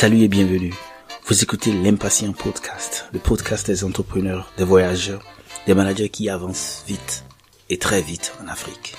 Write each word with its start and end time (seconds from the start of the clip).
Salut 0.00 0.22
et 0.22 0.28
bienvenue. 0.28 0.72
Vous 1.26 1.42
écoutez 1.42 1.74
l'Impatient 1.74 2.32
Podcast, 2.32 3.04
le 3.12 3.18
podcast 3.18 3.66
des 3.66 3.84
entrepreneurs, 3.84 4.50
des 4.56 4.64
voyageurs, 4.64 5.22
des 5.66 5.74
managers 5.74 6.08
qui 6.08 6.30
avancent 6.30 6.84
vite 6.86 7.22
et 7.68 7.76
très 7.76 8.00
vite 8.00 8.32
en 8.42 8.48
Afrique. 8.48 8.94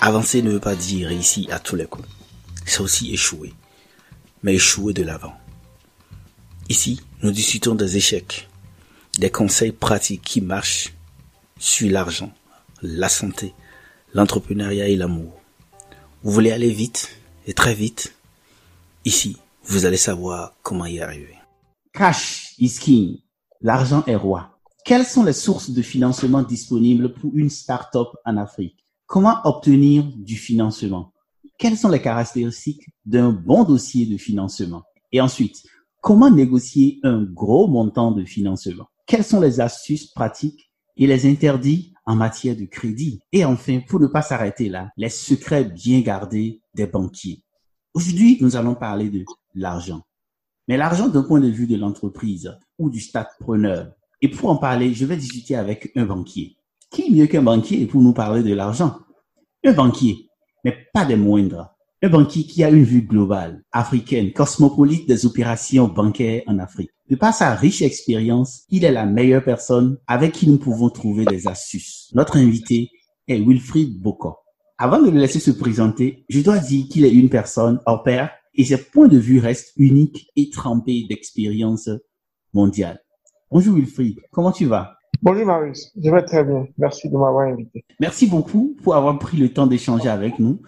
Avancer 0.00 0.40
ne 0.40 0.52
veut 0.52 0.60
pas 0.60 0.76
dire 0.76 1.08
réussir 1.08 1.52
à 1.52 1.58
tous 1.58 1.76
les 1.76 1.84
coups. 1.84 2.08
C'est 2.64 2.80
aussi 2.80 3.12
échouer. 3.12 3.52
Mais 4.42 4.54
échouer 4.54 4.94
de 4.94 5.02
l'avant. 5.02 5.34
Ici, 6.70 7.02
nous 7.22 7.30
discutons 7.30 7.74
des 7.74 7.98
échecs, 7.98 8.48
des 9.18 9.30
conseils 9.30 9.72
pratiques 9.72 10.22
qui 10.22 10.40
marchent 10.40 10.94
sur 11.58 11.90
l'argent, 11.90 12.32
la 12.80 13.10
santé, 13.10 13.52
l'entrepreneuriat 14.14 14.88
et 14.88 14.96
l'amour. 14.96 15.38
Vous 16.22 16.32
voulez 16.32 16.50
aller 16.50 16.70
vite 16.70 17.10
et 17.46 17.52
très 17.52 17.74
vite 17.74 18.14
Ici, 19.04 19.36
vous 19.68 19.84
allez 19.84 19.98
savoir 19.98 20.56
comment 20.62 20.86
y 20.86 21.00
arriver. 21.00 21.36
Cash 21.92 22.54
is 22.58 22.78
king. 22.80 23.18
L'argent 23.60 24.02
est 24.06 24.16
roi. 24.16 24.58
Quelles 24.84 25.04
sont 25.04 25.24
les 25.24 25.34
sources 25.34 25.70
de 25.70 25.82
financement 25.82 26.42
disponibles 26.42 27.12
pour 27.12 27.32
une 27.34 27.50
start-up 27.50 28.08
en 28.24 28.38
Afrique? 28.38 28.78
Comment 29.06 29.40
obtenir 29.44 30.04
du 30.16 30.36
financement? 30.36 31.12
Quelles 31.58 31.76
sont 31.76 31.90
les 31.90 32.00
caractéristiques 32.00 32.88
d'un 33.04 33.30
bon 33.30 33.64
dossier 33.64 34.06
de 34.06 34.16
financement? 34.16 34.84
Et 35.12 35.20
ensuite, 35.20 35.62
comment 36.00 36.30
négocier 36.30 37.00
un 37.02 37.24
gros 37.24 37.68
montant 37.68 38.12
de 38.12 38.24
financement? 38.24 38.86
Quelles 39.06 39.24
sont 39.24 39.40
les 39.40 39.60
astuces 39.60 40.06
pratiques 40.06 40.70
et 40.96 41.06
les 41.06 41.30
interdits 41.30 41.92
en 42.06 42.16
matière 42.16 42.56
de 42.56 42.64
crédit? 42.64 43.20
Et 43.32 43.44
enfin, 43.44 43.80
pour 43.86 44.00
ne 44.00 44.06
pas 44.06 44.22
s'arrêter 44.22 44.70
là, 44.70 44.88
les 44.96 45.10
secrets 45.10 45.64
bien 45.64 46.00
gardés 46.00 46.62
des 46.74 46.86
banquiers. 46.86 47.42
Aujourd'hui, 47.92 48.38
nous 48.40 48.56
allons 48.56 48.74
parler 48.74 49.10
de 49.10 49.24
l'argent. 49.54 50.02
Mais 50.66 50.76
l'argent 50.76 51.08
d'un 51.08 51.22
point 51.22 51.40
de 51.40 51.48
vue 51.48 51.66
de 51.66 51.76
l'entreprise 51.76 52.56
ou 52.78 52.90
du 52.90 53.00
start-preneur. 53.00 53.92
Et 54.20 54.28
pour 54.28 54.50
en 54.50 54.56
parler, 54.56 54.92
je 54.94 55.06
vais 55.06 55.16
discuter 55.16 55.56
avec 55.56 55.90
un 55.96 56.04
banquier. 56.04 56.56
Qui 56.90 57.10
mieux 57.10 57.26
qu'un 57.26 57.42
banquier 57.42 57.86
pour 57.86 58.02
nous 58.02 58.12
parler 58.12 58.42
de 58.42 58.54
l'argent? 58.54 58.98
Un 59.64 59.72
banquier, 59.72 60.28
mais 60.64 60.76
pas 60.92 61.04
des 61.04 61.16
moindres. 61.16 61.74
Un 62.02 62.08
banquier 62.10 62.44
qui 62.44 62.62
a 62.62 62.70
une 62.70 62.84
vue 62.84 63.02
globale, 63.02 63.64
africaine, 63.72 64.32
cosmopolite 64.32 65.08
des 65.08 65.26
opérations 65.26 65.88
bancaires 65.88 66.42
en 66.46 66.58
Afrique. 66.58 66.90
De 67.10 67.16
par 67.16 67.34
sa 67.34 67.54
riche 67.54 67.82
expérience, 67.82 68.64
il 68.68 68.84
est 68.84 68.92
la 68.92 69.06
meilleure 69.06 69.42
personne 69.42 69.98
avec 70.06 70.32
qui 70.32 70.48
nous 70.48 70.58
pouvons 70.58 70.90
trouver 70.90 71.24
des 71.24 71.48
astuces. 71.48 72.10
Notre 72.14 72.36
invité 72.36 72.90
est 73.26 73.40
Wilfried 73.40 74.00
Boko. 74.00 74.36
Avant 74.76 75.02
de 75.02 75.10
le 75.10 75.18
laisser 75.18 75.40
se 75.40 75.50
présenter, 75.50 76.24
je 76.28 76.40
dois 76.40 76.58
dire 76.58 76.86
qu'il 76.88 77.04
est 77.04 77.12
une 77.12 77.30
personne 77.30 77.80
hors 77.86 78.04
pair 78.04 78.30
et 78.58 78.64
ses 78.64 78.76
points 78.76 79.08
de 79.08 79.16
vue 79.16 79.38
restent 79.38 79.72
uniques 79.76 80.30
et 80.36 80.50
trempés 80.50 81.06
d'expérience 81.08 81.88
mondiale. 82.52 83.00
Bonjour 83.50 83.76
Wilfried, 83.76 84.18
comment 84.32 84.50
tu 84.50 84.66
vas? 84.66 84.96
Bonjour 85.22 85.46
Marius, 85.46 85.92
je 85.96 86.10
vais 86.10 86.22
très 86.24 86.44
bien. 86.44 86.66
Merci 86.76 87.08
de 87.08 87.16
m'avoir 87.16 87.48
invité. 87.48 87.84
Merci 88.00 88.26
beaucoup 88.26 88.76
pour 88.82 88.96
avoir 88.96 89.16
pris 89.18 89.36
le 89.36 89.52
temps 89.52 89.68
d'échanger 89.68 90.08
avec 90.08 90.38
nous. 90.40 90.60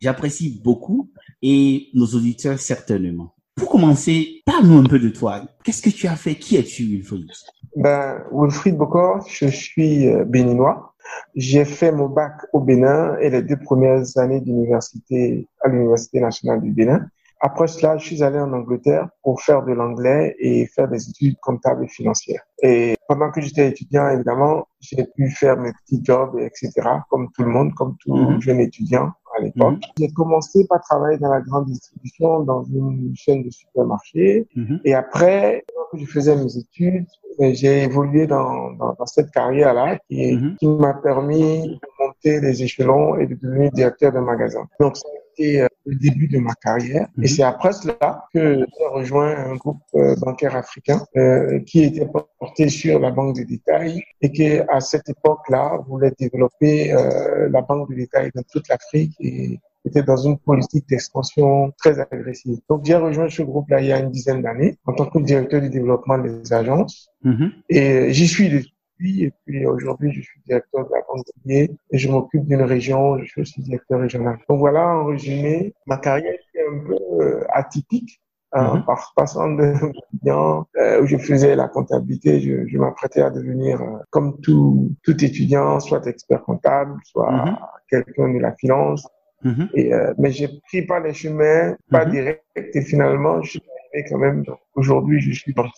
J'apprécie 0.00 0.60
beaucoup 0.62 1.10
et 1.42 1.88
nos 1.94 2.06
auditeurs 2.06 2.58
certainement. 2.58 3.34
Pour 3.56 3.68
commencer, 3.68 4.42
parle-nous 4.46 4.78
un 4.78 4.84
peu 4.84 4.98
de 4.98 5.08
toi. 5.08 5.42
Qu'est-ce 5.64 5.82
que 5.82 5.90
tu 5.90 6.06
as 6.06 6.16
fait? 6.16 6.36
Qui 6.36 6.56
es-tu 6.56 6.84
Wilfried? 6.84 7.28
Ben, 7.76 8.22
Wilfried 8.32 8.76
Bokor, 8.76 9.26
je 9.28 9.46
suis 9.46 10.08
euh, 10.08 10.24
béninois. 10.24 10.94
J'ai 11.34 11.64
fait 11.64 11.90
mon 11.92 12.08
bac 12.08 12.34
au 12.52 12.60
Bénin 12.60 13.16
et 13.18 13.30
les 13.30 13.42
deux 13.42 13.58
premières 13.58 14.04
années 14.16 14.40
d'université 14.40 15.48
à 15.60 15.68
l'Université 15.68 16.20
nationale 16.20 16.60
du 16.60 16.70
Bénin. 16.70 17.08
Après 17.44 17.66
cela, 17.66 17.98
je 17.98 18.06
suis 18.06 18.22
allé 18.22 18.38
en 18.38 18.52
Angleterre 18.52 19.08
pour 19.24 19.42
faire 19.42 19.64
de 19.64 19.72
l'anglais 19.72 20.36
et 20.38 20.64
faire 20.66 20.86
des 20.88 21.08
études 21.10 21.36
comptables 21.42 21.84
et 21.84 21.88
financières. 21.88 22.42
Et 22.62 22.94
pendant 23.08 23.32
que 23.32 23.40
j'étais 23.40 23.68
étudiant, 23.68 24.08
évidemment, 24.10 24.68
j'ai 24.80 25.04
pu 25.16 25.28
faire 25.28 25.56
mes 25.56 25.72
petits 25.72 26.00
jobs, 26.04 26.38
etc., 26.38 26.70
comme 27.10 27.28
tout 27.34 27.42
le 27.42 27.50
monde, 27.50 27.74
comme 27.74 27.96
tout 27.98 28.14
Mhm. 28.14 28.40
jeune 28.40 28.60
étudiant 28.60 29.10
à 29.36 29.42
l'époque. 29.42 29.72
Mhm. 29.74 29.80
J'ai 29.98 30.12
commencé 30.12 30.64
par 30.68 30.80
travailler 30.82 31.18
dans 31.18 31.30
la 31.32 31.40
grande 31.40 31.66
distribution, 31.66 32.40
dans 32.44 32.62
une 32.62 33.10
chaîne 33.16 33.42
de 33.42 33.50
supermarchés. 33.50 34.46
Mhm. 34.54 34.80
Et 34.84 34.94
après, 34.94 35.64
pendant 35.66 35.86
que 35.90 35.98
je 35.98 36.06
faisais 36.06 36.36
mes 36.36 36.56
études, 36.56 37.06
euh, 37.40 37.50
j'ai 37.54 37.82
évolué 37.82 38.28
dans, 38.28 38.70
dans, 38.74 38.94
dans 38.96 39.06
cette 39.06 39.32
carrière-là 39.32 39.98
qui, 40.08 40.38
qui 40.60 40.68
m'a 40.68 40.94
permis 40.94 41.66
de 41.66 41.78
monter 41.98 42.40
les 42.40 42.62
échelons 42.62 43.16
et 43.16 43.26
de 43.26 43.34
devenir 43.34 43.72
directeur 43.72 44.12
de 44.12 44.20
magasin. 44.20 44.64
Donc, 44.78 44.94
été 45.32 45.62
euh, 45.62 45.68
le 45.86 45.96
début 45.96 46.28
de 46.28 46.38
ma 46.38 46.54
carrière. 46.54 47.08
Mhm. 47.16 47.24
Et 47.24 47.28
c'est 47.28 47.42
après 47.42 47.72
cela 47.72 48.24
que 48.32 48.58
j'ai 48.58 48.86
rejoint 48.86 49.36
un 49.36 49.56
groupe 49.56 49.82
euh, 49.94 50.14
bancaire 50.16 50.56
africain 50.56 51.04
euh, 51.16 51.60
qui 51.60 51.84
était 51.84 52.06
porté 52.38 52.68
sur 52.68 52.98
la 52.98 53.10
banque 53.10 53.36
de 53.36 53.42
détail 53.42 54.02
et 54.20 54.30
qui, 54.32 54.46
à 54.68 54.80
cette 54.80 55.08
époque-là, 55.08 55.78
voulait 55.88 56.12
développer 56.18 56.92
euh, 56.92 57.48
la 57.50 57.62
banque 57.62 57.90
de 57.90 57.96
détail 57.96 58.30
dans 58.34 58.42
toute 58.50 58.68
l'Afrique 58.68 59.12
et 59.20 59.58
était 59.84 60.02
dans 60.04 60.16
une 60.16 60.38
politique 60.38 60.88
d'expansion 60.88 61.72
très 61.76 61.98
agressive. 61.98 62.58
Donc, 62.68 62.84
j'ai 62.84 62.94
rejoint 62.94 63.28
ce 63.28 63.42
groupe-là 63.42 63.80
il 63.80 63.88
y 63.88 63.92
a 63.92 63.98
une 63.98 64.10
dizaine 64.10 64.40
d'années 64.40 64.78
en 64.86 64.92
tant 64.92 65.06
que 65.06 65.18
directeur 65.18 65.60
du 65.60 65.70
développement 65.70 66.18
des 66.18 66.52
agences. 66.52 67.08
Mhm. 67.24 67.50
Et 67.68 68.12
j'y 68.12 68.28
suis 68.28 68.71
depuis, 69.02 69.24
et 69.24 69.32
puis 69.46 69.66
aujourd'hui, 69.66 70.12
je 70.12 70.20
suis 70.20 70.40
directeur 70.46 70.86
de 70.86 70.92
la 70.94 71.00
banque 71.08 71.24
et 71.48 71.70
je 71.92 72.10
m'occupe 72.10 72.44
d'une 72.46 72.62
région, 72.62 73.18
je 73.18 73.24
suis 73.26 73.40
aussi 73.42 73.60
directeur 73.62 74.00
régional. 74.00 74.38
Donc 74.48 74.58
voilà, 74.58 74.86
en 74.88 75.06
résumé, 75.06 75.74
ma 75.86 75.96
carrière 75.98 76.34
était 76.34 76.64
un 76.70 76.86
peu 76.86 76.96
euh, 77.22 77.44
atypique. 77.52 78.20
hein, 78.54 78.74
Mhm. 78.76 78.84
par 78.84 79.12
passant 79.16 79.48
de 79.60 79.72
étudiant 80.12 80.66
euh, 80.76 81.00
où 81.02 81.06
je 81.06 81.16
faisais 81.16 81.56
la 81.56 81.68
comptabilité, 81.68 82.38
je, 82.44 82.66
je 82.70 82.76
m'apprêtais 82.78 83.22
à 83.22 83.30
devenir 83.30 83.80
euh, 83.80 83.96
comme 84.10 84.38
tout 84.42 84.90
tout 85.04 85.16
étudiant, 85.24 85.80
soit 85.80 86.04
expert 86.06 86.42
comptable, 86.48 86.94
soit 87.12 87.32
Mhm. 87.32 87.56
quelqu'un 87.90 88.28
de 88.34 88.38
la 88.46 88.52
finance. 88.62 89.02
Mhm. 89.42 89.68
Et, 89.74 89.90
mais 90.18 90.30
j'ai 90.36 90.48
pris 90.68 90.82
pas 90.90 91.00
les 91.00 91.14
chemins, 91.14 91.74
pas 91.90 92.04
Mhm. 92.04 92.10
direct, 92.16 92.42
et 92.78 92.82
finalement, 92.82 93.40
je 93.42 93.50
suis 93.52 93.62
arrivé 93.74 94.00
quand 94.10 94.18
même. 94.18 94.38
Aujourd'hui, 94.80 95.18
je 95.26 95.32
suis. 95.40 95.52
Donc, 95.54 95.70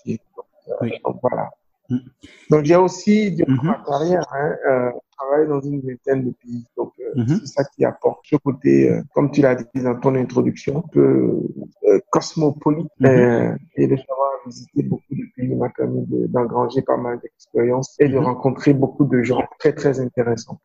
Oui. 0.81 0.91
donc 1.05 1.17
voilà. 1.23 1.45
Mhm. 1.91 2.01
Donc 2.51 2.65
j'ai 2.65 2.77
aussi, 2.77 3.33
durant 3.33 3.51
Mhm. 3.53 3.67
ma 3.69 3.83
carrière, 3.87 4.25
hein, 4.33 4.57
euh, 4.69 4.91
travaillé 5.17 5.47
dans 5.49 5.61
une 5.61 5.81
vingtaine 5.81 6.25
de 6.25 6.31
pays. 6.43 6.65
Donc 6.77 6.93
euh, 7.01 7.13
Mhm. 7.21 7.41
c'est 7.41 7.47
ça 7.47 7.65
qui 7.65 7.85
apporte 7.85 8.21
ce 8.25 8.37
côté, 8.37 8.91
euh, 8.91 9.03
comme 9.15 9.31
tu 9.31 9.41
l'as 9.43 9.55
dit 9.55 9.83
dans 9.83 9.99
ton 10.01 10.15
introduction, 10.15 10.79
un 10.79 10.89
peu 10.93 11.41
cosmopolite. 12.11 12.89
Mhm. 13.01 13.07
euh, 13.09 13.57
et 13.77 13.87
de 13.87 13.97
savoir 13.97 14.31
visiter 14.47 14.83
beaucoup 14.83 15.15
de 15.15 15.23
pays 15.37 15.55
m'a 15.55 15.69
permis 15.71 16.05
de- 16.07 16.27
d'engranger 16.27 16.83
pas 16.83 16.97
mal 16.97 17.19
d'expériences 17.21 17.95
et 17.99 18.09
de 18.09 18.19
rencontrer 18.19 18.75
beaucoup 18.75 19.05
de 19.05 19.23
gens 19.23 19.43
très 19.59 19.73
très 19.73 20.01
intéressants. 20.01 20.59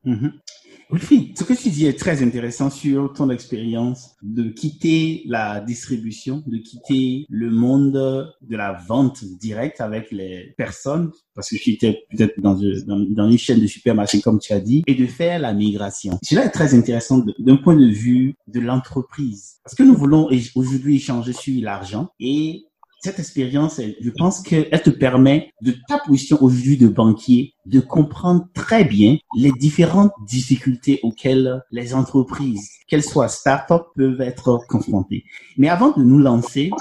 Wilfried, 0.91 1.37
ce 1.37 1.43
que 1.43 1.53
tu 1.53 1.69
dis 1.69 1.85
est 1.85 1.99
très 1.99 2.23
intéressant 2.23 2.71
sur 2.71 3.13
ton 3.13 3.29
expérience 3.29 4.15
de 4.23 4.49
quitter 4.49 5.21
la 5.27 5.59
distribution, 5.61 6.41
de 6.47 6.57
quitter 6.57 7.25
le 7.29 7.51
monde 7.51 7.91
de 7.93 8.57
la 8.57 8.73
vente 8.73 9.23
directe 9.23 9.81
avec 9.81 10.11
les 10.11 10.55
personnes, 10.57 11.11
parce 11.35 11.49
que 11.49 11.57
tu 11.57 11.71
étais 11.73 12.05
peut-être 12.09 12.39
dans, 12.41 12.57
une- 12.57 13.37
chaîne 13.37 13.59
de 13.59 13.67
supermarché, 13.67 14.19
comme 14.21 14.39
tu 14.39 14.51
as 14.51 14.59
dit, 14.59 14.83
et 14.87 14.95
de 14.95 15.05
faire 15.05 15.39
la 15.39 15.53
migration. 15.53 16.17
Cela 16.23 16.45
est 16.45 16.49
très 16.49 16.73
intéressant 16.73 17.23
d'un 17.37 17.57
point 17.57 17.75
de 17.75 17.87
vue 17.87 18.33
de 18.47 18.59
l'entreprise. 18.59 19.57
Parce 19.63 19.75
que 19.75 19.83
nous 19.83 19.95
voulons 19.95 20.27
aujourd'hui 20.55 20.95
échanger 20.95 21.33
sur 21.33 21.53
l'argent 21.63 22.09
et 22.19 22.65
cette 23.01 23.19
expérience, 23.19 23.79
je 23.79 24.09
pense 24.11 24.41
qu'elle 24.41 24.81
te 24.81 24.89
permet, 24.89 25.51
de 25.61 25.73
ta 25.87 25.99
position 25.99 26.37
aujourd'hui 26.41 26.77
de 26.77 26.87
banquier, 26.87 27.53
de 27.65 27.79
comprendre 27.79 28.45
très 28.53 28.83
bien 28.83 29.17
les 29.35 29.51
différentes 29.51 30.11
difficultés 30.27 30.99
auxquelles 31.03 31.61
les 31.71 31.93
entreprises, 31.93 32.69
qu'elles 32.87 33.03
soient 33.03 33.29
start-up, 33.29 33.83
peuvent 33.95 34.21
être 34.21 34.59
confrontées. 34.67 35.23
Mais 35.57 35.69
avant 35.69 35.91
de 35.91 36.03
nous 36.03 36.19
lancer, 36.19 36.71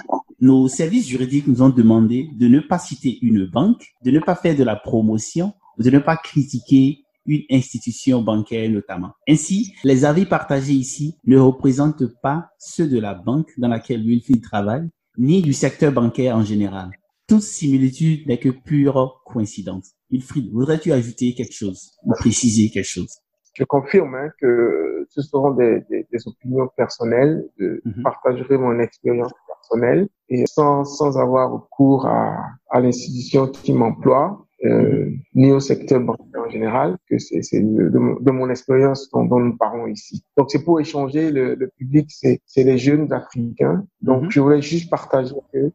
nos 0.41 0.69
services 0.69 1.09
juridiques 1.09 1.47
nous 1.47 1.63
ont 1.63 1.69
demandé 1.69 2.29
de 2.37 2.49
ne 2.49 2.61
pas 2.61 2.79
citer 2.79 3.19
une 3.23 3.47
banque, 3.47 3.85
de 4.05 4.11
ne 4.11 4.21
pas 4.21 4.35
faire 4.35 4.57
de 4.57 4.65
la 4.65 4.77
promotion, 4.77 5.53
de 5.79 5.91
ne 5.91 5.99
pas 5.99 6.17
critiquer 6.17 7.05
une 7.27 7.43
institution 7.51 8.23
bancaire 8.23 8.71
notamment. 8.71 9.13
Ainsi, 9.29 9.75
les 9.85 10.05
avis 10.05 10.25
partagés 10.25 10.73
ici 10.73 11.17
ne 11.27 11.39
représentent 11.39 12.07
pas 12.23 12.49
ceux 12.59 12.89
de 12.89 12.99
la 12.99 13.15
banque 13.15 13.51
dans 13.59 13.69
laquelle 13.69 14.03
Wilfried 14.03 14.43
travaille, 14.43 14.89
ni 15.19 15.43
du 15.43 15.53
secteur 15.53 15.93
bancaire 15.93 16.37
en 16.37 16.43
général. 16.45 16.91
Toute 17.27 17.43
similitude 17.43 18.27
n'est 18.27 18.39
que 18.39 18.49
pure 18.49 19.21
coïncidence. 19.27 19.93
Wilfried, 20.11 20.51
voudrais-tu 20.53 20.93
ajouter 20.93 21.35
quelque 21.35 21.53
chose 21.53 21.91
ou 22.05 22.13
préciser 22.13 22.71
quelque 22.71 22.87
chose? 22.87 23.19
Je 23.55 23.65
confirme 23.65 24.15
hein, 24.15 24.31
que 24.41 25.05
ce 25.11 25.21
seront 25.21 25.51
des, 25.51 25.81
des, 25.91 26.07
des 26.11 26.19
opinions 26.27 26.69
personnelles. 26.77 27.45
Je 27.59 27.81
Mhm. 27.85 28.03
partagerai 28.03 28.57
mon 28.57 28.79
expérience 28.79 29.33
personnelle 29.47 30.09
et 30.29 30.45
sans, 30.47 30.85
sans 30.85 31.19
avoir 31.19 31.53
recours 31.53 32.07
à, 32.07 32.37
à 32.71 32.81
l'institution 32.81 33.49
qui 33.49 33.73
m'emploie. 33.73 34.47
Euh, 34.65 35.11
ni 35.35 35.53
au 35.53 35.61
secteur 35.61 36.01
bancaire 36.01 36.43
en 36.45 36.51
général, 36.51 36.97
que 37.09 37.19
c'est 37.19 37.61
de, 37.61 37.89
de, 37.89 38.31
mon 38.31 38.51
expérience 38.51 39.09
dont, 39.11 39.25
dont, 39.25 39.39
nous 39.39 39.57
parlons 39.57 39.87
ici. 39.87 40.25
Donc 40.37 40.51
c'est 40.51 40.65
pour 40.65 40.81
échanger, 40.81 41.31
le, 41.31 41.55
le 41.55 41.69
public, 41.69 42.11
c'est 42.11 42.41
les 42.57 42.79
jeunes 42.79 43.13
africains. 43.13 43.85
Donc 44.01 44.25
mhm. 44.25 44.31
je 44.31 44.41
voulais 44.41 44.63
juste 44.63 44.91
partager 44.91 45.35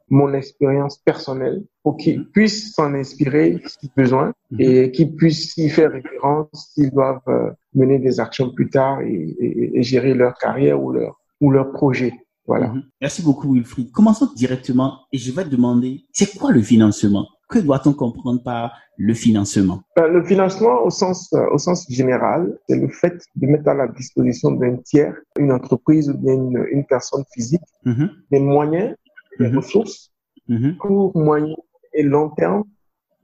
mon 0.10 0.34
expérience 0.34 0.98
personnelle 0.98 1.64
pour 1.82 1.96
qu'ils 1.96 2.20
mhm. 2.20 2.26
puissent 2.34 2.74
s'en 2.74 2.94
inspirer 2.94 3.62
si 3.66 3.90
besoin 3.96 4.34
mhm. 4.52 4.60
et 4.60 4.92
qu'ils 4.92 5.16
puissent 5.16 5.56
y 5.58 5.70
faire 5.70 5.92
référence 5.92 6.48
s'ils 6.74 6.92
doivent 6.92 7.22
euh, 7.30 7.52
mener 7.74 8.00
des 8.00 8.20
actions 8.20 8.52
plus 8.54 8.70
tard 8.70 9.02
et, 9.02 9.36
et, 9.40 9.80
et, 9.80 9.84
gérer 9.84 10.14
leur 10.14 10.38
carrière 10.38 10.82
ou 10.84 10.92
leur, 10.92 11.20
ou 11.40 11.52
leur 11.52 11.72
projet. 11.72 12.14
Voilà. 12.46 12.74
Merci 13.00 13.22
beaucoup 13.22 13.54
Wilfried. 13.54 13.92
Commençons 13.92 14.30
directement 14.36 15.00
et 15.14 15.18
je 15.18 15.32
vais 15.32 15.46
te 15.46 15.50
demander, 15.50 16.02
c'est 16.12 16.38
quoi 16.38 16.52
le 16.52 16.62
financement? 16.62 17.26
Que 17.54 17.60
doit-on 17.60 17.94
comprendre 17.94 18.42
par 18.44 18.64
le 18.98 19.14
financement? 19.14 19.80
Euh, 20.00 20.08
Le 20.08 20.24
financement, 20.24 20.84
au 20.84 20.90
sens, 20.90 21.32
euh, 21.34 21.56
au 21.56 21.60
sens 21.60 21.86
général, 21.90 22.58
c'est 22.68 22.80
le 22.86 22.90
fait 22.90 23.18
de 23.36 23.46
mettre 23.48 23.68
à 23.70 23.76
la 23.76 23.88
disposition 23.88 24.52
d'un 24.52 24.78
tiers, 24.78 25.16
une 25.40 25.52
entreprise 25.52 26.10
ou 26.10 26.18
bien 26.18 26.36
une, 26.72 26.86
personne 26.86 27.24
physique, 27.34 27.68
mm-hmm. 27.86 28.10
des 28.32 28.40
moyens, 28.40 28.96
des 29.40 29.46
mm-hmm. 29.46 29.58
ressources, 29.58 30.12
mm-hmm. 30.50 30.78
court, 30.78 31.12
moyen 31.16 31.56
et 31.94 32.04
long 32.04 32.30
terme 32.30 32.64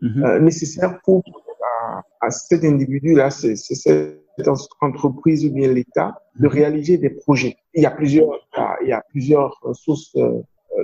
euh, 0.03 0.39
nécessaires 0.39 0.99
pour 1.03 1.23
à, 2.21 2.29
cet 2.29 2.63
individu-là, 2.63 3.31
cette 3.31 4.47
entreprise 4.81 5.45
ou 5.45 5.51
bien 5.51 5.69
l'État, 5.73 6.21
de 6.39 6.47
réaliser 6.47 6.97
des 6.97 7.09
projets. 7.09 7.55
Il 7.73 7.83
y 7.83 7.85
a 7.85 7.91
plusieurs, 7.91 8.31
il 8.83 8.89
y 8.89 8.93
a 8.93 9.01
plusieurs 9.09 9.59
sources 9.73 10.15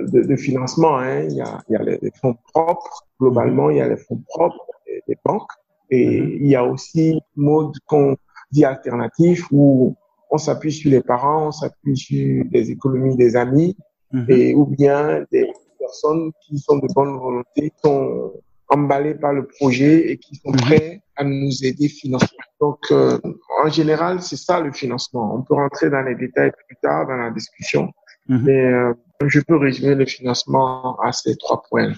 de, 0.02 0.22
de 0.22 0.36
financement. 0.36 0.98
Hein. 0.98 1.22
Il, 1.24 1.36
y 1.36 1.40
a, 1.40 1.60
il 1.68 1.72
y 1.72 1.76
a 1.76 1.82
les, 1.82 2.10
fonds 2.20 2.36
propres, 2.52 3.06
globalement, 3.20 3.70
il 3.70 3.78
y 3.78 3.80
a 3.80 3.88
les 3.88 3.96
fonds 3.96 4.22
propres 4.28 4.66
des, 5.06 5.16
banques. 5.24 5.50
Et 5.90 6.20
mhm. 6.20 6.38
il 6.40 6.48
y 6.48 6.56
a 6.56 6.64
aussi 6.64 7.20
mode 7.36 7.74
qu'on 7.86 8.16
dit 8.50 8.64
alternatif 8.64 9.46
où 9.52 9.96
on 10.30 10.38
s'appuie 10.38 10.72
sur 10.72 10.90
les 10.90 11.00
parents, 11.02 11.48
on 11.48 11.52
s'appuie 11.52 11.96
sur 11.96 12.44
des 12.46 12.70
économies 12.70 13.16
des 13.16 13.36
amis 13.36 13.76
mhm. 14.12 14.26
et 14.28 14.54
ou 14.54 14.66
bien 14.66 15.24
des 15.30 15.46
personnes 15.78 16.32
qui 16.42 16.58
sont 16.58 16.78
de 16.78 16.88
bonne 16.94 17.16
volonté, 17.16 17.70
qui 17.70 17.76
sont 17.84 18.32
emballées 18.68 19.14
par 19.14 19.32
le 19.32 19.46
projet 19.46 20.10
et 20.10 20.18
qui 20.18 20.36
sont 20.36 20.50
mhm. 20.50 20.56
prêts 20.56 21.02
à 21.16 21.24
nous 21.24 21.64
aider 21.64 21.88
financièrement. 21.88 22.36
Donc, 22.60 22.78
euh, 22.90 23.18
en 23.64 23.68
général, 23.68 24.22
c'est 24.22 24.36
ça 24.36 24.60
le 24.60 24.72
financement. 24.72 25.34
On 25.34 25.42
peut 25.42 25.54
rentrer 25.54 25.90
dans 25.90 26.02
les 26.02 26.14
détails 26.14 26.52
plus 26.66 26.76
tard 26.82 27.06
dans 27.06 27.16
la 27.16 27.30
discussion, 27.30 27.90
mais 28.28 28.72
euh, 28.72 28.92
je 29.26 29.40
peux 29.40 29.56
résumer 29.56 29.94
le 29.94 30.06
financement 30.06 30.96
à 31.00 31.12
ces 31.12 31.36
trois 31.36 31.62
points. 31.68 31.92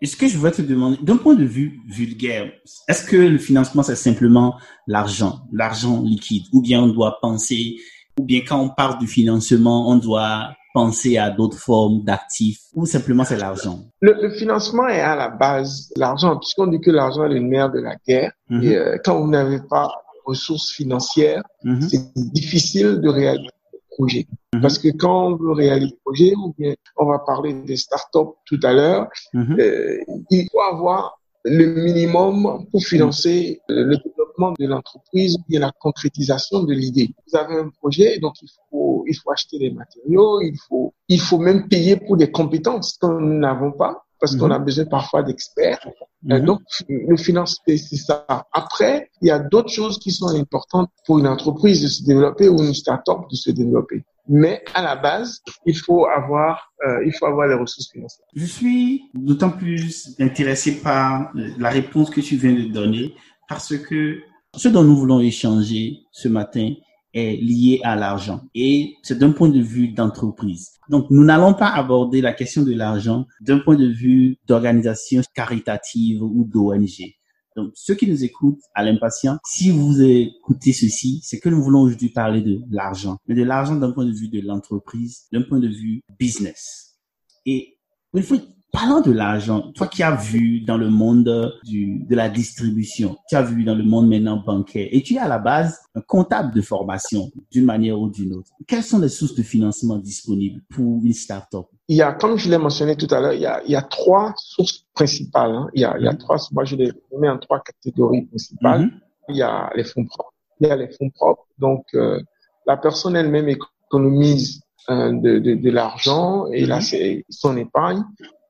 Est-ce 0.00 0.16
que 0.16 0.26
je 0.26 0.38
veux 0.38 0.50
te 0.50 0.62
demander, 0.62 0.96
d'un 1.02 1.18
point 1.18 1.34
de 1.34 1.44
vue 1.44 1.80
vulgaire, 1.86 2.50
est-ce 2.88 3.04
que 3.04 3.16
le 3.16 3.38
financement, 3.38 3.82
c'est 3.82 3.96
simplement 3.96 4.56
l'argent, 4.86 5.40
l'argent 5.52 6.02
liquide, 6.02 6.44
ou 6.54 6.62
bien 6.62 6.82
on 6.82 6.88
doit 6.88 7.18
penser, 7.20 7.76
ou 8.18 8.24
bien 8.24 8.40
quand 8.48 8.60
on 8.60 8.70
parle 8.70 8.98
du 8.98 9.06
financement, 9.06 9.90
on 9.90 9.96
doit 9.96 10.54
penser 10.72 11.18
à 11.18 11.30
d'autres 11.30 11.58
formes 11.58 12.02
d'actifs, 12.04 12.60
ou 12.74 12.86
simplement 12.86 13.24
c'est 13.24 13.36
l'argent? 13.36 13.80
Le, 14.00 14.30
financement 14.38 14.88
est 14.88 15.00
à 15.00 15.16
la 15.16 15.28
base 15.28 15.92
l'argent, 15.96 16.38
puisqu'on 16.38 16.68
dit 16.68 16.80
que 16.80 16.90
l'argent 16.90 17.24
est 17.24 17.34
le 17.34 17.40
nerf 17.40 17.70
de 17.70 17.80
la 17.80 17.96
guerre. 18.06 18.32
Mhm. 18.48 18.62
Et 18.62 18.76
euh, 18.76 18.96
quand 19.04 19.20
vous 19.20 19.28
n'avez 19.28 19.60
pas 19.68 19.86
de 19.86 20.20
ressources 20.24 20.72
financières, 20.72 21.42
mhm. 21.64 21.82
c'est 21.82 22.12
difficile 22.14 23.00
de 23.00 23.08
réaliser 23.08 23.50
projet. 23.98 24.26
Mhm. 24.54 24.60
Parce 24.62 24.78
que 24.78 24.88
quand 25.02 25.18
on 25.28 25.36
veut 25.36 25.52
réaliser 25.52 25.94
un 25.94 25.98
projet, 26.04 26.32
ou 26.36 26.54
bien 26.58 26.74
on 26.96 27.06
va 27.06 27.18
parler 27.18 27.52
des 27.70 27.76
startups 27.76 28.34
tout 28.46 28.60
à 28.62 28.72
l'heure, 28.72 29.08
mhm. 29.34 29.56
euh, 29.58 29.98
il 30.30 30.48
faut 30.50 30.60
avoir 30.60 31.18
le 31.44 31.66
minimum 31.66 32.66
pour 32.70 32.82
financer 32.82 33.60
le 33.68 33.96
développement 33.96 34.52
de 34.58 34.66
l'entreprise 34.66 35.38
bien 35.48 35.60
la 35.60 35.72
concrétisation 35.78 36.62
de 36.64 36.72
l'idée. 36.72 37.08
Vous 37.26 37.36
avez 37.38 37.56
un 37.56 37.70
projet, 37.80 38.18
donc 38.18 38.34
il 38.42 38.48
faut, 38.70 39.04
il 39.06 39.14
faut 39.14 39.30
acheter 39.30 39.58
des 39.58 39.70
matériaux, 39.70 40.40
il 40.40 40.58
faut, 40.68 40.92
il 41.08 41.20
faut 41.20 41.38
même 41.38 41.68
payer 41.68 41.96
pour 41.96 42.16
des 42.16 42.30
compétences 42.30 42.98
nous 43.02 43.38
n'avons 43.38 43.72
pas 43.72 44.04
parce 44.20 44.34
qu'on 44.36 44.50
a 44.50 44.58
besoin 44.58 44.84
parfois 44.86 45.22
d'experts. 45.22 45.86
Euh, 46.30 46.40
donc, 46.40 46.60
le 46.88 47.16
financement, 47.16 47.62
c'est 47.66 47.78
ça. 47.78 48.26
Après, 48.52 49.10
il 49.22 49.28
y 49.28 49.30
a 49.30 49.38
d'autres 49.38 49.70
choses 49.70 49.98
qui 49.98 50.10
sont 50.10 50.28
importantes 50.28 50.90
pour 51.06 51.18
une 51.18 51.26
entreprise 51.26 51.82
de 51.82 51.88
se 51.88 52.04
développer 52.04 52.48
ou 52.48 52.58
une 52.62 52.74
start-up 52.74 53.20
de 53.30 53.36
se 53.36 53.50
développer. 53.50 54.04
Mais 54.28 54.62
à 54.74 54.82
la 54.82 54.96
base, 54.96 55.40
il 55.64 55.76
faut 55.76 56.06
avoir, 56.06 56.72
euh, 56.86 57.04
il 57.06 57.12
faut 57.12 57.26
avoir 57.26 57.46
les 57.48 57.54
ressources 57.54 57.90
financières. 57.90 58.26
Je 58.34 58.44
suis 58.44 59.04
d'autant 59.14 59.50
plus 59.50 60.14
intéressé 60.18 60.80
par 60.82 61.32
la 61.34 61.70
réponse 61.70 62.10
que 62.10 62.20
tu 62.20 62.36
viens 62.36 62.52
de 62.52 62.70
donner 62.70 63.14
parce 63.48 63.76
que 63.78 64.18
ce 64.54 64.68
dont 64.68 64.82
nous 64.82 64.96
voulons 64.96 65.20
échanger 65.20 66.00
ce 66.12 66.28
matin, 66.28 66.74
est 67.18 67.36
lié 67.36 67.80
à 67.82 67.96
l'argent 67.96 68.40
et 68.54 68.94
c'est 69.02 69.18
d'un 69.18 69.32
point 69.32 69.48
de 69.48 69.60
vue 69.60 69.88
d'entreprise. 69.88 70.70
Donc, 70.88 71.06
nous 71.10 71.24
n'allons 71.24 71.54
pas 71.54 71.68
aborder 71.68 72.20
la 72.20 72.32
question 72.32 72.62
de 72.62 72.72
l'argent 72.72 73.26
d'un 73.40 73.58
point 73.58 73.76
de 73.76 73.86
vue 73.86 74.36
d'organisation 74.46 75.22
caritative 75.34 76.22
ou 76.22 76.44
d'ONG. 76.44 77.14
Donc, 77.56 77.72
ceux 77.74 77.94
qui 77.94 78.08
nous 78.08 78.22
écoutent 78.22 78.62
à 78.74 78.84
l'impatient, 78.84 79.38
si 79.44 79.70
vous 79.70 80.00
écoutez 80.00 80.72
ceci, 80.72 81.20
c'est 81.24 81.40
que 81.40 81.48
nous 81.48 81.62
voulons 81.62 81.80
aujourd'hui 81.80 82.10
parler 82.10 82.40
de 82.40 82.60
l'argent, 82.70 83.18
mais 83.26 83.34
de 83.34 83.42
l'argent 83.42 83.74
d'un 83.74 83.90
point 83.90 84.04
de 84.04 84.12
vue 84.12 84.28
de 84.28 84.40
l'entreprise, 84.40 85.26
d'un 85.32 85.42
point 85.42 85.58
de 85.58 85.68
vue 85.68 86.02
business. 86.18 86.96
Et 87.44 87.78
il 88.14 88.22
faut 88.22 88.38
Parlant 88.70 89.00
de 89.00 89.12
l'argent, 89.12 89.72
toi 89.72 89.86
qui 89.86 90.02
as 90.02 90.14
vu 90.14 90.60
dans 90.60 90.76
le 90.76 90.90
monde 90.90 91.54
du, 91.64 92.04
de 92.04 92.14
la 92.14 92.28
distribution, 92.28 93.16
tu 93.28 93.34
as 93.34 93.42
vu 93.42 93.64
dans 93.64 93.74
le 93.74 93.82
monde 93.82 94.08
maintenant 94.08 94.42
bancaire, 94.44 94.88
et 94.90 95.02
tu 95.02 95.14
es 95.14 95.18
à 95.18 95.26
la 95.26 95.38
base 95.38 95.80
un 95.94 96.02
comptable 96.02 96.54
de 96.54 96.60
formation 96.60 97.30
d'une 97.50 97.64
manière 97.64 97.98
ou 97.98 98.10
d'une 98.10 98.34
autre. 98.34 98.50
Quelles 98.66 98.82
sont 98.82 98.98
les 98.98 99.08
sources 99.08 99.34
de 99.34 99.42
financement 99.42 99.96
disponibles 99.96 100.60
pour 100.68 101.00
une 101.02 101.14
start-up? 101.14 101.64
Il 101.88 101.96
y 101.96 102.02
a, 102.02 102.12
comme 102.12 102.36
je 102.36 102.50
l'ai 102.50 102.58
mentionné 102.58 102.94
tout 102.94 103.12
à 103.12 103.20
l'heure, 103.20 103.32
il 103.32 103.40
y 103.40 103.46
a, 103.46 103.62
il 103.64 103.70
y 103.70 103.76
a 103.76 103.80
trois 103.80 104.34
sources 104.36 104.84
principales. 104.94 105.52
Hein. 105.52 105.68
Il, 105.72 105.80
y 105.80 105.84
a, 105.86 105.96
il 105.98 106.04
y 106.04 106.08
a 106.08 106.12
mhm. 106.12 106.18
trois, 106.18 106.36
moi 106.52 106.64
je 106.64 106.76
les 106.76 106.92
mets 107.18 107.30
en 107.30 107.38
trois 107.38 107.60
catégories 107.60 108.26
principales. 108.26 108.82
Mhm. 108.82 109.00
Il 109.30 109.36
y 109.36 109.42
a 109.42 109.70
les 109.74 109.84
fonds 109.84 110.04
propres. 110.04 110.34
Il 110.60 110.68
y 110.68 110.70
a 110.70 110.76
les 110.76 110.88
fonds 110.88 111.08
propres. 111.08 111.46
Donc, 111.58 111.86
euh, 111.94 112.20
la 112.66 112.76
personne 112.76 113.16
elle-même 113.16 113.48
économise 113.48 114.60
euh, 114.90 115.12
de, 115.12 115.38
de, 115.38 115.54
de 115.54 115.70
l'argent 115.70 116.46
et 116.52 116.66
là, 116.66 116.76
mhm. 116.76 116.82
c'est 116.82 117.24
son 117.30 117.56
épargne 117.56 118.04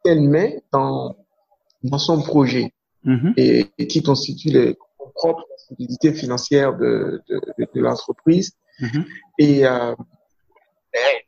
qu'elle 0.08 0.22
met 0.22 0.62
dans, 0.72 1.16
dans 1.82 1.99
son 1.99 2.22
projet 2.22 2.72
mm-hmm. 3.05 3.34
et, 3.37 3.87
qui 3.87 4.02
constitue 4.02 4.49
les 4.49 4.76
propres 5.14 5.44
possibilités 5.50 6.12
financières 6.14 6.75
de, 6.76 7.20
de, 7.28 7.40
de, 7.75 7.81
l'entreprise. 7.81 8.52
Mm-hmm. 8.81 9.05
Et 9.38 9.66
euh, 9.66 9.94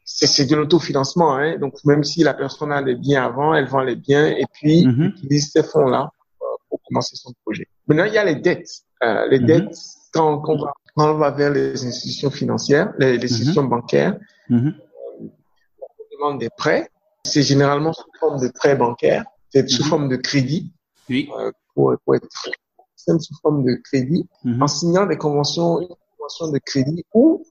c'est 0.05 0.47
de 0.47 0.57
l'autofinancement. 0.57 1.37
Hein. 1.37 1.59
Donc, 1.59 1.75
même 1.85 2.05
si 2.05 2.23
la 2.23 2.33
personne 2.33 2.73
a 2.73 2.81
les 2.81 2.95
biens 2.95 3.25
avant, 3.27 3.55
elle 3.55 3.67
vend 3.67 3.83
les 3.83 3.97
biens 3.97 4.27
et 4.27 4.47
puis 4.55 4.87
mm-hmm. 4.87 5.09
utilise 5.09 5.51
ces 5.53 5.63
fonds-là 5.63 6.11
euh, 6.41 6.45
pour 6.71 6.81
commencer 6.89 7.17
son 7.17 7.33
projet. 7.45 7.67
Maintenant, 7.87 8.05
il 8.05 8.15
y 8.15 8.19
a 8.19 8.25
les 8.25 8.37
dettes. 8.37 8.71
Euh, 9.03 9.29
les 9.29 9.41
dettes, 9.41 9.77
quand, 10.13 10.39
quand, 10.41 10.55
on 10.55 10.65
va, 10.65 10.73
quand, 10.97 11.15
on 11.15 11.19
va, 11.19 11.31
vers 11.31 11.51
les 11.51 11.85
institutions 11.87 12.31
financières, 12.31 12.95
les, 12.99 13.19
les 13.19 13.31
institutions 13.31 13.65
bancaires, 13.65 14.17
on 14.51 14.73
demande 16.13 16.41
des 16.41 16.51
prêts 16.57 16.89
c'est 17.25 17.43
généralement 17.43 17.93
sous 17.93 18.11
forme 18.19 18.41
de 18.41 18.49
prêt 18.49 18.77
bancaire, 18.77 19.25
c'est 19.51 19.69
sous 19.69 19.85
mhm. 19.85 19.89
forme 19.89 20.09
de 20.09 20.17
crédit. 20.17 20.73
Oui. 21.09 21.29
Euh, 21.39 21.51
pour, 21.75 21.95
pour 22.05 22.15
être 22.15 22.29
sous 23.07 23.35
forme 23.43 23.65
de 23.65 23.75
crédit, 23.75 24.29
mhm. 24.45 24.63
en 24.63 24.67
signant 24.67 25.07
des 25.07 25.17
conventions, 25.17 25.81
une 25.81 25.89
convention 26.19 26.51
de 26.51 26.59
crédit 26.59 27.05
ou 27.15 27.45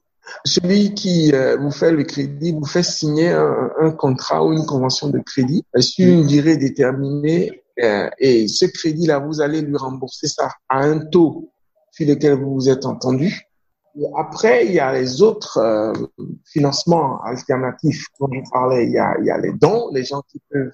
celui 0.44 0.94
qui 0.94 1.32
euh, 1.32 1.56
vous 1.56 1.72
fait 1.72 1.90
le 1.90 2.04
crédit 2.04 2.52
vous 2.52 2.64
fait 2.64 2.84
signer 2.84 3.30
un, 3.30 3.70
un 3.80 3.90
contrat 3.90 4.44
ou 4.44 4.52
une 4.52 4.64
convention 4.64 5.08
de 5.08 5.18
crédit 5.18 5.64
euh, 5.76 5.80
sur 5.80 6.06
une 6.06 6.26
durée 6.26 6.56
déterminée 6.56 7.62
euh, 7.82 8.10
et 8.18 8.48
ce 8.48 8.66
crédit-là, 8.66 9.18
vous 9.18 9.40
allez 9.40 9.62
lui 9.62 9.76
rembourser 9.76 10.28
ça 10.28 10.50
à 10.68 10.80
un 10.80 10.98
taux 10.98 11.50
sur 11.92 12.06
lequel 12.06 12.34
vous 12.34 12.54
vous 12.54 12.68
êtes 12.68 12.84
entendu 12.84 13.49
après, 14.16 14.66
il 14.66 14.72
y 14.72 14.80
a 14.80 14.92
les 14.92 15.22
autres 15.22 15.58
euh, 15.58 15.92
financements 16.44 17.20
alternatifs 17.22 18.06
dont 18.18 18.28
je 18.32 18.50
parlais. 18.50 18.86
Il 18.86 18.92
y 18.92 18.98
a, 18.98 19.16
il 19.18 19.26
y 19.26 19.30
a 19.30 19.38
les 19.38 19.52
dons, 19.52 19.90
les 19.92 20.04
gens 20.04 20.22
qui 20.30 20.40
peuvent 20.50 20.72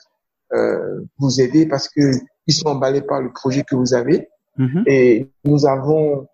euh, 0.53 1.01
vous 1.19 1.41
aider 1.41 1.67
parce 1.67 1.89
que 1.89 2.13
ils 2.47 2.55
sont 2.55 2.69
emballés 2.69 3.03
par 3.03 3.21
le 3.21 3.33
projet 3.33 3.65
que 3.65 3.75
vous 3.75 3.95
avez. 3.95 4.29
Mm-hmm. 4.59 4.83
Et 4.87 5.31
nous 5.45 5.67
avons, 5.67 6.27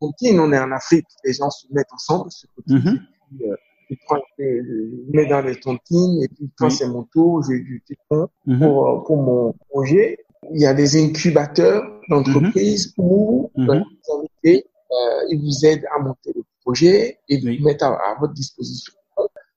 on 0.00 0.52
est 0.52 0.58
en 0.58 0.72
Afrique, 0.72 1.06
les 1.24 1.32
gens 1.32 1.50
se 1.50 1.66
mettent 1.72 1.92
ensemble, 1.92 2.30
ce 2.30 2.46
mm-hmm. 2.68 2.98
euh, 3.42 3.56
je 3.90 5.12
mets 5.12 5.26
dans 5.26 5.40
les 5.40 5.56
tontines 5.56 6.22
et 6.22 6.28
puis 6.28 6.50
quand 6.56 6.70
c'est 6.70 6.88
mon 6.88 7.02
tour, 7.04 7.42
j'ai 7.48 7.58
du 7.58 7.82
téton 7.86 8.28
mm-hmm. 8.46 8.58
pour, 8.58 8.88
euh, 8.88 9.04
pour 9.04 9.16
mon 9.16 9.54
projet. 9.68 10.18
Il 10.52 10.60
y 10.60 10.66
a 10.66 10.74
des 10.74 11.02
incubateurs 11.02 11.82
d'entreprises 12.08 12.92
où 12.98 13.50
vous 13.56 13.72
avez 13.72 14.66
euh, 14.94 15.24
ils 15.30 15.40
vous 15.40 15.66
aident 15.66 15.86
à 15.94 15.98
monter 16.00 16.32
le 16.34 16.42
projet 16.64 17.18
et 17.28 17.40
vous 17.40 17.64
mettent 17.64 17.82
à, 17.82 18.16
votre 18.20 18.32
disposition. 18.32 18.92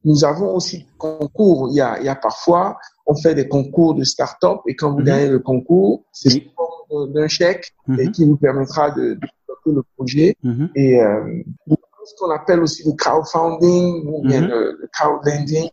Nous 0.04 0.24
avons 0.24 0.56
aussi 0.56 0.80
des 0.80 0.88
concours. 0.98 1.70
Il 1.72 1.76
y 1.76 1.82
a, 1.82 2.00
il 2.00 2.06
y 2.06 2.10
a 2.10 2.16
parfois, 2.16 2.78
on 3.06 3.16
fait 3.16 3.36
des 3.36 3.48
concours 3.48 3.94
de 3.94 4.04
start-up 4.04 4.60
et 4.68 4.76
quand 4.76 4.92
vous 4.92 5.00
mhm. 5.00 5.06
gagnez 5.06 5.30
le 5.30 5.40
concours, 5.40 6.06
c'est 6.12 6.48
forme 6.56 7.14
d'un 7.14 7.28
chèque 7.28 7.74
et 7.90 8.06
Mhm. 8.06 8.12
qui 8.12 8.26
vous 8.26 8.38
permettra 8.38 8.92
de, 8.92 9.02
de 9.02 9.20
développer 9.20 9.72
le 9.72 9.84
projet. 9.96 10.36
Mhm. 10.44 10.70
Et 10.76 11.02
euh, 11.02 11.44
ce 11.68 12.16
qu'on 12.18 12.32
appelle 12.32 12.62
aussi 12.62 12.84
le 12.86 12.94
crowdfunding 12.94 14.08
ou 14.08 14.22
bien 14.26 14.48
le, 14.48 14.78
le 14.80 14.90
crowdlending, 14.94 15.70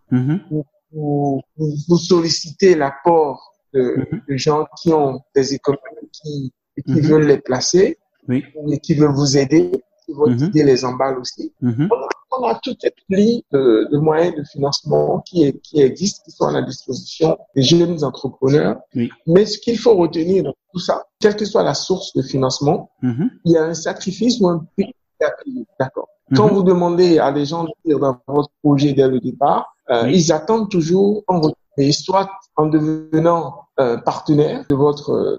où, 0.50 0.64
où 0.92 1.40
vous, 1.56 1.96
sollicitez 1.96 2.74
l'apport 2.74 3.52
de, 3.72 4.04
de 4.28 4.36
gens 4.36 4.66
qui 4.80 4.92
ont 4.92 5.20
des 5.34 5.54
économies 5.54 6.10
qui, 6.12 6.52
et 6.76 6.82
qui 6.82 7.00
veulent 7.00 7.26
les 7.26 7.38
placer 7.38 7.98
Oui. 8.28 8.44
et 8.72 8.78
qui 8.78 8.94
veulent 8.94 9.14
vous 9.14 9.36
aider, 9.36 9.70
qui 10.06 10.12
votre 10.12 10.32
Mhm. 10.32 10.44
idée 10.48 10.64
les 10.64 10.84
emballe 10.84 11.18
aussi. 11.18 11.52
Mhm. 11.60 11.88
On 12.36 12.44
a 12.48 12.54
toute 12.56 12.78
cette 12.80 12.96
de, 13.08 13.88
de 13.92 13.98
moyens 13.98 14.34
de 14.36 14.42
financement 14.44 15.20
qui, 15.20 15.44
est, 15.44 15.56
qui 15.60 15.80
existent, 15.80 16.22
qui 16.24 16.32
sont 16.32 16.46
à 16.46 16.52
la 16.52 16.62
disposition 16.62 17.38
des 17.54 17.62
jeunes 17.62 18.02
entrepreneurs. 18.02 18.76
Oui. 18.96 19.08
Mais 19.28 19.46
ce 19.46 19.58
qu'il 19.58 19.78
faut 19.78 19.94
retenir 19.94 20.42
dans 20.42 20.54
tout 20.72 20.80
ça, 20.80 21.04
quelle 21.20 21.36
que 21.36 21.44
soit 21.44 21.62
la 21.62 21.74
source 21.74 22.12
de 22.14 22.22
financement, 22.22 22.90
Mhm. 23.02 23.30
il 23.44 23.52
y 23.52 23.56
a 23.56 23.64
un 23.64 23.74
sacrifice 23.74 24.40
ou 24.40 24.48
un 24.48 24.66
prix 24.76 24.92
à 25.22 25.30
payer. 25.44 25.64
D'accord? 25.78 26.08
Quand 26.34 26.48
Mhm. 26.48 26.54
vous 26.54 26.62
demandez 26.64 27.18
à 27.20 27.30
des 27.30 27.44
gens 27.44 27.64
de 27.64 27.70
dire 27.84 27.98
dans 28.00 28.16
votre 28.26 28.50
projet 28.64 28.92
dès 28.94 29.06
le 29.06 29.20
départ, 29.20 29.76
euh, 29.90 30.04
Oui. 30.06 30.16
ils 30.18 30.32
attendent 30.32 30.70
toujours 30.70 31.22
en 31.28 31.36
retour. 31.40 31.56
Et 31.78 31.92
soit 31.92 32.30
en 32.56 32.66
devenant 32.66 33.60
euh, 33.80 33.96
partenaire 33.98 34.64
de 34.68 34.74
votre 34.76 35.10
euh, 35.10 35.36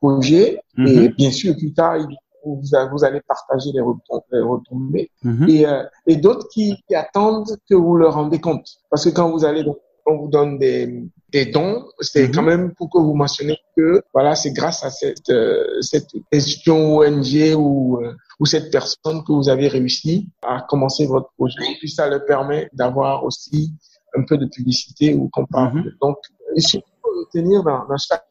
projet, 0.00 0.60
et 0.78 1.08
bien 1.10 1.30
sûr, 1.30 1.56
plus 1.56 1.72
tard, 1.72 1.96
ils- 1.96 2.16
vous, 2.46 2.62
vous 2.92 3.04
allez 3.04 3.20
partager 3.26 3.70
les 3.72 3.80
retom- 3.80 4.22
les 4.32 4.40
retombées 4.40 5.10
Mhm. 5.22 5.48
et, 5.48 5.66
euh, 5.66 5.82
et 6.06 6.16
d'autres 6.16 6.46
qui, 6.48 6.76
qui 6.88 6.94
attendent 6.94 7.50
que 7.68 7.74
vous 7.74 7.96
leur 7.96 8.14
rendez 8.14 8.40
compte. 8.40 8.66
Parce 8.90 9.04
que 9.04 9.10
quand 9.10 9.30
vous 9.30 9.44
allez, 9.44 9.64
on 10.06 10.16
vous 10.18 10.28
donne 10.28 10.58
des, 10.58 11.02
des 11.30 11.46
dons, 11.46 11.84
c'est 12.00 12.28
Mhm. 12.28 12.34
quand 12.34 12.42
même 12.42 12.74
pour 12.74 12.88
que 12.90 12.98
vous 12.98 13.14
mentionnez 13.14 13.58
que 13.76 14.02
voilà, 14.14 14.34
c'est 14.36 14.52
grâce 14.52 14.84
à 14.84 14.90
cette, 14.90 15.28
euh, 15.30 15.64
cette 15.80 16.08
institution 16.32 16.98
ONG 16.98 17.54
ou, 17.56 17.98
euh, 18.02 18.14
ou 18.40 18.46
cette 18.46 18.70
personne 18.70 19.24
que 19.24 19.32
vous 19.32 19.48
avez 19.48 19.66
réussi 19.68 20.28
à 20.42 20.64
commencer 20.68 21.06
votre 21.06 21.30
projet. 21.36 21.62
Et 21.72 21.76
puis 21.80 21.90
ça 21.90 22.08
leur 22.08 22.24
permet 22.24 22.68
d'avoir 22.72 23.24
aussi 23.24 23.72
un 24.16 24.22
peu 24.28 24.38
de 24.38 24.46
publicité 24.46 25.14
ou 25.14 25.28
qu'on 25.32 25.46
parle. 25.46 25.74
Mhm. 25.78 25.92
Donc, 26.00 26.16
il 26.54 26.62
faut 26.70 26.80
retenir 27.24 27.62
dans, 27.64 27.84
dans 27.88 27.98
chaque 27.98 28.24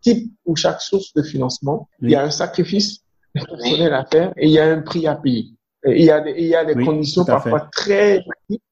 type 0.00 0.32
ou 0.46 0.56
chaque 0.56 0.80
source 0.80 1.12
de 1.14 1.22
financement, 1.22 1.88
il 2.00 2.10
y 2.10 2.14
a 2.14 2.22
un 2.24 2.30
sacrifice 2.30 3.00
personnel 3.32 3.92
à 3.92 4.04
faire 4.06 4.32
et 4.36 4.46
il 4.46 4.52
y 4.52 4.58
a 4.58 4.70
un 4.70 4.80
prix 4.82 5.06
à 5.06 5.14
payer. 5.14 5.46
Et 5.86 6.00
il 6.00 6.04
y 6.04 6.10
a 6.10 6.20
des, 6.20 6.34
il 6.38 6.46
y 6.46 6.54
a 6.54 6.64
des 6.64 6.74
Oui, 6.74 6.84
conditions 6.84 7.24
fait. 7.24 7.32
parfois 7.32 7.60
très 7.72 8.24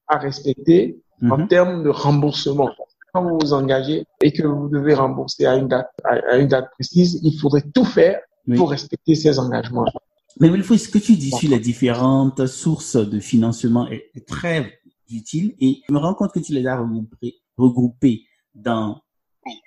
à 0.09 0.19
respecter 0.19 0.99
en 1.23 1.39
Mhm. 1.39 1.49
termes 1.49 1.83
de 1.85 1.89
remboursement. 1.89 2.71
Quand 3.13 3.23
vous 3.23 3.39
vous 3.41 3.53
engagez 3.55 4.05
et 4.23 4.33
que 4.33 4.47
vous 4.47 4.69
devez 4.69 4.95
rembourser 4.95 5.47
à 5.47 5.57
une 5.57 5.69
date, 5.69 5.89
à, 6.05 6.15
à 6.33 6.37
une 6.37 6.49
date 6.49 6.71
précise, 6.73 7.21
il 7.23 7.39
faudrait 7.39 7.65
tout 7.75 7.85
faire 7.85 8.21
Oui. 8.47 8.57
pour 8.57 8.71
respecter 8.71 9.15
ces 9.15 9.39
engagements. 9.39 9.87
Mais 10.39 10.51
Wilfried, 10.51 10.79
ce 10.81 10.89
que 10.89 10.99
tu 10.99 11.15
dis 11.15 11.31
sur 11.31 11.49
les 11.49 11.59
différentes 11.59 12.47
sources 12.47 12.97
de 12.97 13.19
financement 13.21 13.89
est, 13.89 14.11
est 14.15 14.29
très 14.29 14.79
utile 15.11 15.55
et 15.61 15.81
je 15.89 15.93
me 15.95 15.99
rends 15.99 16.13
compte 16.15 16.33
que 16.33 16.41
tu 16.41 16.53
les 16.53 16.67
as 16.67 16.77
regroupées, 16.79 17.37
regroupées 17.57 18.25
dans 18.55 19.01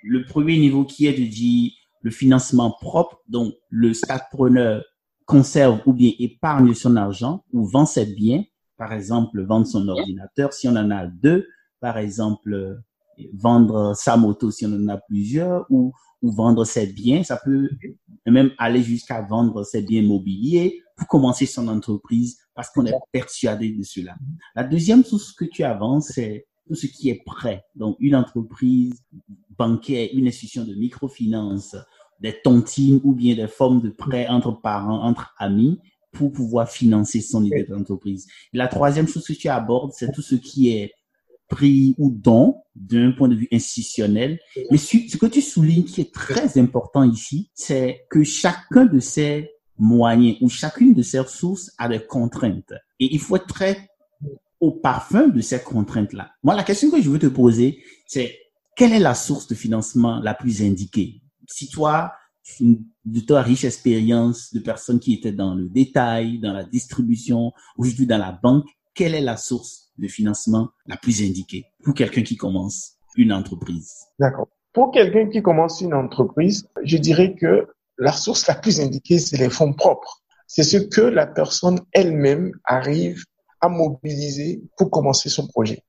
le 0.04 0.24
premier 0.24 0.58
niveau 0.58 0.84
qui 0.84 1.06
est 1.06 1.12
de 1.18 1.24
dire 1.26 1.72
le 2.02 2.10
financement 2.10 2.70
propre, 2.80 3.20
donc 3.28 3.54
le 3.68 3.94
startpreneur 3.94 4.82
conserve 5.26 5.80
ou 5.86 5.92
bien 5.92 6.12
épargne 6.18 6.74
son 6.74 6.96
argent 6.96 7.44
ou 7.52 7.64
vend 7.64 7.86
ses 7.86 8.06
biens, 8.06 8.42
par 8.76 8.92
exemple 8.92 9.42
vendre 9.44 9.66
son 9.66 9.86
ordinateur 9.88 10.52
si 10.52 10.68
on 10.68 10.76
en 10.76 10.90
a 10.90 11.06
deux, 11.06 11.46
par 11.80 11.98
exemple 11.98 12.54
euh, 12.54 12.76
vendre 13.34 13.94
sa 13.94 14.16
moto 14.16 14.50
si 14.50 14.66
on 14.66 14.72
en 14.72 14.88
a 14.88 14.96
plusieurs 14.96 15.66
ou, 15.70 15.92
ou 16.22 16.32
vendre 16.32 16.64
ses 16.64 16.86
biens, 16.86 17.22
ça 17.22 17.36
peut 17.36 17.68
même 18.26 18.50
aller 18.58 18.82
jusqu'à 18.82 19.22
vendre 19.22 19.64
ses 19.64 19.82
biens 19.82 20.02
mobiliers 20.02 20.82
pour 20.96 21.06
commencer 21.06 21.46
son 21.46 21.68
entreprise 21.68 22.38
parce 22.54 22.70
qu'on 22.70 22.86
est 22.86 22.94
persuadé 23.12 23.70
de 23.70 23.82
cela. 23.82 24.16
La 24.54 24.64
deuxième 24.64 25.04
source 25.04 25.32
que 25.32 25.46
tu 25.46 25.62
avances, 25.62 26.10
c'est 26.14 26.46
tout 26.66 26.74
ce 26.74 26.86
qui 26.86 27.08
est 27.08 27.22
prêt. 27.24 27.64
Donc, 27.74 27.96
une 28.00 28.14
entreprise 28.14 29.02
bancaire, 29.60 30.08
une 30.14 30.26
institution 30.26 30.64
de 30.64 30.74
microfinance, 30.74 31.76
des 32.18 32.34
tontines 32.42 33.00
ou 33.04 33.14
bien 33.14 33.34
des 33.36 33.46
formes 33.46 33.82
de 33.82 33.90
prêts 33.90 34.26
entre 34.28 34.52
parents, 34.52 35.02
entre 35.02 35.34
amis 35.38 35.78
pour 36.12 36.32
pouvoir 36.32 36.68
financer 36.68 37.20
son 37.20 37.44
idée 37.44 37.64
d'entreprise. 37.64 38.26
La 38.54 38.68
troisième 38.68 39.06
chose 39.06 39.26
que 39.26 39.34
tu 39.34 39.48
abordes, 39.48 39.92
c'est 39.94 40.12
tout 40.12 40.22
ce 40.22 40.34
qui 40.34 40.70
est 40.70 40.92
prix 41.48 41.94
ou 41.98 42.10
don 42.10 42.56
d'un 42.74 43.12
point 43.12 43.28
de 43.28 43.34
vue 43.34 43.48
institutionnel. 43.52 44.38
Mais 44.70 44.78
ce 44.78 45.16
que 45.16 45.26
tu 45.26 45.42
soulignes 45.42 45.84
qui 45.84 46.00
est 46.00 46.14
très 46.14 46.58
important 46.58 47.02
ici, 47.02 47.50
c'est 47.54 48.06
que 48.08 48.24
chacun 48.24 48.86
de 48.86 48.98
ces 48.98 49.50
moyens 49.76 50.36
ou 50.40 50.48
chacune 50.48 50.94
de 50.94 51.02
ces 51.02 51.18
ressources 51.18 51.70
a 51.76 51.88
des 51.88 52.00
contraintes. 52.00 52.72
Et 52.98 53.12
il 53.12 53.18
faut 53.18 53.36
être 53.36 53.46
très 53.46 53.90
au 54.60 54.72
parfum 54.72 55.28
de 55.28 55.40
ces 55.40 55.60
contraintes-là. 55.60 56.30
Moi, 56.42 56.54
la 56.54 56.64
question 56.64 56.90
que 56.90 57.00
je 57.00 57.10
veux 57.10 57.18
te 57.18 57.26
poser, 57.26 57.82
c'est 58.06 58.38
quelle 58.76 58.92
est 58.92 59.00
la 59.00 59.14
source 59.14 59.46
de 59.46 59.54
financement 59.54 60.20
la 60.20 60.34
plus 60.34 60.62
indiquée? 60.62 61.22
Si 61.48 61.68
toi, 61.68 62.12
de 62.60 63.20
ta 63.20 63.42
riche 63.42 63.64
expérience 63.64 64.52
de 64.52 64.60
personnes 64.60 65.00
qui 65.00 65.14
étaient 65.14 65.32
dans 65.32 65.54
le 65.54 65.68
détail, 65.68 66.38
dans 66.38 66.52
la 66.52 66.64
distribution, 66.64 67.52
aujourd'hui 67.76 68.06
dans 68.06 68.18
la 68.18 68.32
banque, 68.32 68.66
quelle 68.94 69.14
est 69.14 69.20
la 69.20 69.36
source 69.36 69.92
de 69.98 70.08
financement 70.08 70.70
la 70.86 70.96
plus 70.96 71.22
indiquée 71.22 71.66
pour 71.84 71.94
quelqu'un 71.94 72.22
qui 72.22 72.36
commence 72.36 72.96
une 73.16 73.32
entreprise? 73.32 73.92
D'accord. 74.18 74.48
Pour 74.72 74.92
quelqu'un 74.92 75.28
qui 75.28 75.42
commence 75.42 75.80
une 75.80 75.94
entreprise, 75.94 76.66
je 76.84 76.96
dirais 76.96 77.34
que 77.34 77.66
la 77.98 78.12
source 78.12 78.46
la 78.46 78.54
plus 78.54 78.80
indiquée, 78.80 79.18
c'est 79.18 79.36
les 79.36 79.50
fonds 79.50 79.72
propres. 79.72 80.22
C'est 80.46 80.62
ce 80.62 80.78
que 80.78 81.00
la 81.00 81.26
personne 81.26 81.80
elle-même 81.92 82.52
arrive 82.64 83.24
à 83.60 83.68
mobiliser 83.68 84.62
pour 84.76 84.90
commencer 84.90 85.28
son 85.28 85.46
projet. 85.46 85.84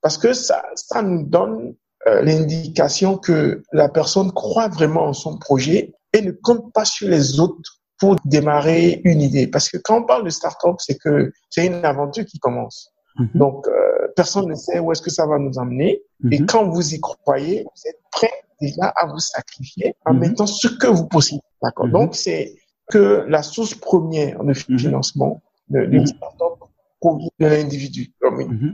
Parce 0.00 0.18
que 0.18 0.32
ça, 0.32 0.62
ça 0.74 1.02
nous 1.02 1.24
donne 1.24 1.74
l'indication 2.06 3.16
que 3.16 3.62
la 3.72 3.88
personne 3.88 4.32
croit 4.32 4.68
vraiment 4.68 5.04
en 5.04 5.12
son 5.12 5.38
projet 5.38 5.92
et 6.12 6.20
ne 6.22 6.32
compte 6.32 6.72
pas 6.72 6.84
sur 6.84 7.08
les 7.08 7.38
autres 7.40 7.78
pour 7.98 8.16
démarrer 8.24 9.00
une 9.04 9.20
idée. 9.20 9.46
Parce 9.46 9.68
que 9.68 9.76
quand 9.78 9.98
on 10.00 10.04
parle 10.04 10.24
de 10.24 10.30
start-up, 10.30 10.76
c'est 10.78 10.96
que 10.98 11.32
c'est 11.50 11.66
une 11.66 11.84
aventure 11.84 12.24
qui 12.26 12.38
commence. 12.40 12.90
Mhm. 13.18 13.28
Donc, 13.34 13.68
euh, 13.68 14.08
personne 14.16 14.48
ne 14.48 14.54
sait 14.56 14.78
où 14.80 14.90
est-ce 14.90 15.02
que 15.02 15.10
ça 15.10 15.26
va 15.26 15.38
nous 15.38 15.56
emmener. 15.58 16.02
Et 16.32 16.40
Mhm. 16.40 16.46
quand 16.46 16.68
vous 16.68 16.94
y 16.94 17.00
croyez, 17.00 17.62
vous 17.62 17.88
êtes 17.88 18.00
prêt 18.10 18.32
déjà 18.60 18.86
à 18.96 19.06
vous 19.06 19.18
sacrifier 19.18 19.94
en 20.04 20.14
Mhm. 20.14 20.20
mettant 20.20 20.46
ce 20.46 20.66
que 20.68 20.88
vous 20.88 21.06
possédez. 21.06 21.42
D'accord. 21.62 21.88
Donc, 21.88 22.16
c'est 22.16 22.54
que 22.90 23.24
la 23.28 23.42
source 23.42 23.74
première 23.74 24.42
de 24.42 24.52
financement 24.54 25.40
de, 25.68 25.84
de 25.86 26.04
start-up 26.04 26.54
provient 27.00 27.28
de 27.38 27.46
l'individu, 27.46 28.12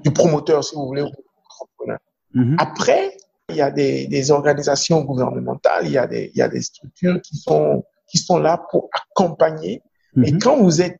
du 0.04 0.10
promoteur, 0.12 0.64
si 0.64 0.74
vous 0.74 0.86
voulez, 0.86 1.02
ou 1.02 1.06
de 1.06 1.12
l'entrepreneur. 1.42 1.98
Mhm. 2.34 2.56
Après, 2.58 3.16
il 3.48 3.56
y 3.56 3.62
a 3.62 3.70
des, 3.70 4.06
des 4.06 4.30
organisations 4.30 5.02
gouvernementales, 5.02 5.86
il 5.86 5.92
y 5.92 5.98
a 5.98 6.06
des, 6.06 6.30
il 6.34 6.38
y 6.38 6.42
a 6.42 6.48
des 6.48 6.60
structures 6.62 7.20
qui 7.22 7.36
sont, 7.36 7.84
qui 8.06 8.18
sont 8.18 8.38
là 8.38 8.62
pour 8.70 8.90
accompagner. 8.92 9.82
Et 10.24 10.32
Mhm. 10.32 10.38
quand 10.40 10.56
vous 10.58 10.80
êtes 10.82 10.98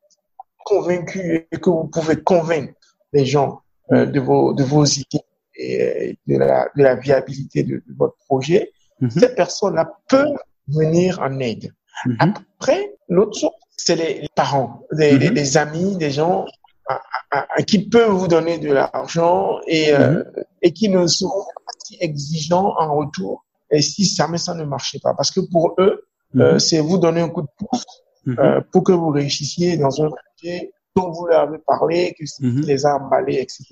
convaincu 0.65 1.47
et 1.51 1.59
que 1.59 1.71
vous 1.71 1.85
pouvez 1.89 2.17
convaincre 2.17 2.75
les 3.13 3.25
gens 3.27 3.61
euh, 3.93 4.07
de 4.07 4.21
vos, 4.21 4.53
de 4.55 4.63
vos 4.65 4.85
idées 4.85 5.21
et 5.57 6.19
de 6.27 6.37
la, 6.39 6.69
de 6.77 6.83
la 6.83 6.95
viabilité 6.95 7.63
de, 7.63 7.77
de 7.77 7.95
votre 7.97 8.17
projet, 8.27 8.71
Mhm. 9.01 9.11
ces 9.11 9.35
personnes-là 9.35 9.93
peuvent 10.09 10.39
venir 10.69 11.19
en 11.21 11.39
aide. 11.41 11.73
Après, 12.19 12.95
l'autre 13.09 13.39
chose, 13.39 13.51
c'est 13.77 13.97
les, 13.97 14.21
les 14.23 14.29
parents, 14.35 14.83
les, 14.93 15.17
les- 15.19 15.31
les 15.31 15.57
amis, 15.57 15.97
des 15.97 16.11
gens 16.11 16.45
à- 16.89 17.01
à- 17.31 17.47
à- 17.57 17.63
qui 17.63 17.89
peuvent 17.89 18.11
vous 18.13 18.29
donner 18.29 18.59
de 18.59 18.73
l'argent 18.73 19.59
et, 19.67 19.93
euh, 19.93 20.23
et 20.63 20.73
qui 20.73 20.89
ne 20.89 21.07
seront 21.07 21.45
pas 21.67 21.73
si 21.85 21.97
exigeants 22.01 22.75
en 22.79 22.95
retour 22.97 23.45
et 23.71 23.83
si 23.83 24.05
jamais 24.05 24.39
ça 24.39 24.55
ne 24.55 24.65
marchait 24.65 24.99
pas. 25.01 25.15
Parce 25.15 25.31
que 25.31 25.41
pour 25.41 25.75
eux, 25.79 26.05
euh, 26.37 26.53
Mhm. 26.55 26.59
c'est 26.59 26.81
vous 26.81 26.99
donner 26.99 27.21
un 27.21 27.29
coup 27.29 27.43
de 27.43 27.49
pouce 27.59 27.85
Mhm. 28.27 28.37
euh, 28.39 28.61
pour 28.73 28.83
que 28.85 28.93
vous 28.93 29.11
réussissiez 29.11 29.77
dans 29.77 30.03
un 30.03 30.11
projet 30.11 30.73
dont 30.97 31.11
vous 31.11 31.27
leur 31.27 31.41
avez 31.43 31.59
parlé, 31.59 32.15
que 32.19 32.25
Mhm. 32.41 32.63
les 32.63 32.85
a 32.87 32.97
emballés, 32.97 33.37
etc. 33.41 33.65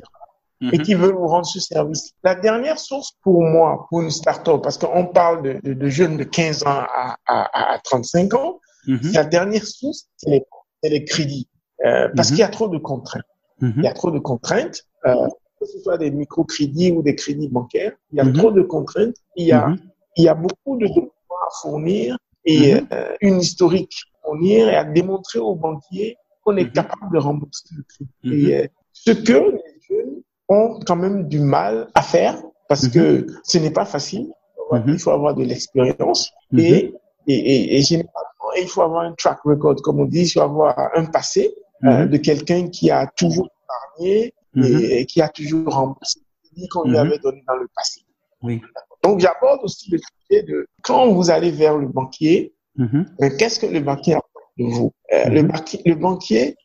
Et 0.73 0.78
Mhm. 0.78 0.85
qui 0.85 0.94
veulent 0.94 1.14
vous 1.14 1.26
rendre 1.26 1.44
ce 1.46 1.61
service. 1.61 2.12
La 2.25 2.35
dernière 2.35 2.78
source 2.78 3.12
pour 3.23 3.42
moi, 3.42 3.87
pour 3.90 4.00
une 4.02 4.11
start-up, 4.11 4.62
parce 4.62 4.78
qu'on 4.78 5.06
parle 5.06 5.42
de, 5.42 5.61
de, 5.62 5.75
de 5.75 5.88
jeunes 5.88 6.16
de 6.16 6.25
15 6.25 6.62
ans 6.62 6.82
à, 7.04 7.16
à, 7.26 7.75
à 7.75 7.78
35 7.80 8.32
ans, 8.35 8.61
Mhm. 8.87 9.12
la 9.12 9.25
dernière 9.25 9.66
source, 9.66 10.06
c'est 10.16 10.30
les, 10.30 10.44
c'est 10.82 10.88
les 10.90 11.04
crédits. 11.04 11.49
Euh, 11.85 12.09
parce 12.16 12.30
Mhm. 12.30 12.37
qu'il 12.37 12.40
y 12.40 12.45
a 12.45 12.49
trop 12.49 12.68
de 12.68 12.78
contraintes. 12.78 13.23
Il 13.61 13.68
Mhm. 13.68 13.83
y 13.85 13.87
a 13.87 13.92
trop 13.92 14.11
de 14.11 14.18
contraintes, 14.18 14.87
euh, 15.06 15.14
que 15.61 15.66
ce 15.66 15.78
soit 15.80 15.99
des 15.99 16.11
microcrédits 16.11 16.90
ou 16.92 17.02
des 17.02 17.14
crédits 17.14 17.49
bancaires. 17.49 17.92
Il 18.12 18.16
y 18.16 18.21
a 18.21 18.25
Mhm. 18.25 18.33
trop 18.35 18.50
de 18.50 18.62
contraintes. 18.62 19.16
Il 19.37 19.47
y 19.47 19.52
a, 19.52 19.68
Mhm. 19.68 19.78
il 20.16 20.25
y 20.25 20.28
a 20.28 20.35
beaucoup 20.35 20.76
de 20.78 20.87
documents 20.87 21.42
à 21.49 21.50
fournir 21.61 22.18
et 22.45 22.75
Mhm. 22.75 22.87
euh, 22.92 23.14
une 23.21 23.40
historique 23.40 23.95
à 24.14 24.26
fournir 24.28 24.68
et 24.68 24.76
à 24.76 24.85
démontrer 24.85 25.38
aux 25.38 25.54
banquiers 25.54 26.16
qu'on 26.45 26.56
est 26.56 26.64
Mhm. 26.64 26.73
capable 26.73 27.12
de 27.14 27.18
rembourser 27.18 27.68
le 27.76 27.83
crédit. 27.83 28.11
Mhm. 28.25 28.33
Et 28.33 28.54
euh, 28.56 28.66
ce 28.92 29.11
que 29.12 29.33
les 29.33 29.80
jeunes 29.88 30.23
ont 30.49 30.80
quand 30.87 30.97
même 30.97 31.28
du 31.28 31.40
mal 31.40 31.88
à 31.95 32.02
faire 32.02 32.40
parce 32.68 32.85
Mhm. 32.85 32.90
que 32.92 33.26
ce 33.45 33.59
n'est 33.59 33.71
pas 33.71 33.85
facile. 33.85 34.28
Mhm. 34.73 34.85
Il 34.88 34.99
faut 34.99 35.11
avoir 35.11 35.35
de 35.35 35.45
l'expérience 35.45 36.33
Mhm. 36.52 36.61
et 36.61 36.95
Et, 37.28 37.35
et, 37.35 37.78
et 37.78 37.83
généralement, 37.83 38.52
il 38.56 38.68
faut 38.68 38.83
avoir 38.83 39.02
un 39.02 39.12
track 39.14 39.40
record, 39.45 39.75
comme 39.83 39.99
on 39.99 40.04
dit, 40.04 40.21
il 40.23 40.30
faut 40.30 40.42
avoir 40.42 40.78
un 40.95 41.06
passé 41.06 41.52
euh, 41.85 42.04
Mhm. 42.04 42.09
de 42.11 42.16
quelqu'un 42.16 42.68
qui 42.68 42.90
a 42.90 43.06
toujours 43.06 43.49
épargné 43.64 44.33
Mhm. 44.54 44.64
et, 44.90 45.06
qui 45.06 45.21
a 45.21 45.28
toujours 45.28 45.68
remboursé 45.73 46.21
ce 46.56 46.66
qu'on 46.71 46.85
lui 46.85 46.92
Mhm. 46.92 46.97
avait 47.06 47.18
donné 47.18 47.42
dans 47.47 47.56
le 47.56 47.68
passé. 47.75 48.00
Oui. 48.42 48.61
Donc, 49.02 49.21
j'aborde 49.21 49.61
aussi 49.62 49.90
le 49.90 49.99
sujet 49.99 50.42
de 50.45 50.66
quand 50.83 51.09
vous 51.12 51.30
allez 51.30 51.50
vers 51.50 51.76
le 51.76 51.88
banquier, 51.88 52.54
Mhm. 52.76 53.06
euh, 53.23 53.30
qu'est-ce 53.38 53.61
que 53.61 53.66
le 53.66 53.80
banquier 53.80 54.14
attend 54.14 54.26
de 54.59 54.64
vous? 54.64 54.92
Euh, 55.12 55.28
le, 55.28 55.42
Mhm. 55.42 55.49
banquier, 55.49 55.80
le 55.85 55.95
banquier 55.95 56.56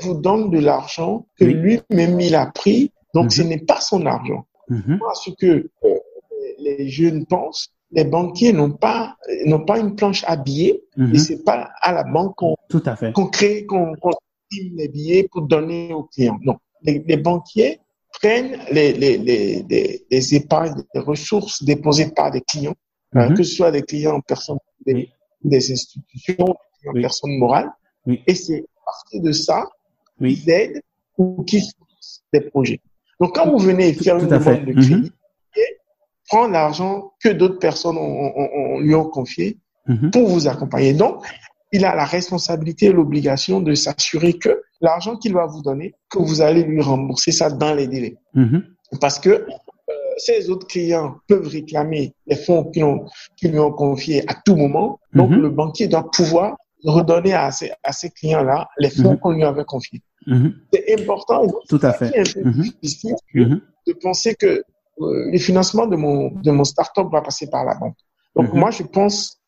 vous 0.00 0.14
donne 0.14 0.50
de 0.50 0.58
l'argent 0.58 1.26
que 1.38 1.44
Oui. 1.44 1.52
lui-même 1.52 2.18
il 2.18 2.34
a 2.34 2.46
pris, 2.46 2.92
donc 3.12 3.24
Mhm. 3.24 3.30
ce 3.30 3.42
n'est 3.42 3.58
pas 3.58 3.80
son 3.80 4.06
argent. 4.06 4.46
Mhm. 4.70 4.96
Moi, 4.98 5.12
ce 5.14 5.30
que 5.32 5.68
les 6.58 6.88
jeunes 6.88 7.26
pensent, 7.26 7.68
les 7.90 8.04
banquiers 8.04 8.52
n'ont 8.54 8.72
pas 8.72 9.16
n'ont 9.44 9.64
pas 9.64 9.78
une 9.78 9.94
planche 9.94 10.24
à 10.26 10.36
billets 10.36 10.82
Mhm. 10.96 11.14
et 11.14 11.18
c'est 11.18 11.44
pas 11.44 11.68
à 11.82 11.92
la 11.92 12.04
banque 12.04 12.34
qu'on 12.36 12.56
crée, 13.26 13.66
qu'on 13.66 13.94
qu'on 13.96 14.10
les 14.74 14.88
billets 14.88 15.28
pour 15.30 15.42
donner 15.42 15.92
aux 15.92 16.04
clients. 16.04 16.38
Non, 16.42 16.56
les, 16.82 17.02
les 17.06 17.16
banquiers 17.16 17.80
prennent 18.20 18.58
les, 18.72 18.92
les, 18.92 19.18
les, 19.18 19.62
les, 19.68 20.06
les 20.10 20.34
épargnes, 20.34 20.82
les 20.94 21.00
ressources 21.00 21.62
déposées 21.62 22.10
par 22.10 22.30
des 22.30 22.40
clients, 22.40 22.74
euh, 23.16 23.28
Mhm. 23.28 23.36
que 23.36 23.42
ce 23.42 23.54
soit 23.54 23.70
des 23.70 23.82
clients 23.82 24.14
en 24.16 24.20
personne, 24.20 24.58
des, 24.86 25.08
des 25.44 25.72
institutions, 25.72 26.34
des 26.36 26.44
clients 26.78 26.92
en 26.92 26.94
Oui. 26.94 27.02
personne 27.02 27.38
morale, 27.38 27.70
Oui. 28.06 28.22
et 28.26 28.34
c'est 28.34 28.60
à 28.60 28.84
partir 28.86 29.20
de 29.22 29.32
ça 29.32 29.64
Oui. 30.20 30.34
qu'ils 30.36 30.50
aident 30.50 30.80
ou 31.18 31.42
qu'ils 31.44 31.60
financent 31.62 32.22
des 32.32 32.40
projets. 32.40 32.80
Donc, 33.20 33.34
quand 33.34 33.50
vous 33.50 33.58
venez 33.58 33.92
faire 33.94 34.16
Tout 34.18 34.24
une 34.24 34.30
demande 34.30 34.64
de 34.64 34.72
Mhm. 34.72 34.80
crédit, 34.82 35.12
et 35.56 35.76
prend 36.28 36.48
l'argent 36.48 37.12
que 37.22 37.28
d'autres 37.30 37.58
personnes 37.58 37.96
ont, 37.96 38.32
ont- 38.36 38.50
ont- 38.54 38.80
lui 38.80 38.94
ont 38.94 39.08
confié 39.08 39.58
Mhm. 39.88 40.10
pour 40.10 40.26
vous 40.28 40.48
accompagner. 40.48 40.92
Donc, 40.94 41.24
il 41.72 41.84
a 41.84 41.94
la 41.94 42.04
responsabilité 42.04 42.86
et 42.86 42.92
l'obligation 42.92 43.60
de 43.60 43.74
s'assurer 43.74 44.34
que 44.34 44.62
l'argent 44.80 45.16
qu'il 45.16 45.32
va 45.34 45.46
vous 45.46 45.62
donner, 45.62 45.94
que 46.10 46.18
vous 46.18 46.40
allez 46.40 46.62
lui 46.62 46.80
rembourser 46.80 47.32
ça 47.32 47.50
dans 47.50 47.74
les 47.74 47.86
délais. 47.88 48.16
Mhm. 48.34 48.64
Parce 49.00 49.18
que 49.18 49.30
euh, 49.30 49.44
ces 50.18 50.48
autres 50.50 50.66
clients 50.66 51.16
peuvent 51.28 51.46
réclamer 51.48 52.14
les 52.26 52.36
fonds 52.36 52.64
qu'ils 52.70 52.84
ont- 52.84 53.06
qu'ils 53.36 53.52
lui 53.52 53.58
ont 53.58 53.72
confiés 53.72 54.22
à 54.30 54.34
tout 54.44 54.56
moment. 54.56 54.98
Donc, 55.12 55.30
Mhm. 55.30 55.40
le 55.42 55.50
banquier 55.50 55.88
doit 55.88 56.08
pouvoir 56.10 56.56
redonner 56.84 57.32
à 57.34 57.50
ces, 57.50 57.72
à 57.82 57.92
ces 57.92 58.10
clients-là 58.10 58.68
les 58.78 58.90
fonds 58.90 59.12
Mhm. 59.12 59.18
qu'on 59.18 59.30
lui 59.32 59.44
avait 59.44 59.64
confiés. 59.64 60.02
C'est 60.72 61.00
important. 61.00 61.46
Tout 61.68 61.78
à 61.82 61.92
C'est 61.92 62.10
fait. 62.12 62.40
un 62.40 62.52
peu 62.52 62.62
difficile 62.62 63.14
de 63.86 63.92
penser 63.94 64.34
que 64.34 64.46
euh, 64.46 65.30
le 65.30 65.38
financement 65.38 65.86
de 65.86 65.94
mon, 65.96 66.30
de 66.30 66.50
mon 66.50 66.64
start-up 66.64 67.08
va 67.12 67.20
passer 67.22 67.48
par 67.50 67.64
la 67.64 67.74
banque. 67.74 67.96
Donc, 68.34 68.52
moi, 68.54 68.70
je 68.70 68.82
pense 68.82 69.38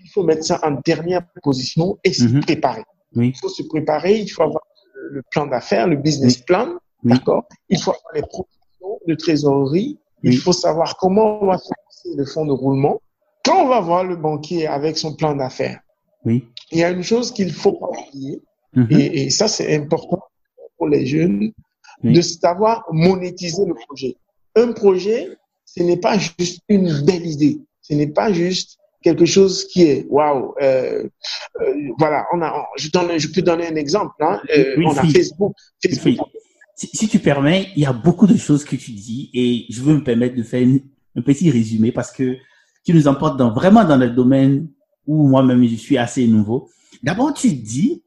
qu'il 0.00 0.10
faut 0.10 0.22
mettre 0.22 0.44
ça 0.44 0.58
en 0.62 0.72
dernière 0.84 1.22
position 1.42 1.98
et 2.04 2.12
s'y 2.12 2.24
Mhm. 2.28 2.40
préparer. 2.40 2.82
Oui. 3.16 3.28
Il 3.34 3.38
faut 3.38 3.48
se 3.48 3.62
préparer, 3.62 4.18
il 4.18 4.28
faut 4.28 4.42
avoir 4.42 4.62
le, 4.94 5.22
plan 5.30 5.46
d'affaires, 5.46 5.86
le 5.88 5.96
business 5.96 6.36
Oui. 6.38 6.44
plan, 6.46 6.68
Oui. 7.04 7.12
d'accord? 7.12 7.44
Il 7.68 7.78
faut 7.80 7.90
avoir 7.92 8.12
les 8.14 8.22
projections 8.22 8.98
de 9.06 9.14
trésorerie, 9.14 9.98
il 10.22 10.38
faut 10.38 10.52
savoir 10.52 10.96
comment 10.96 11.42
on 11.42 11.46
va 11.46 11.58
financer 11.58 12.10
le 12.16 12.24
fonds 12.24 12.46
de 12.46 12.52
roulement. 12.52 13.00
Quand 13.44 13.64
on 13.64 13.68
va 13.68 13.80
voir 13.80 14.04
le 14.04 14.16
banquier 14.16 14.66
avec 14.66 14.96
son 14.98 15.14
plan 15.14 15.34
d'affaires, 15.34 15.80
il 16.26 16.42
y 16.72 16.84
a 16.84 16.90
une 16.90 17.02
chose 17.02 17.32
qu'il 17.32 17.52
faut 17.52 17.72
pas 17.72 17.88
oublier, 17.88 18.42
Mhm. 18.74 18.86
et, 18.90 19.22
et 19.24 19.30
ça, 19.30 19.48
c'est 19.48 19.74
important 19.74 20.22
pour 20.76 20.86
les 20.88 21.04
jeunes, 21.06 21.52
de 22.04 22.20
savoir 22.22 22.84
monétiser 22.92 23.64
le 23.66 23.74
projet. 23.74 24.16
Un 24.56 24.72
projet, 24.72 25.36
ce 25.66 25.82
n'est 25.82 25.98
pas 25.98 26.16
juste 26.18 26.60
une 26.68 27.02
belle 27.04 27.26
idée. 27.26 27.60
Ce 27.82 27.92
n'est 27.94 28.06
pas 28.06 28.32
juste 28.32 28.78
quelque 29.02 29.24
chose 29.26 29.66
qui 29.66 29.82
est 29.82 30.06
waouh. 30.08 30.54
Euh, 30.62 31.04
euh, 31.60 31.74
voilà, 31.98 32.24
on 32.34 32.42
a. 32.42 32.66
Je 32.76 32.90
donne, 32.90 33.18
je 33.18 33.28
peux 33.28 33.42
donner 33.42 33.66
un 33.66 33.76
exemple. 33.76 34.14
Hein, 34.20 34.40
euh, 34.56 34.74
Oui, 34.76 34.84
on 34.86 34.90
a. 34.96 35.02
Facebook. 35.04 35.54
Facebook. 35.82 36.04
Oui. 36.06 36.40
Si, 36.76 36.88
si 36.94 37.08
tu 37.08 37.18
permets, 37.18 37.68
il 37.76 37.82
y 37.82 37.86
a 37.86 37.92
beaucoup 37.92 38.26
de 38.26 38.36
choses 38.36 38.64
que 38.64 38.76
tu 38.76 38.92
dis 38.92 39.30
et 39.34 39.66
je 39.68 39.82
veux 39.82 39.94
me 39.94 40.02
permettre 40.04 40.34
de 40.36 40.42
faire 40.42 40.62
une- 40.62 40.80
un 41.16 41.22
petit 41.22 41.50
résumé 41.50 41.92
parce 41.92 42.10
que 42.12 42.36
tu 42.86 42.94
nous 42.94 43.06
emportes 43.08 43.36
dans, 43.38 43.52
vraiment 43.52 43.84
dans 43.84 43.96
le 43.98 44.08
domaine 44.10 44.68
où 45.06 45.28
moi-même 45.28 45.62
je 45.66 45.74
suis 45.74 45.98
assez 45.98 46.26
nouveau. 46.26 46.68
D'abord, 47.02 47.34
tu 47.34 47.48
dis 47.52 48.02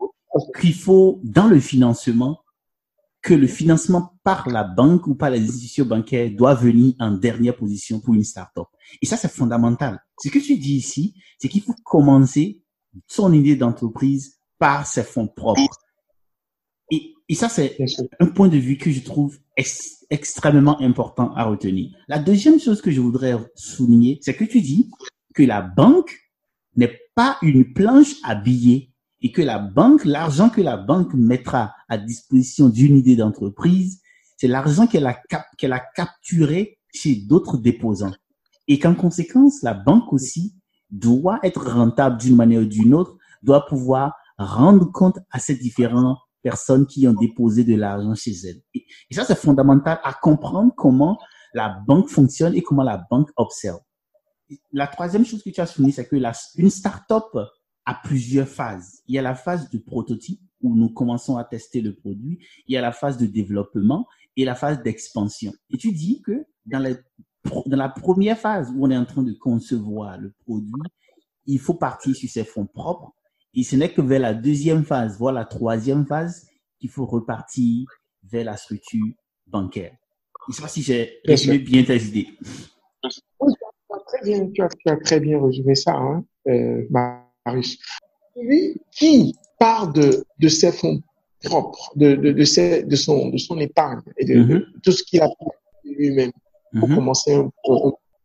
qu'il 0.59 0.73
faut, 0.73 1.19
dans 1.23 1.47
le 1.47 1.59
financement, 1.59 2.39
que 3.23 3.33
le 3.33 3.47
financement 3.47 4.19
par 4.23 4.49
la 4.49 4.65
banque 4.65 5.07
ou 5.07 5.15
par 5.15 5.29
les 5.29 5.41
institutions 5.41 5.85
bancaires 5.85 6.29
doit 6.35 6.55
venir 6.55 6.93
en 6.99 7.11
dernière 7.11 7.55
position 7.55 8.01
pour 8.01 8.13
une 8.13 8.23
start-up. 8.23 8.67
Et 9.01 9.05
ça, 9.05 9.15
c'est 9.15 9.31
fondamental. 9.31 9.99
Ce 10.21 10.29
que 10.29 10.39
tu 10.39 10.57
dis 10.57 10.75
ici, 10.75 11.15
c'est 11.39 11.47
qu'il 11.47 11.63
faut 11.63 11.73
commencer 11.85 12.61
son 13.07 13.33
idée 13.33 13.55
d'entreprise 13.55 14.39
par 14.59 14.85
ses 14.85 15.03
fonds 15.03 15.29
propres. 15.29 15.61
Et, 16.91 17.13
et 17.29 17.33
ça, 17.35 17.47
c'est 17.47 17.77
un 18.19 18.27
point 18.27 18.49
de 18.49 18.57
vue 18.57 18.77
que 18.77 18.91
je 18.91 18.99
trouve 18.99 19.39
ex- 19.55 20.05
extrêmement 20.09 20.79
important 20.81 21.33
à 21.33 21.45
retenir. 21.45 21.95
La 22.09 22.19
deuxième 22.19 22.59
chose 22.59 22.81
que 22.81 22.91
je 22.91 22.99
voudrais 22.99 23.35
souligner, 23.55 24.19
c'est 24.21 24.35
que 24.35 24.43
tu 24.43 24.61
dis 24.61 24.91
que 25.33 25.43
la 25.43 25.61
banque 25.61 26.19
n'est 26.75 26.99
pas 27.15 27.37
une 27.41 27.73
planche 27.73 28.15
à 28.23 28.35
billets 28.35 28.92
et 29.23 29.31
que 29.31 29.41
la 29.41 29.57
banque, 29.57 30.03
l'argent 30.03 30.49
que 30.49 30.61
la 30.61 30.75
banque 30.75 31.13
mettra 31.13 31.73
à 31.87 31.97
disposition 31.97 32.67
d'une 32.67 32.97
idée 32.97 33.15
d'entreprise, 33.15 34.01
c'est 34.37 34.49
l'argent 34.49 34.85
qu'elle 34.85 35.07
a, 35.07 35.79
capturé 35.95 36.77
chez 36.93 37.15
d'autres 37.15 37.57
déposants. 37.57 38.13
Et 38.67 38.79
qu'en 38.79 38.93
conséquence, 38.93 39.61
la 39.63 39.73
banque 39.73 40.11
aussi 40.11 40.55
doit 40.89 41.39
être 41.43 41.69
rentable 41.71 42.17
d'une 42.17 42.35
manière 42.35 42.61
ou 42.61 42.65
d'une 42.65 42.93
autre, 42.93 43.17
doit 43.41 43.65
pouvoir 43.65 44.13
rendre 44.37 44.91
compte 44.91 45.19
à 45.31 45.39
ces 45.39 45.55
différentes 45.55 46.17
personnes 46.41 46.85
qui 46.85 47.07
ont 47.07 47.13
déposé 47.13 47.63
de 47.63 47.75
l'argent 47.75 48.15
chez 48.15 48.33
elle. 48.45 48.61
Et, 48.73 48.85
ça, 49.11 49.23
c'est 49.23 49.37
fondamental 49.37 50.01
à 50.03 50.13
comprendre 50.13 50.73
comment 50.75 51.17
la 51.53 51.77
banque 51.87 52.09
fonctionne 52.09 52.55
et 52.55 52.61
comment 52.61 52.83
la 52.83 53.05
banque 53.09 53.29
observe. 53.37 53.79
La 54.73 54.87
troisième 54.87 55.25
chose 55.25 55.41
que 55.41 55.49
tu 55.49 55.61
as 55.61 55.65
souligné, 55.65 55.93
c'est 55.93 56.07
que 56.07 56.17
la, 56.17 56.33
une 56.57 56.69
start-up 56.69 57.31
a 57.85 57.95
plusieurs 57.95 58.47
phases. 58.47 59.01
Il 59.07 59.15
y 59.15 59.19
a 59.19 59.21
la 59.21 59.35
phase 59.35 59.69
de 59.69 59.77
prototype 59.77 60.41
où 60.61 60.75
nous 60.75 60.89
commençons 60.89 61.37
à 61.37 61.43
tester 61.43 61.81
le 61.81 61.93
produit. 61.93 62.39
Il 62.67 62.73
y 62.73 62.77
a 62.77 62.81
la 62.81 62.91
phase 62.91 63.17
de 63.17 63.25
développement 63.25 64.07
et 64.37 64.45
la 64.45 64.55
phase 64.55 64.81
d'expansion. 64.81 65.53
Et 65.69 65.77
tu 65.77 65.91
dis 65.91 66.21
que 66.21 66.45
dans, 66.65 66.81
la 67.67 67.89
première 67.89 68.37
phase 68.37 68.71
où 68.75 68.85
on 68.85 68.89
est 68.89 68.97
en 68.97 69.05
train 69.05 69.23
de 69.23 69.33
concevoir 69.33 70.17
le 70.17 70.31
produit, 70.45 70.71
il 71.45 71.59
faut 71.59 71.73
partir 71.73 72.15
sur 72.15 72.29
ses 72.29 72.45
fonds 72.45 72.65
propres. 72.65 73.13
Et 73.53 73.63
ce 73.63 73.75
n'est 73.75 73.91
que 73.91 74.01
vers 74.01 74.21
la 74.21 74.33
deuxième 74.33 74.85
phase, 74.85 75.17
voire 75.17 75.33
la 75.33 75.45
troisième 75.45 76.07
phase, 76.07 76.47
qu'il 76.79 76.89
faut 76.89 77.05
repartir 77.05 77.85
vers 78.23 78.45
la 78.45 78.57
structure 78.57 79.13
bancaire. 79.45 79.95
Je 80.47 80.51
ne 80.51 80.55
sais 80.55 80.61
pas 80.61 80.67
si 80.67 80.81
j'ai 80.81 81.19
Bien 81.23 81.35
résumé 81.35 81.57
bien 81.59 81.83
tes 81.83 82.03
idées. 82.03 82.27
Oui, 83.39 83.53
tu 83.53 83.95
as 83.95 83.99
très 84.05 84.21
bien, 84.23 84.49
tu 84.51 84.61
as, 84.61 84.69
tu 84.69 84.89
as 84.89 84.97
très 84.97 85.19
bien 85.19 85.41
résumé 85.41 85.75
ça, 85.75 85.95
hein, 85.95 86.25
euh, 86.47 86.83
Qui 88.91 89.35
part 89.59 89.91
de, 89.93 90.25
de 90.39 90.47
ses 90.49 90.71
fonds 90.71 91.01
propres, 91.43 91.91
de, 91.95 92.15
de, 92.15 92.31
de, 92.31 92.43
ses, 92.43 92.83
de, 92.83 92.95
son, 92.95 93.29
de 93.29 93.37
son 93.37 93.59
épargne 93.59 94.01
et 94.17 94.25
de, 94.25 94.35
Mhm. 94.35 94.47
de 94.47 94.65
tout 94.83 94.91
ce 94.91 95.03
qu'il 95.03 95.21
a 95.21 95.27
fait 95.27 95.89
lui-même 95.97 96.31
pour 96.79 96.89
Mhm. 96.89 96.95
commencer 96.95 97.33
un 97.33 97.49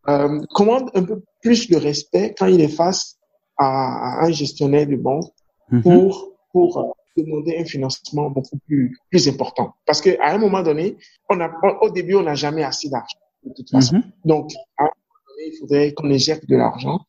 euh, 0.09 0.41
commande 0.55 0.91
un 0.95 1.03
peu 1.05 1.23
plus 1.43 1.69
de 1.69 1.77
respect 1.77 2.35
quand 2.39 2.47
il 2.47 2.61
est 2.63 2.69
face 2.69 3.19
à, 3.59 4.21
à 4.21 4.25
un 4.27 4.31
gestionnaire 4.31 4.87
de 4.87 4.97
banque 4.97 5.27
Mhm. 5.71 5.83
pour, 5.83 6.33
pour 6.53 6.79
euh, 6.79 6.85
demander 7.17 7.59
un 7.59 7.65
financement 7.67 8.31
beaucoup 8.31 8.57
plus, 8.67 8.97
plus 9.11 9.29
important. 9.29 9.75
Parce 9.85 10.01
qu'à 10.01 10.17
un 10.35 10.39
moment 10.39 10.63
donné, 10.63 10.97
on 11.29 11.39
a, 11.41 11.51
au 11.83 11.91
début, 11.91 12.15
on 12.15 12.23
n'a 12.23 12.35
jamais 12.37 12.63
assez 12.63 12.89
d'argent, 12.89 13.19
de 13.45 13.53
toute 13.53 13.71
façon. 13.71 14.01
Donc, 14.25 14.53
à 14.79 14.85
un 14.85 14.87
moment 14.87 15.25
donné, 15.29 15.49
il 15.53 15.59
faudrait 15.59 15.93
qu'on 15.93 16.09
éjecte 16.11 16.49
de 16.49 16.57
l'argent. 16.57 17.01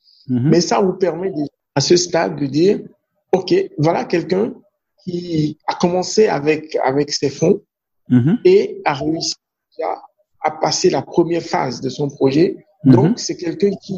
Mais 0.52 0.62
ça 0.62 0.80
vous 0.82 0.94
permet 0.94 1.32
de- 1.32 1.49
à 1.80 1.82
ce 1.82 1.96
stade 1.96 2.36
de 2.44 2.46
dire, 2.46 2.78
OK, 3.32 3.52
voilà 3.78 4.02
quelqu'un 4.14 4.54
qui 5.02 5.58
a 5.66 5.76
commencé 5.84 6.28
avec, 6.28 6.62
avec 6.92 7.08
ses 7.20 7.30
fonds 7.40 7.60
Mhm. 8.10 8.40
et 8.44 8.82
a 8.86 8.94
réussi 8.96 9.36
à, 9.92 9.94
à 10.48 10.52
passer 10.66 10.90
la 10.98 11.04
première 11.04 11.44
phase 11.54 11.80
de 11.80 11.90
son 11.98 12.08
projet. 12.10 12.48
Mhm. 12.84 12.92
Donc, 12.96 13.20
c'est 13.20 13.38
quelqu'un 13.38 13.72
qui 13.86 13.96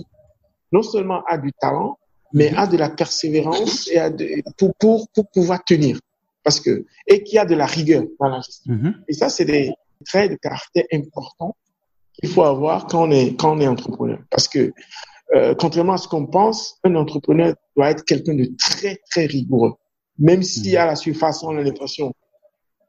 non 0.75 0.83
seulement 0.93 1.21
a 1.33 1.35
du 1.45 1.51
talent, 1.63 1.91
mais 2.37 2.49
Mhm. 2.51 2.57
a 2.63 2.67
de 2.73 2.77
la 2.85 2.89
persévérance 3.01 3.87
et 3.93 3.97
a 3.97 4.09
de, 4.19 4.25
pour, 4.57 4.71
pour, 4.81 4.97
pour 5.13 5.25
pouvoir 5.35 5.59
tenir. 5.71 5.95
Parce 6.43 6.59
que, 6.59 6.73
et 7.07 7.17
qui 7.23 7.35
a 7.43 7.45
de 7.45 7.55
la 7.63 7.65
rigueur 7.77 8.03
dans 8.19 8.29
la 8.35 8.41
gestion. 8.41 8.73
Et 9.07 9.13
ça, 9.13 9.27
c'est 9.29 9.45
des 9.55 9.71
traits 10.05 10.29
de 10.33 10.37
caractère 10.47 10.85
importants 10.99 11.55
qu'il 12.15 12.29
faut 12.33 12.43
avoir 12.55 12.77
quand 12.89 13.03
on 13.07 13.11
est, 13.19 13.29
quand 13.39 13.51
on 13.55 13.59
est 13.63 13.67
entrepreneur. 13.75 14.19
Parce 14.33 14.47
que, 14.53 14.63
euh, 15.35 15.55
contrairement 15.55 15.93
à 15.93 15.97
ce 15.97 16.07
qu'on 16.07 16.25
pense, 16.25 16.77
un 16.83 16.95
entrepreneur 16.95 17.55
doit 17.75 17.91
être 17.91 18.03
quelqu'un 18.05 18.35
de 18.35 18.49
très, 18.57 18.99
très 19.09 19.25
rigoureux. 19.25 19.73
Même 20.19 20.43
si 20.43 20.71
Mhm. 20.71 20.77
à 20.77 20.85
la 20.87 20.95
surface, 20.95 21.43
on 21.43 21.55
a 21.57 21.61
l'impression 21.61 22.13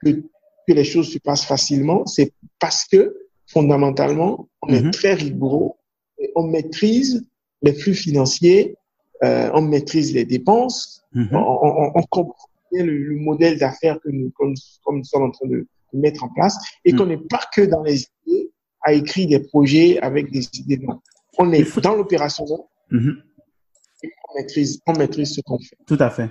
que, 0.04 0.10
que 0.10 0.72
les 0.72 0.84
choses 0.84 1.12
se 1.12 1.18
passent 1.18 1.44
facilement, 1.44 2.04
c'est 2.06 2.32
parce 2.58 2.84
que, 2.86 3.16
fondamentalement, 3.46 4.48
on 4.62 4.68
Mhm. 4.68 4.74
est 4.88 4.90
très 4.92 5.14
rigoureux 5.14 5.70
et 6.18 6.30
on 6.34 6.44
maîtrise 6.44 7.24
les 7.62 7.72
flux 7.74 7.94
financiers 7.94 8.76
euh, 9.24 9.50
on 9.54 9.62
maîtrise 9.62 10.12
les 10.12 10.24
dépenses, 10.24 11.04
Mhm. 11.14 11.28
on, 11.32 11.38
on, 11.38 11.92
on 11.94 12.02
comprend 12.10 12.48
bien 12.72 12.84
le, 12.84 12.98
le 12.98 13.16
modèle 13.20 13.56
d'affaires 13.56 14.00
que 14.02 14.08
nous, 14.10 14.32
nous, 14.40 14.54
que 14.84 14.92
nous 14.92 15.04
sommes 15.04 15.22
en 15.22 15.30
train 15.30 15.46
de, 15.46 15.58
de 15.92 15.98
mettre 16.00 16.24
en 16.24 16.28
place 16.28 16.56
et 16.84 16.92
Mhm. 16.92 16.98
qu'on 16.98 17.06
n'est 17.06 17.24
pas 17.30 17.42
que 17.54 17.60
dans 17.60 17.84
les 17.84 18.04
idées 18.26 18.50
à 18.80 18.94
écrire 18.94 19.28
des 19.28 19.38
projets 19.38 20.00
avec 20.00 20.32
des 20.32 20.48
idées. 20.58 20.78
Non. 20.78 21.00
On 21.38 21.50
est 21.52 21.80
dans 21.80 21.94
l'opérationnel, 21.94 22.58
Mhm. 22.90 23.22
on 24.04 24.38
maîtrise, 24.40 24.80
on 24.86 24.92
maîtrise 24.94 25.34
ce 25.34 25.40
qu'on 25.40 25.58
fait. 25.58 25.76
Tout 25.86 25.96
à 26.00 26.10
fait. 26.10 26.30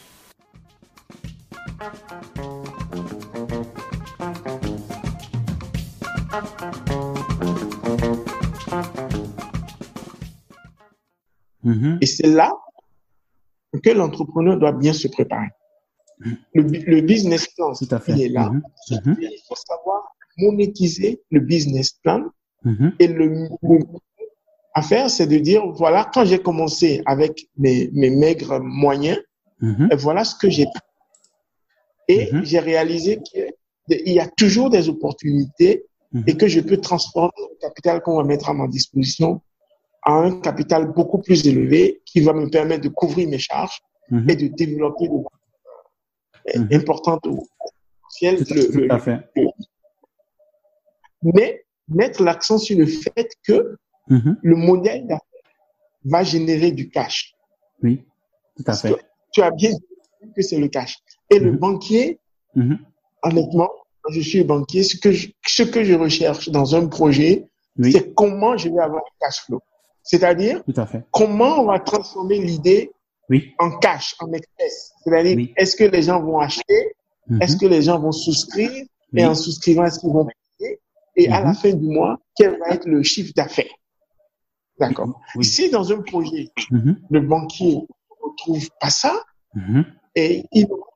Mhm. 11.63 11.97
Et 12.01 12.05
c'est 12.05 12.27
là 12.27 12.51
que 13.83 13.89
l'entrepreneur 13.91 14.57
doit 14.57 14.71
bien 14.73 14.93
se 14.93 15.07
préparer. 15.07 15.47
Le, 16.53 16.63
bu- 16.63 16.83
le 16.85 17.01
business 17.01 17.47
plan, 17.47 17.73
Tout 17.73 17.87
à 17.91 17.99
fait. 17.99 18.11
il 18.13 18.21
est 18.23 18.29
là. 18.29 18.49
Mhm. 18.49 18.61
Mhm. 19.05 19.17
Il 19.21 19.39
faut 19.47 19.55
savoir 19.55 20.03
monétiser 20.37 21.21
le 21.31 21.39
business 21.39 21.91
plan 22.03 22.23
Mhm. 22.63 22.93
et 22.99 23.07
le, 23.07 23.49
à 24.75 24.81
faire, 24.83 25.09
c'est 25.09 25.25
de 25.27 25.37
dire, 25.39 25.65
voilà, 25.71 26.09
quand 26.13 26.25
j'ai 26.25 26.39
commencé 26.39 27.01
avec 27.07 27.49
mes, 27.57 27.89
mes 27.93 28.11
maigres 28.11 28.59
moyens, 28.61 29.17
Mhm. 29.61 29.89
voilà 29.97 30.23
ce 30.23 30.35
que 30.35 30.49
j'ai. 30.49 30.65
Et 32.11 32.19
Mhm. 32.31 32.43
j'ai 32.49 32.59
réalisé 32.71 33.11
qu'il 33.27 34.13
y 34.17 34.19
a 34.25 34.27
toujours 34.41 34.69
des 34.75 34.83
opportunités 34.93 35.73
Mhm. 36.13 36.23
et 36.27 36.33
que 36.39 36.47
je 36.55 36.59
peux 36.69 36.77
transformer 36.89 37.41
le 37.53 37.57
capital 37.65 37.95
qu'on 38.03 38.17
va 38.17 38.23
mettre 38.33 38.47
à 38.49 38.53
ma 38.53 38.67
disposition 38.77 39.29
à 40.03 40.13
un 40.25 40.31
capital 40.47 40.81
beaucoup 40.97 41.19
plus 41.25 41.39
élevé 41.51 42.01
qui 42.09 42.19
va 42.27 42.33
me 42.41 42.47
permettre 42.57 42.83
de 42.89 42.89
couvrir 43.01 43.25
mes 43.33 43.37
charges 43.49 43.77
Mhm. 44.09 44.29
et 44.31 44.35
de 44.41 44.47
développer 44.61 45.07
de 45.07 45.19
Mhm. 46.59 46.67
importantes 46.79 47.25
au 47.27 47.37
à- 48.23 48.31
Le- 48.31 48.87
tout 48.87 48.93
à 48.97 48.99
fait. 48.99 49.19
mais 51.23 51.63
mettre 51.87 52.23
l'accent 52.23 52.57
sur 52.57 52.77
le 52.77 52.85
fait 52.87 53.29
que 53.47 53.57
le 54.51 54.55
modèle 54.55 55.03
d'affaires 55.07 55.51
va 56.03 56.21
générer 56.23 56.71
du 56.71 56.89
cash. 56.89 57.33
Oui, 57.83 58.03
tout 58.57 58.63
à 58.67 58.73
fait. 58.73 58.93
tu 59.33 59.41
as 59.41 59.51
bien 59.51 59.71
dit 59.71 60.31
que 60.35 60.41
c'est 60.41 60.57
le 60.57 60.67
cash. 60.67 60.97
Et 61.31 61.39
le 61.39 61.51
Mhm. 61.53 61.57
banquier, 61.57 62.19
Mhm. 62.55 62.77
honnêtement, 63.23 63.69
quand 64.01 64.11
je 64.13 64.21
suis 64.21 64.43
banquier, 64.43 64.83
ce 64.83 64.97
que 64.97 65.11
je, 65.11 65.29
ce 65.47 65.63
que 65.63 65.83
je 65.83 65.93
recherche 65.95 66.49
dans 66.49 66.75
un 66.75 66.87
projet, 66.87 67.47
Oui, 67.79 67.91
c'est 67.93 68.13
comment 68.13 68.57
je 68.57 68.67
vais 68.69 68.81
avoir 68.81 69.01
un 69.01 69.15
cash 69.25 69.45
flow. 69.45 69.61
C'est-à-dire, 70.03 70.61
comment 71.11 71.61
on 71.61 71.65
va 71.67 71.79
transformer 71.79 72.37
l'idée 72.39 72.91
Oui. 73.29 73.53
en 73.59 73.77
cash, 73.79 74.13
en 74.19 74.31
espèces. 74.33 74.91
C'est-à-dire, 75.03 75.37
Oui. 75.37 75.53
est-ce 75.55 75.75
que 75.77 75.85
les 75.85 76.01
gens 76.03 76.21
vont 76.21 76.39
acheter? 76.39 76.93
Mhm. 77.27 77.41
Est-ce 77.41 77.55
que 77.55 77.65
les 77.67 77.81
gens 77.83 77.97
vont 77.99 78.11
souscrire? 78.11 78.85
Et 79.15 79.25
en 79.25 79.35
souscrivant, 79.35 79.85
est-ce 79.85 79.99
qu'ils 79.99 80.09
vont 80.11 80.25
payer? 80.59 80.79
Et 81.15 81.27
à 81.29 81.39
la 81.41 81.49
Mhm. 81.49 81.55
fin 81.55 81.73
du 81.73 81.87
mois, 81.87 82.17
quel 82.35 82.57
va 82.59 82.69
être 82.75 82.87
le 82.87 83.03
chiffre 83.03 83.31
d'affaires? 83.35 83.73
D'accord. 84.79 85.19
Si 85.41 85.69
dans 85.69 85.91
un 85.93 86.01
projet, 86.01 86.49
le 87.09 87.19
banquier 87.21 87.75
ne 87.75 87.81
retrouve 88.27 88.67
pas 88.79 88.89
ça, 88.89 89.13
et 90.15 90.43
il 90.51 90.65
aura 90.69 90.87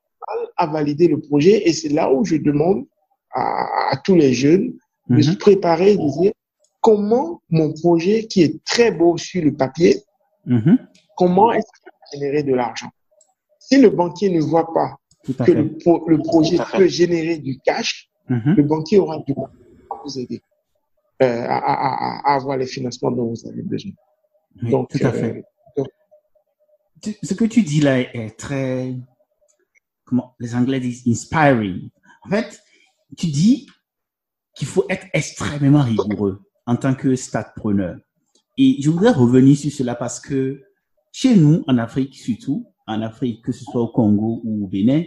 à 0.56 0.66
valider 0.66 1.08
le 1.08 1.20
projet. 1.20 1.68
Et 1.68 1.72
c'est 1.72 1.88
là 1.90 2.12
où 2.12 2.24
je 2.24 2.36
demande 2.36 2.84
à, 3.32 3.92
à 3.92 3.96
tous 3.96 4.14
les 4.14 4.32
jeunes 4.32 4.74
de 5.08 5.22
se 5.22 5.30
Mhm. 5.30 5.36
préparer 5.38 5.92
et 5.92 5.96
de 5.96 6.20
dire 6.20 6.32
comment 6.80 7.40
mon 7.50 7.72
projet, 7.72 8.26
qui 8.26 8.42
est 8.42 8.62
très 8.64 8.90
beau 8.90 9.16
sur 9.16 9.42
le 9.42 9.52
papier, 9.54 10.02
Mhm. 10.46 10.78
comment 11.16 11.52
est-ce 11.52 11.66
qu'il 11.80 11.90
va 11.90 12.06
générer 12.26 12.42
de 12.42 12.54
l'argent? 12.54 12.90
Si 13.58 13.80
le 13.80 13.90
banquier 13.90 14.30
ne 14.30 14.40
voit 14.40 14.72
pas 14.72 14.96
que 15.44 15.50
le, 15.52 15.76
pro- 15.78 16.08
le 16.08 16.18
projet 16.18 16.56
peut 16.76 16.86
générer 16.86 17.38
du 17.38 17.58
cash, 17.58 18.08
Mhm. 18.28 18.54
le 18.56 18.62
banquier 18.62 18.98
aura 18.98 19.18
du 19.26 19.34
mal 19.34 19.50
à 19.90 19.94
vous 20.04 20.18
aider 20.18 20.40
euh, 21.22 21.44
à, 21.48 21.56
à- 21.56 21.94
à- 21.96 22.30
à 22.32 22.34
avoir 22.34 22.56
les 22.58 22.66
financements 22.66 23.10
dont 23.10 23.28
vous 23.30 23.48
avez 23.48 23.62
besoin. 23.62 23.92
Oui, 24.62 24.70
Donc, 24.70 24.90
tout 24.90 24.98
à 25.02 25.08
euh, 25.08 25.12
fait. 25.12 25.44
donc- 25.76 25.88
Ce 27.22 27.32
que 27.34 27.44
tu 27.46 27.62
dis 27.62 27.80
là 27.80 28.00
est 28.00 28.36
très, 28.36 28.94
comment 30.06 30.34
les 30.40 30.54
Anglais 30.54 30.80
disent, 30.80 31.02
inspiring. 31.06 31.90
En 32.24 32.30
fait, 32.30 32.60
tu 33.16 33.26
dis 33.26 33.66
qu'il 34.56 34.66
faut 34.66 34.86
être 34.88 35.06
extrêmement 35.12 35.82
rigoureux 35.82 36.42
en 36.64 36.76
tant 36.76 36.94
que 36.94 37.14
statepreneur. 37.14 37.98
Et 38.56 38.80
je 38.80 38.88
voudrais 38.88 39.12
revenir 39.12 39.56
sur 39.56 39.70
cela 39.70 39.94
parce 39.94 40.18
que 40.18 40.62
chez 41.12 41.36
nous, 41.36 41.62
en 41.66 41.76
Afrique 41.78 42.14
surtout, 42.14 42.66
en 42.86 43.02
Afrique, 43.02 43.44
que 43.44 43.52
ce 43.52 43.64
soit 43.64 43.82
au 43.82 43.88
Congo 43.88 44.40
ou 44.44 44.64
au 44.64 44.68
Bénin, 44.68 45.04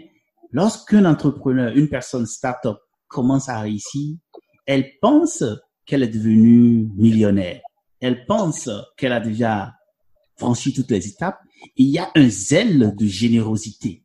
lorsqu'un 0.51 1.05
entrepreneur, 1.05 1.75
une 1.75 1.89
personne 1.89 2.25
start-up 2.25 2.77
commence 3.07 3.49
à 3.49 3.59
réussir, 3.59 4.17
elle 4.65 4.91
pense 5.01 5.43
qu'elle 5.85 6.03
est 6.03 6.07
devenue 6.07 6.89
millionnaire. 6.95 7.61
Elle 7.99 8.25
pense 8.25 8.69
qu'elle 8.97 9.13
a 9.13 9.19
déjà 9.19 9.73
franchi 10.37 10.73
toutes 10.73 10.91
les 10.91 11.07
étapes. 11.07 11.39
Il 11.75 11.87
y 11.87 11.97
a 11.97 12.09
un 12.15 12.29
zèle 12.29 12.95
de 12.95 13.05
générosité. 13.05 14.03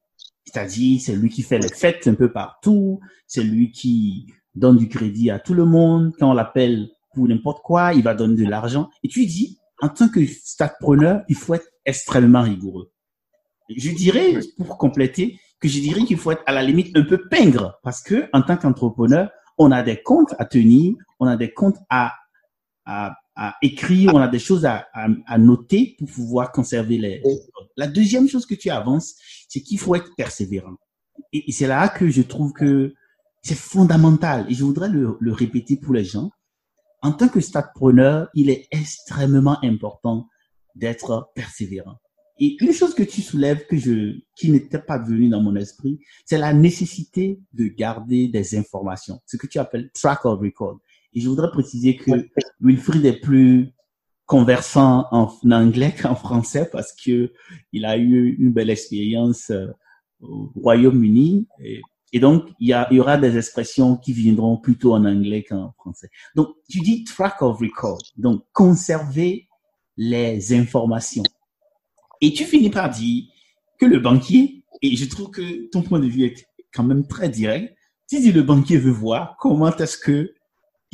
C'est-à-dire, 0.55 1.01
c'est 1.01 1.17
lui 1.17 1.31
qui 1.31 1.43
fait 1.43 1.59
les 1.59 1.69
fêtes 1.69 2.07
un 2.07 2.14
peu 2.14 2.31
partout. 2.31 3.01
C'est 3.27 3.43
lui 3.43 3.73
qui 3.73 4.27
donne 4.55 4.77
du 4.77 4.88
crédit 4.88 5.31
à 5.31 5.40
tout 5.40 5.53
le 5.53 5.64
monde. 5.64 6.12
Quand 6.19 6.31
on 6.31 6.35
l'appelle 6.35 6.90
pour 7.12 7.27
n'importe 7.27 7.61
quoi, 7.64 7.93
il 7.93 8.05
va 8.05 8.14
donner 8.14 8.37
de 8.37 8.49
l'argent. 8.49 8.88
Et 9.03 9.09
tu 9.09 9.27
dis, 9.27 9.59
en 9.81 9.88
tant 9.88 10.09
que 10.09 10.25
statepreneur, 10.25 11.23
il 11.29 11.35
faut 11.35 11.55
être 11.55 11.67
extrêmement 11.85 12.43
rigoureux. 12.43 12.93
Je 13.69 13.90
dirais, 13.90 14.38
pour 14.57 14.79
compléter, 14.79 15.40
que 15.59 15.67
je 15.67 15.81
dirais 15.81 16.05
qu'il 16.05 16.19
faut 16.19 16.31
être 16.31 16.45
à 16.47 16.53
la 16.53 16.62
limite 16.62 16.97
un 16.97 17.03
peu 17.03 17.27
pingre 17.29 17.81
parce 17.83 18.01
que 18.01 18.29
en 18.33 18.43
tant 18.43 18.57
qu'entrepreneur, 18.57 19.31
on 19.59 19.73
a 19.73 19.83
des 19.83 20.03
comptes 20.03 20.35
à 20.38 20.45
tenir, 20.45 20.95
on 21.19 21.27
a 21.27 21.37
des 21.37 21.53
comptes 21.53 21.79
à, 21.90 22.12
à, 22.85 23.17
à 23.37 23.57
écrire, 23.62 24.14
on 24.14 24.18
a 24.18 24.29
des 24.29 24.38
choses 24.38 24.64
à, 24.64 24.87
à, 24.92 25.09
à 25.27 25.38
noter 25.38 25.97
pour 25.99 26.09
pouvoir 26.09 26.53
conserver 26.53 26.99
les. 26.99 27.20
Oui. 27.25 27.35
La 27.77 27.87
deuxième 27.87 28.29
chose 28.29 28.47
que 28.47 28.55
tu 28.55 28.70
avances, 28.70 29.14
c'est 29.49 29.61
qu'il 29.61 29.79
faut 29.79 29.94
être 29.94 30.14
persévérant. 30.16 30.77
Et, 31.33 31.49
et 31.49 31.53
c'est 31.53 31.66
là 31.66 31.88
que 31.88 32.09
je 32.09 32.23
trouve 32.23 32.53
que 32.53 32.94
c'est 33.42 33.59
fondamental. 33.59 34.47
Et 34.49 34.55
je 34.55 34.64
voudrais 34.64 34.88
le, 34.88 35.16
le 35.20 35.33
répéter 35.33 35.77
pour 35.77 35.94
les 35.94 36.05
gens. 36.05 36.31
En 37.03 37.12
tant 37.12 37.29
que 37.29 37.40
statepreneur, 37.40 38.29
il 38.35 38.49
est 38.49 38.66
extrêmement 38.70 39.59
important 39.62 40.29
d'être 40.75 41.31
persévérant. 41.35 41.97
Et 42.40 42.57
une 42.61 42.73
chose 42.73 42.94
que 42.94 43.03
tu 43.03 43.23
soulèves 43.23 43.66
que 43.66 43.77
je, 43.77 44.18
qui 44.37 44.51
n'était 44.51 44.81
pas 44.81 44.99
venue 44.99 45.29
dans 45.29 45.40
mon 45.40 45.55
esprit, 45.55 46.01
c'est 46.25 46.38
la 46.38 46.53
nécessité 46.53 47.38
de 47.53 47.66
garder 47.66 48.27
des 48.29 48.57
informations, 48.57 49.20
ce 49.27 49.37
que 49.37 49.47
tu 49.47 49.59
appelles 49.59 49.90
track 49.92 50.25
of 50.25 50.40
record. 50.40 50.79
Et 51.14 51.20
je 51.20 51.29
voudrais 51.29 51.50
préciser 51.50 51.96
que 51.96 52.11
Wilfried 52.61 53.05
est 53.05 53.20
plus 53.20 53.72
conversant 54.27 55.07
en, 55.11 55.31
anglais 55.50 55.94
qu'en 56.00 56.14
français 56.14 56.68
parce 56.70 56.92
que 56.92 57.33
il 57.72 57.85
a 57.85 57.96
eu 57.96 58.37
une 58.38 58.53
belle 58.53 58.70
expérience 58.70 59.50
euh, 59.50 59.66
au 60.20 60.50
Royaume-Uni. 60.57 61.46
Et, 61.61 61.83
et, 62.12 62.20
donc, 62.20 62.48
il 62.61 62.68
y, 62.68 62.72
a, 62.72 62.88
il 62.90 62.96
y 62.96 63.00
aura 63.00 63.16
des 63.16 63.37
expressions 63.37 63.96
qui 63.96 64.12
viendront 64.12 64.57
plutôt 64.57 64.94
en 64.94 65.05
anglais 65.05 65.42
qu'en 65.42 65.72
français. 65.72 66.09
Donc, 66.35 66.48
tu 66.68 66.81
dis 66.81 67.05
track 67.05 67.42
of 67.42 67.59
record. 67.59 68.03
Donc, 68.16 68.44
conserver 68.53 69.48
les 69.96 70.53
informations. 70.53 71.22
Et 72.20 72.33
tu 72.33 72.44
finis 72.44 72.70
par 72.70 72.90
dire 72.90 73.24
que 73.79 73.87
le 73.87 73.98
banquier, 73.98 74.64
et 74.83 74.96
je 74.96 75.05
trouve 75.07 75.31
que 75.31 75.68
ton 75.70 75.83
point 75.83 76.00
de 76.00 76.07
vue 76.07 76.24
est 76.24 76.46
quand 76.72 76.85
même 76.85 77.07
très 77.07 77.29
direct, 77.29 77.77
tu 78.09 78.20
dis 78.20 78.33
le 78.33 78.42
banquier 78.42 78.77
veut 78.77 78.90
voir 78.90 79.37
comment 79.38 79.74
est-ce 79.77 79.98
que 79.98 80.35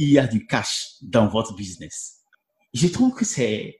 il 0.00 0.08
y 0.10 0.18
a 0.18 0.26
du 0.26 0.46
cash 0.46 0.94
dans 1.02 1.28
votre 1.28 1.54
business. 1.54 2.22
Je 2.72 2.88
trouve 2.88 3.14
que 3.14 3.26
c'est 3.26 3.76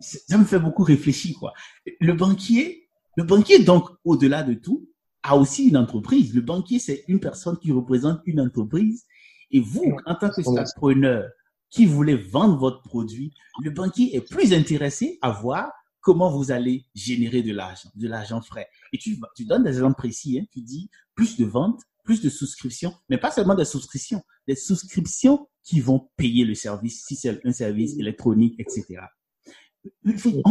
ça 0.00 0.36
me 0.36 0.44
fait 0.44 0.58
beaucoup 0.58 0.82
réfléchir, 0.82 1.36
quoi. 1.38 1.54
Le 2.00 2.12
banquier, 2.12 2.88
le 3.16 3.24
banquier, 3.24 3.60
donc, 3.60 3.88
au-delà 4.04 4.42
de 4.42 4.52
tout, 4.52 4.86
a 5.22 5.36
aussi 5.36 5.68
une 5.68 5.78
entreprise. 5.78 6.34
Le 6.34 6.42
banquier, 6.42 6.78
c'est 6.78 7.04
une 7.08 7.20
personne 7.20 7.58
qui 7.58 7.72
représente 7.72 8.20
une 8.26 8.40
entreprise. 8.40 9.06
Et 9.50 9.60
vous, 9.60 9.96
en 10.04 10.14
tant 10.16 10.28
que 10.28 10.42
startpreneur 10.42 11.30
qui 11.70 11.86
voulez 11.86 12.16
vendre 12.16 12.58
votre 12.58 12.82
produit, 12.82 13.32
le 13.62 13.70
banquier 13.70 14.14
est 14.14 14.28
plus 14.28 14.52
intéressé 14.52 15.18
à 15.22 15.30
voir 15.30 15.72
comment 16.00 16.30
vous 16.30 16.50
allez 16.50 16.84
générer 16.94 17.42
de 17.42 17.52
l'argent, 17.54 17.88
de 17.94 18.06
l'argent 18.06 18.42
frais. 18.42 18.68
Et 18.92 18.98
tu, 18.98 19.18
tu 19.34 19.46
donnes 19.46 19.64
des 19.64 19.70
exemples 19.70 19.96
précis. 19.96 20.38
Hein. 20.38 20.44
Tu 20.52 20.60
dis 20.60 20.90
plus 21.14 21.38
de 21.38 21.46
ventes, 21.46 21.80
plus 22.04 22.20
de 22.20 22.28
souscriptions, 22.28 22.94
mais 23.08 23.18
pas 23.18 23.30
seulement 23.30 23.54
des 23.54 23.64
souscriptions, 23.64 24.22
des 24.46 24.54
souscriptions 24.54 25.48
qui 25.62 25.80
vont 25.80 26.08
payer 26.16 26.44
le 26.44 26.54
service, 26.54 27.04
si 27.06 27.16
c'est 27.16 27.40
un 27.44 27.52
service 27.52 27.98
électronique, 27.98 28.54
etc. 28.58 29.00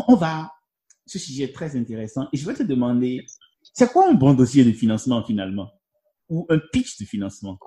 On 0.07 0.15
va, 0.15 0.51
ce 1.05 1.19
sujet 1.19 1.43
est 1.43 1.53
très 1.53 1.75
intéressant 1.75 2.27
et 2.33 2.37
je 2.37 2.45
vais 2.45 2.55
te 2.55 2.63
demander, 2.63 3.25
c'est 3.73 3.91
quoi 3.91 4.09
un 4.09 4.13
bon 4.13 4.33
dossier 4.33 4.65
de 4.65 4.71
financement 4.71 5.23
finalement? 5.23 5.69
Ou 6.29 6.45
un 6.49 6.59
pitch 6.71 6.99
de 6.99 7.05
financement? 7.05 7.59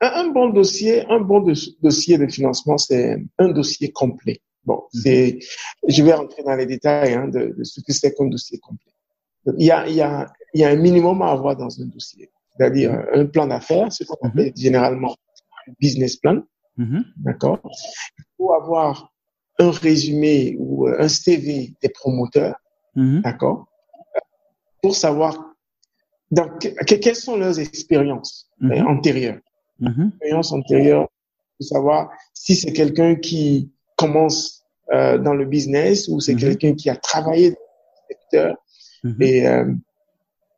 Un, 0.00 0.28
bon 0.28 0.48
dossier, 0.48 1.04
un 1.10 1.20
bon 1.20 1.40
dossier 1.82 2.16
de 2.16 2.26
financement, 2.26 2.78
c'est 2.78 3.22
un 3.38 3.48
dossier 3.50 3.92
complet. 3.92 4.40
Bon, 4.64 4.82
mhm. 4.94 5.00
c'est, 5.02 5.38
je 5.86 6.02
vais 6.02 6.14
rentrer 6.14 6.42
dans 6.42 6.54
les 6.54 6.66
détails 6.66 7.14
hein, 7.14 7.28
de, 7.28 7.54
ce 7.62 7.80
que 7.80 7.92
c'est 7.92 8.14
qu'un 8.14 8.26
dossier 8.26 8.58
complet. 8.58 8.92
il 9.58 9.66
y 9.66 9.70
a, 9.70 9.86
il 9.86 9.94
y 9.94 10.00
a, 10.00 10.32
il 10.54 10.60
y 10.60 10.64
a 10.64 10.70
un 10.70 10.76
minimum 10.76 11.20
à 11.22 11.30
avoir 11.30 11.56
dans 11.56 11.80
un 11.80 11.86
dossier, 11.86 12.30
c'est-à-dire 12.60 13.06
un 13.14 13.24
plan 13.24 13.46
d'affaires, 13.46 13.90
ce 13.90 14.04
qu'on 14.04 14.16
mhm. 14.22 14.30
appelle 14.30 14.52
généralement 14.54 15.16
un 15.66 15.72
business 15.80 16.16
plan. 16.16 16.42
Mhm. 16.76 17.04
D'accord? 17.16 17.60
Il 18.18 18.24
faut 18.36 18.52
avoir 18.52 19.12
un 19.58 19.70
résumé 19.70 20.56
ou 20.58 20.86
un 20.86 21.08
CV 21.08 21.74
des 21.82 21.88
promoteurs. 21.88 22.56
D'accord? 22.94 23.66
Pour 24.82 24.94
savoir 24.94 25.54
dans, 26.30 26.48
quelles 26.58 27.16
sont 27.16 27.36
leurs 27.36 27.58
expériences 27.58 28.50
antérieures. 28.62 29.40
Expériences 29.80 30.52
antérieures 30.52 31.08
pour 31.58 31.66
savoir 31.66 32.10
si 32.34 32.54
c'est 32.56 32.72
quelqu'un 32.72 33.14
qui 33.16 33.72
commence 33.96 34.64
euh, 34.92 35.18
dans 35.18 35.34
le 35.34 35.46
business 35.46 36.08
ou 36.08 36.20
c'est 36.20 36.34
quelqu'un 36.34 36.74
qui 36.74 36.90
a 36.90 36.96
travaillé 36.96 37.50
dans 37.50 37.56
le 37.56 38.14
secteur 38.14 38.56
et 39.20 39.46
euh, 39.46 39.72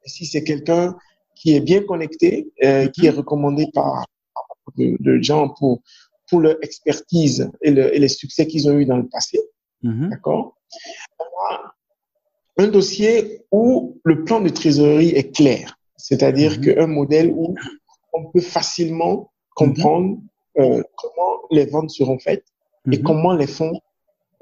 si 0.04 0.26
c'est 0.26 0.42
quelqu'un 0.42 0.96
qui 1.34 1.54
est 1.54 1.60
bien 1.60 1.82
connecté, 1.82 2.52
euh, 2.64 2.88
qui 2.88 3.06
est 3.06 3.10
recommandé 3.10 3.68
par, 3.72 4.06
de, 4.76 4.96
de, 5.00 5.22
gens 5.22 5.48
pour 5.48 5.82
pour 6.28 6.40
leur 6.40 6.56
expertise 6.62 7.50
et, 7.60 7.70
le, 7.70 7.94
et 7.94 7.98
les 7.98 8.08
succès 8.08 8.46
qu'ils 8.46 8.68
ont 8.70 8.78
eu 8.78 8.86
dans 8.86 8.96
le 8.96 9.06
passé. 9.06 9.38
Mm-hmm. 9.84 10.08
D'accord? 10.08 10.56
Un 12.56 12.68
dossier 12.68 13.42
où 13.50 14.00
le 14.04 14.24
plan 14.24 14.40
de 14.40 14.48
trésorerie 14.48 15.10
est 15.10 15.34
clair, 15.34 15.78
c'est-à-dire 15.96 16.52
mm-hmm. 16.52 16.74
qu'un 16.74 16.86
modèle 16.86 17.30
où 17.34 17.54
on 18.14 18.30
peut 18.30 18.40
facilement 18.40 19.30
comprendre 19.54 20.18
mm-hmm. 20.56 20.78
euh, 20.78 20.82
comment 20.96 21.40
les 21.50 21.66
ventes 21.66 21.90
seront 21.90 22.18
faites 22.18 22.46
et 22.90 23.00
comment 23.00 23.34
les 23.34 23.46
fonds 23.46 23.78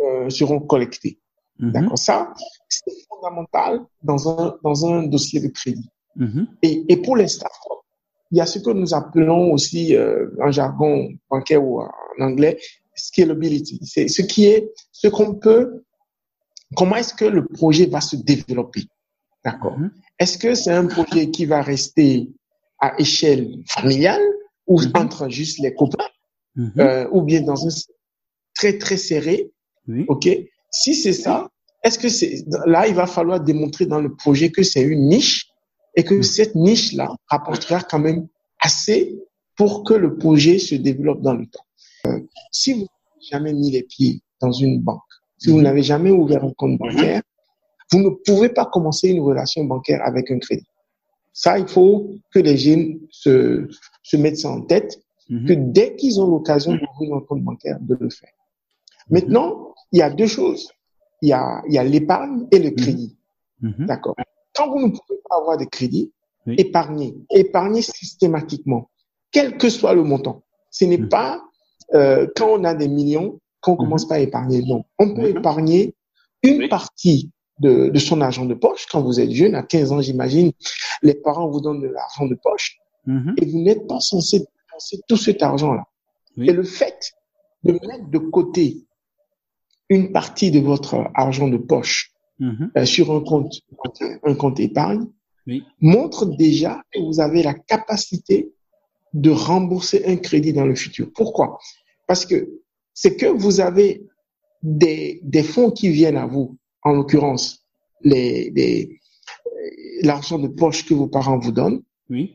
euh, 0.01 0.31
seront 0.31 0.61
collectés. 0.61 1.19
D'accord? 1.59 1.99
Ça, 1.99 2.33
c'est 2.69 2.93
fondamental 3.09 3.81
dans 4.03 4.29
un 4.29 4.57
dans 4.63 4.87
un 4.87 5.03
dossier 5.03 5.41
de 5.41 5.49
crédit. 5.49 5.91
Et, 6.63 6.85
et 6.89 6.97
pour 6.99 7.17
les 7.17 7.29
startups, 7.29 7.81
il 8.31 8.39
y 8.39 8.41
a 8.41 8.47
ce 8.47 8.59
que 8.59 8.71
nous 8.71 8.95
appelons 8.95 9.53
aussi 9.53 9.97
euh, 9.97 10.29
en 10.41 10.51
jargon 10.51 11.09
bancaire 11.29 11.65
ou 11.65 11.81
en 11.81 11.91
anglais 12.21 12.59
scalability. 12.95 13.81
C'est 13.83 14.09
ce 14.09 14.23
qui 14.23 14.45
est 14.45 14.73
ce 14.93 15.09
qu'on 15.09 15.35
peut. 15.35 15.85
Comment 16.77 16.97
est-ce 16.97 17.15
que 17.15 17.25
le 17.25 17.45
projet 17.47 17.87
va 17.87 18.01
se 18.01 18.17
développer? 18.17 18.85
D'accord. 19.45 19.79
Mm-hmm. 19.79 19.91
Est-ce 20.19 20.39
que 20.39 20.55
c'est 20.55 20.71
un 20.73 20.87
projet 20.87 21.31
qui 21.31 21.47
va 21.47 21.63
rester 21.63 22.29
à 22.79 22.99
échelle 23.01 23.57
familiale 23.67 24.23
ou 24.67 24.81
mm-hmm. 24.81 25.03
entre 25.03 25.29
juste 25.29 25.59
les 25.59 25.75
copains 25.75 26.05
mm-hmm. 26.57 26.81
euh, 26.81 27.09
ou 27.11 27.23
bien 27.23 27.41
dans 27.41 27.67
un 27.67 27.71
très 28.55 28.79
très 28.79 28.97
serré? 28.97 29.51
Oui. 29.89 30.05
Ok. 30.09 30.29
Si 30.71 30.95
c'est 30.95 31.13
ça, 31.13 31.49
est-ce 31.83 31.99
que 31.99 32.09
c'est 32.09 32.45
là 32.67 32.87
il 32.87 32.95
va 32.95 33.07
falloir 33.07 33.41
démontrer 33.41 33.87
dans 33.87 34.01
le 34.01 34.15
projet 34.15 34.51
que 34.51 34.63
c'est 34.63 34.83
une 34.83 35.09
niche 35.09 35.50
et 35.95 36.05
que 36.05 36.23
cette 36.23 36.55
niche-là 36.55 37.15
rapportera 37.27 37.81
quand 37.83 37.99
même 37.99 38.29
assez 38.61 39.19
pour 39.57 39.85
que 39.85 39.95
le 39.95 40.17
projet 40.17 40.59
se 40.59 40.75
développe 40.75 41.21
dans 41.23 41.35
le 41.35 41.47
temps. 41.47 41.65
Euh, 42.07 42.21
si 42.53 42.73
vous 42.73 42.81
n'avez 42.81 43.27
jamais 43.31 43.53
mis 43.53 43.71
les 43.71 43.83
pieds 43.83 44.23
dans 44.41 44.53
une 44.53 44.81
banque, 44.81 45.03
si 45.39 45.51
vous 45.51 45.59
mhm. 45.59 45.65
n'avez 45.65 45.83
jamais 45.83 46.11
ouvert 46.11 46.45
un 46.45 46.53
compte 46.53 46.79
bancaire, 46.79 47.23
vous 47.93 47.99
ne 47.99 48.11
pouvez 48.25 48.51
pas 48.51 48.67
commencer 48.67 49.09
une 49.09 49.21
relation 49.21 49.65
bancaire 49.65 50.01
avec 50.05 50.31
un 50.31 50.39
crédit. 50.39 50.67
Ça, 51.33 51.59
il 51.59 51.67
faut 51.67 52.11
que 52.33 52.39
les 52.39 52.57
jeunes 52.57 53.01
se, 53.11 53.69
se 54.03 54.17
mettent 54.17 54.39
ça 54.39 54.51
en 54.51 54.63
tête, 54.63 55.01
mhm. 55.29 55.47
que 55.47 55.53
dès 55.53 55.97
qu'ils 55.97 56.21
ont 56.21 56.31
l'occasion 56.31 56.73
d'ouvrir 56.73 57.17
un 57.17 57.21
compte 57.21 57.43
bancaire, 57.43 57.79
de 57.81 57.97
le 57.99 58.11
faire. 58.11 58.33
Mhm. 59.09 59.19
Maintenant, 59.19 59.75
il 59.93 59.99
y 59.99 60.03
a 60.03 60.11
deux 60.11 60.27
choses. 60.27 60.71
Il 61.23 61.29
y 61.29 61.33
a, 61.33 61.63
il 61.67 61.75
y 61.75 61.79
a 61.79 61.85
l'épargne 61.85 62.47
et 62.51 62.59
le 62.59 62.71
crédit. 62.71 63.17
D'accord 63.61 64.17
quand 64.55 64.71
vous 64.71 64.81
ne 64.81 64.91
pouvez 64.91 65.21
pas 65.29 65.37
avoir 65.37 65.57
de 65.57 65.65
crédit, 65.65 66.13
épargnez. 66.47 67.15
Épargnez 67.31 67.83
systématiquement, 67.83 68.91
quel 69.31 69.57
que 69.59 69.69
soit 69.69 69.95
le 69.95 70.03
montant. 70.03 70.43
Ce 70.71 70.85
n'est 70.85 70.99
hmm. 70.99 71.09
pas 71.09 71.43
euh, 71.95 72.27
quand 72.37 72.49
on 72.49 72.65
a 72.65 72.75
des 72.75 72.89
millions 72.89 73.41
qu'on 73.61 73.75
hmm. 73.75 73.79
commence 73.79 74.09
pas 74.09 74.17
à 74.17 74.19
épargner. 74.21 74.63
Non, 74.63 74.85
on 74.99 75.15
peut 75.15 75.29
épargner 75.29 75.95
une 76.43 76.69
partie 76.69 77.31
de, 77.59 77.89
de, 77.89 77.99
son 77.99 78.21
argent 78.21 78.47
de 78.47 78.55
poche. 78.55 78.87
Quand 78.91 79.03
vous 79.03 79.21
êtes 79.21 79.31
jeune, 79.31 79.55
à 79.55 79.63
15 79.63 79.93
ans, 79.93 80.01
j'imagine, 80.01 80.53
les 81.03 81.15
parents 81.15 81.49
vous 81.49 81.61
donnent 81.61 81.83
de 81.83 81.89
l'argent 81.89 82.27
de 82.27 82.35
poche 82.35 82.79
hmm. 83.07 83.35
et 83.37 83.47
vous 83.47 83.59
n'êtes 83.59 83.87
pas 83.87 84.01
censé 84.01 84.39
dépenser 84.39 85.01
tout 85.09 85.17
cet 85.17 85.43
argent-là. 85.43 85.85
Et 86.37 86.53
le 86.53 86.63
fait 86.63 87.13
de 87.65 87.73
mettre 87.73 88.09
de 88.09 88.19
côté 88.19 88.87
une 89.91 90.13
partie 90.13 90.51
de 90.51 90.61
votre 90.61 91.11
argent 91.15 91.49
de 91.49 91.57
poche 91.57 92.13
Mhm. 92.41 92.73
Euh, 92.77 92.85
sur 92.85 93.13
un 93.13 93.21
compte, 93.21 93.61
un 94.25 94.35
compte 94.35 94.59
épargne, 94.61 95.07
montre 95.81 96.27
déjà 96.27 96.83
que 96.93 97.01
vous 97.01 97.21
avez 97.21 97.43
la 97.43 97.55
capacité 97.55 98.53
de 99.13 99.31
rembourser 99.31 100.05
un 100.07 100.17
crédit 100.17 100.53
dans 100.53 100.65
le 100.65 100.75
futur. 100.77 101.11
Pourquoi? 101.15 101.59
Parce 102.07 102.25
que 102.25 102.61
c'est 102.95 103.17
que 103.17 103.27
vous 103.27 103.61
avez 103.61 104.07
des, 104.63 105.21
des 105.23 105.43
fonds 105.43 105.71
qui 105.71 105.89
viennent 105.91 106.17
à 106.17 106.27
vous, 106.27 106.57
en 106.83 106.93
l'occurrence 106.93 107.65
les, 108.03 108.51
les 108.51 109.01
l'argent 110.03 110.39
de 110.39 110.49
poche 110.49 110.87
que 110.87 110.95
vos 110.95 111.09
parents 111.09 111.39
vous 111.39 111.53
donnent, 111.53 111.83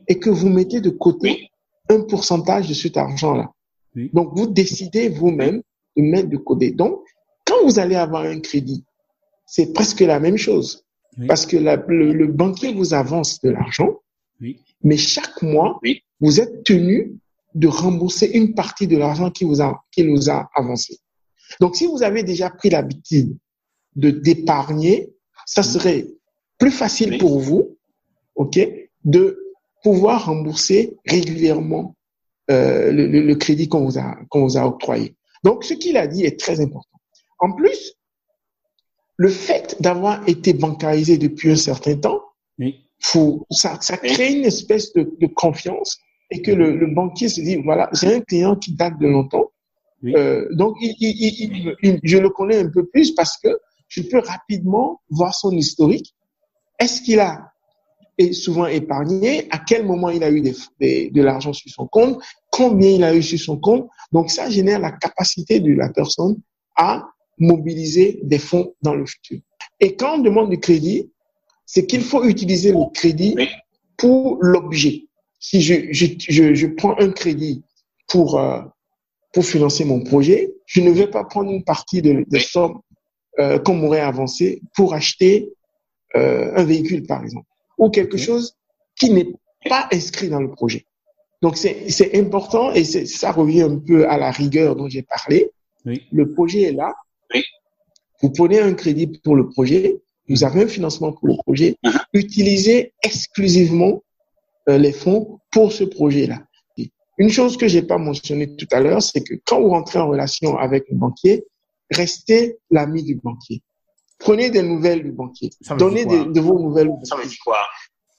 et 0.08 0.18
que 0.18 0.30
vous 0.30 0.48
mettez 0.48 0.80
de 0.80 0.90
côté 0.90 1.50
un 1.88 2.00
pourcentage 2.00 2.68
de 2.68 2.74
cet 2.74 2.96
argent-là. 2.96 3.52
Donc 4.12 4.36
vous 4.36 4.46
décidez 4.46 5.08
vous-même 5.08 5.62
de 5.96 6.02
mettre 6.02 6.28
de 6.28 6.36
côté. 6.36 6.70
Donc 6.70 7.00
quand 7.44 7.64
vous 7.64 7.78
allez 7.78 7.94
avoir 7.94 8.22
un 8.24 8.40
crédit 8.40 8.84
c'est 9.46 9.72
presque 9.72 10.00
la 10.00 10.20
même 10.20 10.36
chose. 10.36 10.84
Parce 11.26 11.46
que 11.46 11.56
le, 11.56 12.26
banquier 12.26 12.74
vous 12.74 12.92
avance 12.92 13.40
de 13.40 13.50
l'argent, 13.50 14.00
mais 14.82 14.96
chaque 14.96 15.40
mois, 15.40 15.80
vous 16.20 16.40
êtes 16.40 16.64
tenu 16.64 17.16
de 17.54 17.68
rembourser 17.68 18.26
une 18.34 18.54
partie 18.54 18.86
de 18.86 18.98
l'argent 18.98 19.30
qui 19.30 19.44
vous 19.44 19.62
a, 19.62 19.82
qui 19.90 20.04
nous 20.04 20.28
a 20.28 20.50
avancé. 20.54 20.98
Donc, 21.60 21.76
si 21.76 21.86
vous 21.86 22.02
avez 22.02 22.22
déjà 22.22 22.50
pris 22.50 22.68
l'habitude 22.68 23.36
de 23.94 24.10
d'épargner, 24.10 25.08
ça 25.46 25.62
serait 25.62 26.06
plus 26.58 26.70
facile 26.70 27.16
pour 27.16 27.40
vous, 27.40 27.78
ok, 28.34 28.58
de 29.04 29.54
pouvoir 29.82 30.26
rembourser 30.26 30.96
régulièrement 31.06 31.96
euh, 32.50 32.92
le, 32.92 33.06
le, 33.06 33.34
crédit 33.36 33.68
qu'on 33.68 33.84
vous 33.84 33.98
a 33.98 34.18
qu'on 34.28 34.42
vous 34.42 34.58
a 34.58 34.66
octroyé. 34.66 35.16
Donc, 35.44 35.64
ce 35.64 35.72
qu'il 35.72 35.96
a 35.96 36.06
dit 36.06 36.24
est 36.24 36.38
très 36.38 36.60
important. 36.60 36.98
En 37.38 37.52
plus, 37.52 37.95
le 39.16 39.28
fait 39.28 39.76
d'avoir 39.80 40.26
été 40.28 40.52
bancarisé 40.52 41.18
depuis 41.18 41.50
un 41.50 41.56
certain 41.56 41.96
temps, 41.96 42.22
faut, 43.00 43.46
ça, 43.50 43.78
ça 43.80 43.96
crée 43.98 44.32
une 44.32 44.44
espèce 44.44 44.92
de, 44.94 45.10
de 45.20 45.26
confiance 45.26 45.98
et 46.30 46.42
que 46.42 46.50
le, 46.50 46.76
le, 46.76 46.86
banquier 46.86 47.28
se 47.28 47.40
dit, 47.40 47.56
voilà, 47.56 47.88
j'ai 47.92 48.14
un 48.14 48.20
client 48.20 48.56
qui 48.56 48.74
date 48.74 48.98
de 48.98 49.06
longtemps, 49.06 49.50
euh, 50.04 50.46
donc 50.52 50.76
il, 50.80 50.94
il, 51.00 51.76
il, 51.82 52.00
je 52.02 52.18
le 52.18 52.30
connais 52.30 52.58
un 52.58 52.68
peu 52.68 52.86
plus 52.86 53.14
parce 53.14 53.36
que 53.38 53.48
je 53.88 54.02
peux 54.02 54.18
rapidement 54.18 55.00
voir 55.10 55.34
son 55.34 55.52
historique. 55.52 56.14
Est-ce 56.78 57.00
qu'il 57.02 57.20
a 57.20 57.52
est 58.18 58.32
souvent 58.32 58.66
épargné, 58.66 59.46
à 59.50 59.58
quel 59.58 59.84
moment 59.84 60.08
il 60.08 60.24
a 60.24 60.30
eu 60.30 60.40
des, 60.40 60.54
des, 60.80 61.10
de 61.10 61.22
l'argent 61.22 61.52
sur 61.52 61.70
son 61.70 61.86
compte, 61.86 62.22
combien 62.50 62.90
il 62.90 63.04
a 63.04 63.14
eu 63.14 63.22
sur 63.22 63.38
son 63.38 63.58
compte? 63.58 63.88
Donc 64.10 64.30
ça 64.30 64.48
génère 64.48 64.78
la 64.78 64.92
capacité 64.92 65.60
de 65.60 65.72
la 65.74 65.90
personne 65.90 66.36
à 66.76 67.06
mobiliser 67.38 68.20
des 68.22 68.38
fonds 68.38 68.74
dans 68.82 68.94
le 68.94 69.06
futur. 69.06 69.40
Et 69.80 69.96
quand 69.96 70.18
on 70.18 70.22
demande 70.22 70.50
du 70.50 70.58
crédit, 70.58 71.10
c'est 71.66 71.86
qu'il 71.86 72.02
faut 72.02 72.24
utiliser 72.24 72.72
le 72.72 72.90
crédit 72.92 73.36
pour 73.96 74.38
l'objet. 74.40 75.04
Si 75.38 75.60
je, 75.60 75.74
je, 75.90 76.06
je, 76.18 76.54
je, 76.54 76.66
prends 76.66 76.98
un 76.98 77.10
crédit 77.10 77.62
pour, 78.08 78.38
euh, 78.38 78.60
pour 79.32 79.44
financer 79.44 79.84
mon 79.84 80.02
projet, 80.02 80.52
je 80.66 80.80
ne 80.80 80.90
vais 80.90 81.08
pas 81.08 81.24
prendre 81.24 81.50
une 81.50 81.64
partie 81.64 82.02
de, 82.02 82.24
des 82.26 82.40
sommes 82.40 82.80
euh, 83.38 83.58
qu'on 83.58 83.74
m'aurait 83.74 84.00
avancé 84.00 84.62
pour 84.74 84.94
acheter 84.94 85.52
euh, 86.14 86.52
un 86.56 86.64
véhicule, 86.64 87.06
par 87.06 87.22
exemple, 87.22 87.46
ou 87.78 87.90
quelque 87.90 88.16
chose 88.16 88.56
qui 88.98 89.10
n'est 89.10 89.28
pas 89.68 89.88
inscrit 89.92 90.28
dans 90.28 90.40
le 90.40 90.50
projet. 90.50 90.86
Donc, 91.42 91.56
c'est 91.58 91.90
c'est 91.90 92.18
important 92.18 92.72
et 92.72 92.84
ça 92.84 93.30
revient 93.30 93.62
un 93.62 93.78
peu 93.78 94.08
à 94.08 94.16
la 94.16 94.30
rigueur 94.30 94.74
dont 94.74 94.88
j'ai 94.88 95.02
parlé. 95.02 95.50
Oui. 95.84 96.02
Le 96.10 96.32
projet 96.32 96.62
est 96.62 96.72
là. 96.72 96.94
Vous 98.22 98.30
prenez 98.30 98.60
un 98.60 98.74
crédit 98.74 99.06
pour 99.06 99.36
le 99.36 99.48
projet, 99.48 100.00
vous 100.28 100.42
avez 100.44 100.62
un 100.62 100.68
financement 100.68 101.12
pour 101.12 101.28
le 101.28 101.34
projet, 101.44 101.76
utilisez 102.12 102.92
exclusivement 103.02 104.02
euh, 104.68 104.78
les 104.78 104.92
fonds 104.92 105.38
pour 105.52 105.72
ce 105.72 105.84
projet-là. 105.84 106.40
Une 107.18 107.30
chose 107.30 107.56
que 107.56 107.66
j'ai 107.66 107.82
pas 107.82 107.96
mentionnée 107.98 108.56
tout 108.56 108.66
à 108.72 108.80
l'heure, 108.80 109.02
c'est 109.02 109.22
que 109.22 109.34
quand 109.46 109.60
vous 109.60 109.68
rentrez 109.70 109.98
en 109.98 110.08
relation 110.08 110.58
avec 110.58 110.84
le 110.90 110.96
banquier, 110.96 111.44
restez 111.90 112.58
l'ami 112.70 113.02
du 113.04 113.14
banquier. 113.14 113.62
Prenez 114.18 114.50
des 114.50 114.62
nouvelles 114.62 115.02
du 115.02 115.12
banquier. 115.12 115.50
Ça 115.62 115.76
Donnez 115.76 116.04
de, 116.04 116.40
vos 116.40 116.58
nouvelles. 116.58 116.88
au 116.88 116.98
Ça 117.04 117.14
veut 117.16 117.22
banquier. 117.22 117.30
dire 117.30 117.38
quoi? 117.44 117.58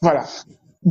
Voilà. 0.02 0.26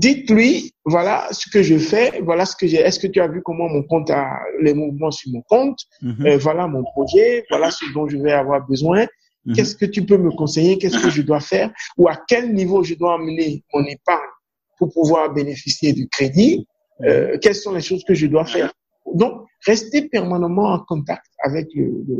Dites-lui, 0.04 0.72
voilà 0.84 1.26
ce 1.30 1.48
que 1.48 1.62
je 1.62 1.78
fais, 1.78 2.20
voilà 2.22 2.44
ce 2.44 2.54
que 2.54 2.66
j'ai. 2.66 2.76
Est-ce 2.86 3.00
que 3.00 3.06
tu 3.06 3.18
as 3.18 3.28
vu 3.28 3.40
comment 3.42 3.66
mon 3.68 3.82
compte 3.82 4.10
a 4.10 4.26
les 4.60 4.74
mouvements 4.74 5.10
sur 5.10 5.28
mon 5.32 5.40
compte 5.52 5.78
Mhm. 6.02 6.26
Euh, 6.26 6.36
Voilà 6.46 6.66
mon 6.74 6.82
projet, 6.94 7.44
voilà 7.48 7.70
ce 7.70 7.84
dont 7.94 8.06
je 8.06 8.18
vais 8.18 8.32
avoir 8.32 8.60
besoin. 8.72 9.06
Mhm. 9.46 9.54
Qu'est-ce 9.54 9.74
que 9.74 9.86
tu 9.86 10.02
peux 10.04 10.18
me 10.18 10.30
conseiller? 10.42 10.76
Qu'est-ce 10.76 10.98
que 10.98 11.08
je 11.18 11.22
dois 11.22 11.40
faire? 11.40 11.68
Ou 11.96 12.08
à 12.08 12.16
quel 12.28 12.52
niveau 12.52 12.82
je 12.88 12.94
dois 12.94 13.14
amener 13.14 13.64
mon 13.72 13.84
épargne 13.96 14.32
pour 14.78 14.92
pouvoir 14.92 15.32
bénéficier 15.32 15.94
du 15.94 16.04
crédit? 16.08 16.66
Euh, 17.04 17.38
Quelles 17.42 17.54
sont 17.64 17.72
les 17.72 17.80
choses 17.88 18.04
que 18.08 18.12
je 18.14 18.26
dois 18.26 18.44
faire? 18.44 18.70
Donc, 19.14 19.32
restez 19.66 20.00
permanemment 20.16 20.68
en 20.76 20.80
contact 20.80 21.26
avec 21.42 21.68
le, 21.74 21.84
le, 22.08 22.18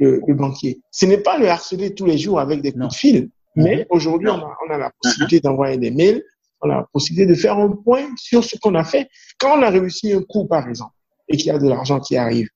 le, 0.00 0.20
le 0.26 0.34
banquier. 0.34 0.72
Ce 0.90 1.04
n'est 1.04 1.18
pas 1.28 1.36
le 1.38 1.48
harceler 1.48 1.92
tous 1.94 2.06
les 2.06 2.16
jours 2.24 2.38
avec 2.40 2.62
des 2.62 2.70
coups 2.72 2.82
Non. 2.82 2.88
de 2.88 2.94
fil, 2.94 3.28
mais 3.56 3.76
Mhm. 3.76 3.84
aujourd'hui, 3.90 4.28
on 4.30 4.40
a, 4.48 4.56
on 4.66 4.70
a 4.72 4.78
la 4.78 4.90
possibilité 5.02 5.40
d'envoyer 5.40 5.76
des 5.76 5.90
mails, 5.90 6.22
la 6.66 6.86
possibilité 6.92 7.26
de 7.26 7.34
faire 7.34 7.58
un 7.58 7.70
point 7.70 8.08
sur 8.16 8.42
ce 8.44 8.56
qu'on 8.58 8.74
a 8.74 8.84
fait. 8.84 9.08
Quand 9.38 9.58
on 9.58 9.62
a 9.62 9.70
réussi 9.70 10.12
un 10.12 10.22
coup, 10.22 10.46
par 10.46 10.68
exemple, 10.68 10.94
et 11.28 11.36
qu'il 11.36 11.46
y 11.46 11.50
a 11.50 11.58
de 11.58 11.68
l'argent 11.68 12.00
qui 12.00 12.16
arrive, 12.16 12.48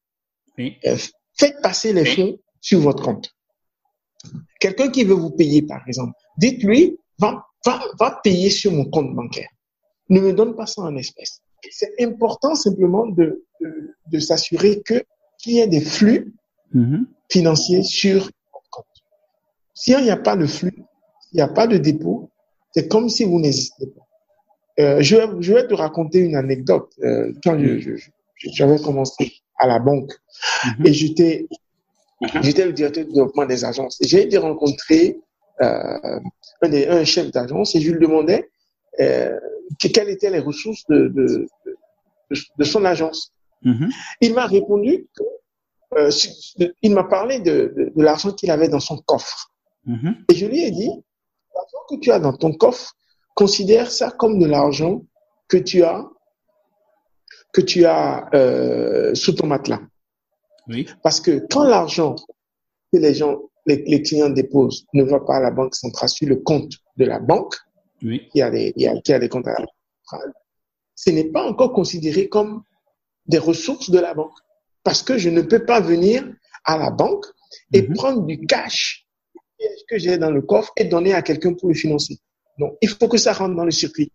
Oui. 0.57 0.77
euh, 0.87 0.97
faites 1.37 1.61
passer 1.63 1.93
les 1.93 2.05
fonds 2.05 2.39
sur 2.61 2.81
votre 2.81 3.03
compte. 3.03 3.31
Quelqu'un 4.61 4.91
qui 4.91 5.05
veut 5.05 5.15
vous 5.15 5.31
payer, 5.31 5.63
par 5.63 5.87
exemple, 5.87 6.13
dites-lui, 6.39 6.99
va, 7.19 7.47
va, 7.65 7.81
va 7.99 8.21
payer 8.23 8.51
sur 8.51 8.73
mon 8.73 8.85
compte 8.87 9.15
bancaire. 9.15 9.49
Ne 10.09 10.21
me 10.21 10.33
donne 10.33 10.57
pas 10.57 10.67
ça 10.67 10.83
en 10.83 10.97
espèces. 10.97 11.41
C'est 11.71 11.95
important 12.03 12.55
simplement 12.55 13.07
de, 13.07 13.45
de, 13.61 13.95
de 14.13 14.19
s'assurer 14.19 14.81
que 14.83 15.03
qu'il 15.39 15.55
y 15.55 15.59
ait 15.61 15.67
des 15.69 15.81
flux 15.81 16.35
Mhm. 16.75 17.07
financiers 17.31 17.83
sur 17.83 18.25
votre 18.53 18.69
compte. 18.71 18.85
S'il 19.75 20.03
n'y 20.03 20.11
a 20.11 20.17
pas 20.19 20.37
de 20.37 20.45
flux, 20.47 20.75
s'il 21.23 21.37
n'y 21.37 21.41
a 21.41 21.49
pas 21.49 21.67
de 21.67 21.79
dépôt, 21.79 22.28
c'est 22.73 22.89
comme 22.89 23.09
si 23.09 23.25
vous 23.25 23.41
n'existez 23.41 23.87
pas. 23.87 24.03
Euh, 24.83 25.03
je, 25.03 25.17
vais, 25.17 25.27
je 25.41 25.53
vais 25.55 25.67
te 25.67 25.75
raconter 25.75 26.19
une 26.21 26.37
anecdote. 26.37 26.91
Euh, 27.03 27.33
quand 27.43 27.57
j'avais 28.55 28.79
commencé 28.79 29.33
à 29.59 29.67
la 29.67 29.79
banque 29.79 30.13
Mhm. 30.79 30.87
et 30.87 30.93
j'étais 30.93 31.49
j'étais 32.43 32.65
le 32.67 32.73
directeur 32.73 33.05
de 33.05 33.11
développement 33.11 33.47
des 33.47 33.65
agences. 33.65 33.99
J'ai 34.01 34.23
été 34.23 34.39
rencontrer 34.39 35.19
euh, 35.61 36.21
un, 36.63 36.69
des, 36.69 36.87
un 36.87 37.05
chef 37.05 37.31
d'agence 37.33 37.75
et 37.75 37.81
je 37.81 37.91
lui 37.93 38.01
demandais 38.01 38.49
que- 39.81 39.89
quelles 39.89 40.09
étaient 40.11 40.31
les 40.31 40.39
ressources 40.39 40.85
de, 40.89 41.09
de, 41.09 41.47
de, 42.31 42.37
de 42.59 42.65
son 42.65 42.85
agence. 42.85 43.33
Mhm. 43.63 43.89
Il 44.21 44.35
m'a 44.35 44.47
répondu 44.47 45.07
que 45.17 45.25
euh, 45.99 46.11
il 46.83 46.93
m'a 46.93 47.05
parlé 47.05 47.41
de, 47.41 47.73
de, 47.77 47.93
de 47.97 48.03
l'argent 48.03 48.33
qu'il 48.33 48.51
avait 48.51 48.69
dans 48.69 48.81
son 48.81 48.99
coffre. 48.99 49.51
Mhm. 49.87 50.17
Et 50.31 50.35
je 50.35 50.47
lui 50.47 50.61
ai 50.63 50.71
dit, 50.71 50.91
que 51.89 51.97
tu 51.97 52.11
as 52.11 52.19
dans 52.21 52.33
ton 52.33 52.53
coffre, 52.53 52.93
considère 53.35 53.91
ça 53.91 54.11
comme 54.11 54.39
de 54.39 54.47
l'argent 54.47 55.03
que 55.49 55.57
tu 55.57 55.83
as 55.83 56.05
que 57.53 57.61
tu 57.61 57.85
as 57.87 58.29
euh, 58.35 59.15
sous 59.15 59.33
ton 59.33 59.47
matelas. 59.47 59.81
Oui. 60.69 60.87
Parce 61.03 61.21
que 61.21 61.47
quand 61.51 61.65
l'argent 61.65 62.15
que 62.93 62.99
les 62.99 63.15
gens, 63.15 63.39
les, 63.67 63.83
les 63.87 64.03
clients 64.03 64.29
déposent 64.29 64.85
ne 64.93 65.03
va 65.03 65.21
pas 65.21 65.37
à 65.37 65.41
la 65.41 65.51
banque 65.51 65.75
centrale 65.75 66.09
sur 66.11 66.29
le 66.29 66.37
compte 66.37 66.73
de 66.97 67.05
la 67.07 67.19
banque, 67.19 67.55
Oui. 68.03 68.29
qui 68.31 68.43
a 68.43 68.51
des, 68.51 68.73
il 68.77 68.83
y 68.83 68.87
a- 68.87 69.01
qui 69.01 69.13
a 69.13 69.19
des 69.19 69.29
comptes 69.29 69.47
à 69.49 69.53
la 69.53 69.59
banque 69.61 69.75
centrale, 70.05 70.33
ce 70.95 71.11
n'est 71.11 71.31
pas 71.31 71.45
encore 71.49 71.73
considéré 71.73 72.29
comme 72.29 72.63
des 73.27 73.39
ressources 73.39 73.91
de 73.91 73.99
la 73.99 74.15
banque. 74.15 74.37
Parce 74.83 75.03
que 75.03 75.17
je 75.19 75.31
ne 75.31 75.43
peux 75.43 75.65
pas 75.65 75.81
venir 75.81 76.25
à 76.65 76.77
la 76.79 76.91
banque 76.91 77.25
et 77.73 77.83
Mhm. 77.83 77.95
prendre 77.95 78.23
du 78.27 78.41
cash 78.47 79.07
que 79.89 79.99
j'ai 79.99 80.19
dans 80.19 80.31
le 80.31 80.43
coffre 80.43 80.73
et 80.77 80.85
donner 80.85 81.15
à 81.15 81.23
quelqu'un 81.23 81.55
pour 81.55 81.69
le 81.69 81.75
financer. 81.75 82.19
Donc, 82.59 82.77
il 82.83 82.89
faut 82.89 83.09
que 83.09 83.19
ça 83.19 83.33
rentre 83.33 83.55
dans 83.55 83.65
le 83.65 83.71
circuit. 83.71 84.13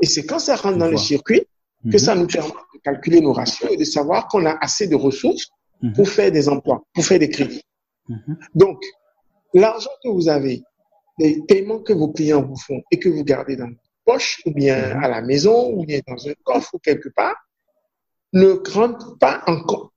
Et 0.00 0.06
c'est 0.06 0.24
quand 0.24 0.38
ça 0.38 0.56
rentre 0.56 0.78
dans 0.78 0.88
le 0.90 0.96
circuit 0.96 1.42
que 1.84 1.96
Mhm. 1.96 1.98
ça 1.98 2.14
nous 2.14 2.26
permet 2.26 2.48
de 2.74 2.80
calculer 2.82 3.20
nos 3.20 3.32
ratios 3.32 3.70
et 3.70 3.76
de 3.76 3.84
savoir 3.84 4.28
qu'on 4.28 4.44
a 4.46 4.56
assez 4.60 4.86
de 4.88 4.94
ressources 4.96 5.48
Mhm. 5.82 5.92
pour 5.94 6.08
faire 6.08 6.30
des 6.32 6.48
emplois, 6.48 6.82
pour 6.94 7.04
faire 7.04 7.18
des 7.18 7.28
crédits. 7.30 7.62
Mhm. 8.08 8.36
Donc, 8.54 8.82
l'argent 9.54 9.90
que 10.02 10.08
vous 10.08 10.28
avez, 10.28 10.62
les 11.18 11.40
paiements 11.46 11.80
que 11.80 11.92
vos 11.92 12.08
clients 12.08 12.42
vous 12.42 12.56
font 12.56 12.80
et 12.90 12.98
que 12.98 13.08
vous 13.08 13.24
gardez 13.24 13.56
dans 13.56 13.66
votre 13.68 13.80
poche, 14.04 14.40
ou 14.46 14.50
bien 14.52 14.98
à 15.00 15.08
la 15.08 15.22
maison, 15.22 15.70
ou 15.72 15.84
bien 15.84 16.00
dans 16.06 16.28
un 16.28 16.32
coffre 16.44 16.74
ou 16.74 16.78
quelque 16.78 17.08
part, 17.10 17.36
ne 18.32 18.48
rentre 18.72 19.16
pas 19.18 19.42
en 19.46 19.60
compte 19.62 19.90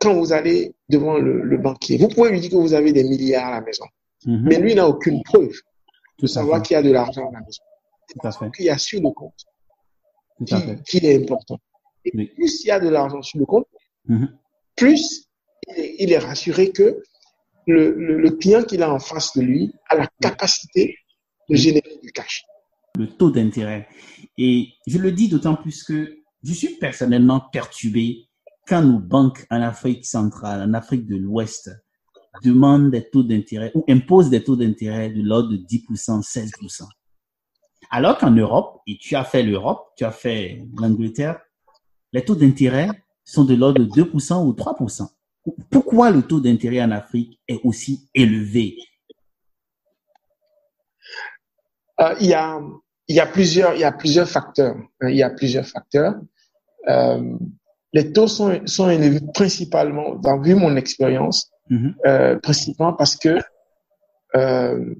quand 0.00 0.14
vous 0.14 0.32
allez 0.32 0.72
devant 0.88 1.18
le, 1.18 1.42
le 1.42 1.58
banquier. 1.58 1.98
Vous 1.98 2.08
pouvez 2.08 2.30
lui 2.30 2.40
dire 2.40 2.50
que 2.50 2.56
vous 2.56 2.72
avez 2.72 2.92
des 2.92 3.04
milliards 3.04 3.46
à 3.48 3.50
la 3.50 3.60
maison, 3.60 3.84
Mhm. 4.26 4.42
mais 4.48 4.58
lui 4.58 4.74
n'a 4.74 4.86
aucune 4.88 5.22
preuve 5.22 5.52
de 6.18 6.26
savoir 6.26 6.62
qu'il 6.62 6.74
y 6.74 6.76
a 6.76 6.82
de 6.82 6.90
l'argent 6.90 7.28
à 7.28 7.32
la 7.32 7.40
maison. 7.40 7.62
Tout 8.08 8.26
à 8.26 8.32
fait. 8.32 8.50
Qu'il 8.54 8.66
y 8.66 8.70
a 8.70 8.76
sur 8.78 9.00
le 9.00 9.10
compte, 9.10 9.32
Tout 10.38 10.54
à 10.54 10.60
qui, 10.60 10.66
fait. 10.66 10.82
qui 10.82 11.06
est 11.06 11.22
important. 11.22 11.58
Et 12.04 12.10
Oui. 12.14 12.26
plus 12.34 12.62
il 12.64 12.66
y 12.68 12.70
a 12.70 12.80
de 12.80 12.88
l'argent 12.88 13.22
sur 13.22 13.38
le 13.38 13.46
compte, 13.46 13.66
Mhm. 14.06 14.36
plus 14.76 15.26
il 15.68 15.74
est, 15.80 15.96
il 16.00 16.12
est 16.12 16.18
rassuré 16.18 16.70
que 16.72 17.02
le, 17.66 17.94
le, 17.94 18.18
le 18.18 18.30
client 18.32 18.62
qu'il 18.64 18.82
a 18.82 18.92
en 18.92 18.98
face 18.98 19.36
de 19.36 19.42
lui 19.42 19.72
a 19.88 19.96
la 19.96 20.08
capacité 20.20 20.96
de 21.48 21.56
générer 21.56 21.98
du 22.02 22.10
cash. 22.12 22.44
le 22.98 23.06
taux 23.06 23.30
d'intérêt. 23.30 23.88
Et 24.36 24.68
je 24.86 24.98
le 24.98 25.12
dis 25.12 25.28
d'autant 25.28 25.54
plus 25.54 25.84
que 25.84 26.16
je 26.42 26.52
suis 26.52 26.76
personnellement 26.78 27.40
perturbé 27.52 28.28
quand 28.66 28.82
nos 28.82 28.98
banques 28.98 29.46
en 29.50 29.62
Afrique 29.62 30.04
centrale, 30.04 30.60
en 30.68 30.74
Afrique 30.74 31.06
de 31.06 31.16
l'Ouest, 31.16 31.70
demandent 32.42 32.90
des 32.90 33.08
taux 33.08 33.22
d'intérêt 33.22 33.72
ou 33.74 33.84
imposent 33.88 34.30
des 34.30 34.42
taux 34.42 34.56
d'intérêt 34.56 35.10
de 35.10 35.22
l'ordre 35.22 35.50
de 35.50 35.56
10%, 35.56 36.22
16%. 36.22 36.84
Alors 37.90 38.18
qu'en 38.18 38.30
Europe, 38.30 38.80
et 38.86 38.96
tu 38.98 39.16
as 39.16 39.24
fait 39.24 39.42
l'Europe, 39.42 39.92
tu 39.96 40.04
as 40.04 40.12
fait 40.12 40.64
l'Angleterre, 40.78 41.40
les 42.12 42.24
taux 42.24 42.36
d'intérêt 42.36 42.88
sont 43.24 43.44
de 43.44 43.54
l'ordre 43.54 43.82
de 43.82 44.02
2% 44.02 44.44
ou 44.46 44.52
3%. 44.52 45.08
Pourquoi 45.70 46.10
le 46.10 46.22
taux 46.22 46.40
d'intérêt 46.40 46.82
en 46.82 46.90
Afrique 46.90 47.40
est 47.48 47.60
aussi 47.64 48.08
élevé? 48.14 48.76
Euh, 52.00 52.14
il, 52.20 52.28
y 52.28 52.34
a, 52.34 52.60
il, 53.08 53.16
y 53.16 53.20
a 53.20 53.26
plusieurs, 53.26 53.74
il 53.74 53.80
y 53.80 53.84
a 53.84 53.92
plusieurs 53.92 54.28
facteurs. 54.28 54.76
hein, 55.00 55.08
il 55.08 55.16
y 55.16 55.22
a 55.22 55.30
plusieurs 55.30 55.66
facteurs. 55.66 56.14
Euh, 56.88 57.36
les 57.92 58.12
taux 58.12 58.28
sont, 58.28 58.60
sont 58.66 58.88
élevés 58.88 59.20
principalement, 59.34 60.20
vu 60.40 60.54
mon 60.54 60.76
expérience, 60.76 61.50
Mhm. 61.70 61.94
euh, 62.06 62.38
principalement 62.40 62.92
parce 62.94 63.16
que 63.16 63.38
euh, 64.34 64.94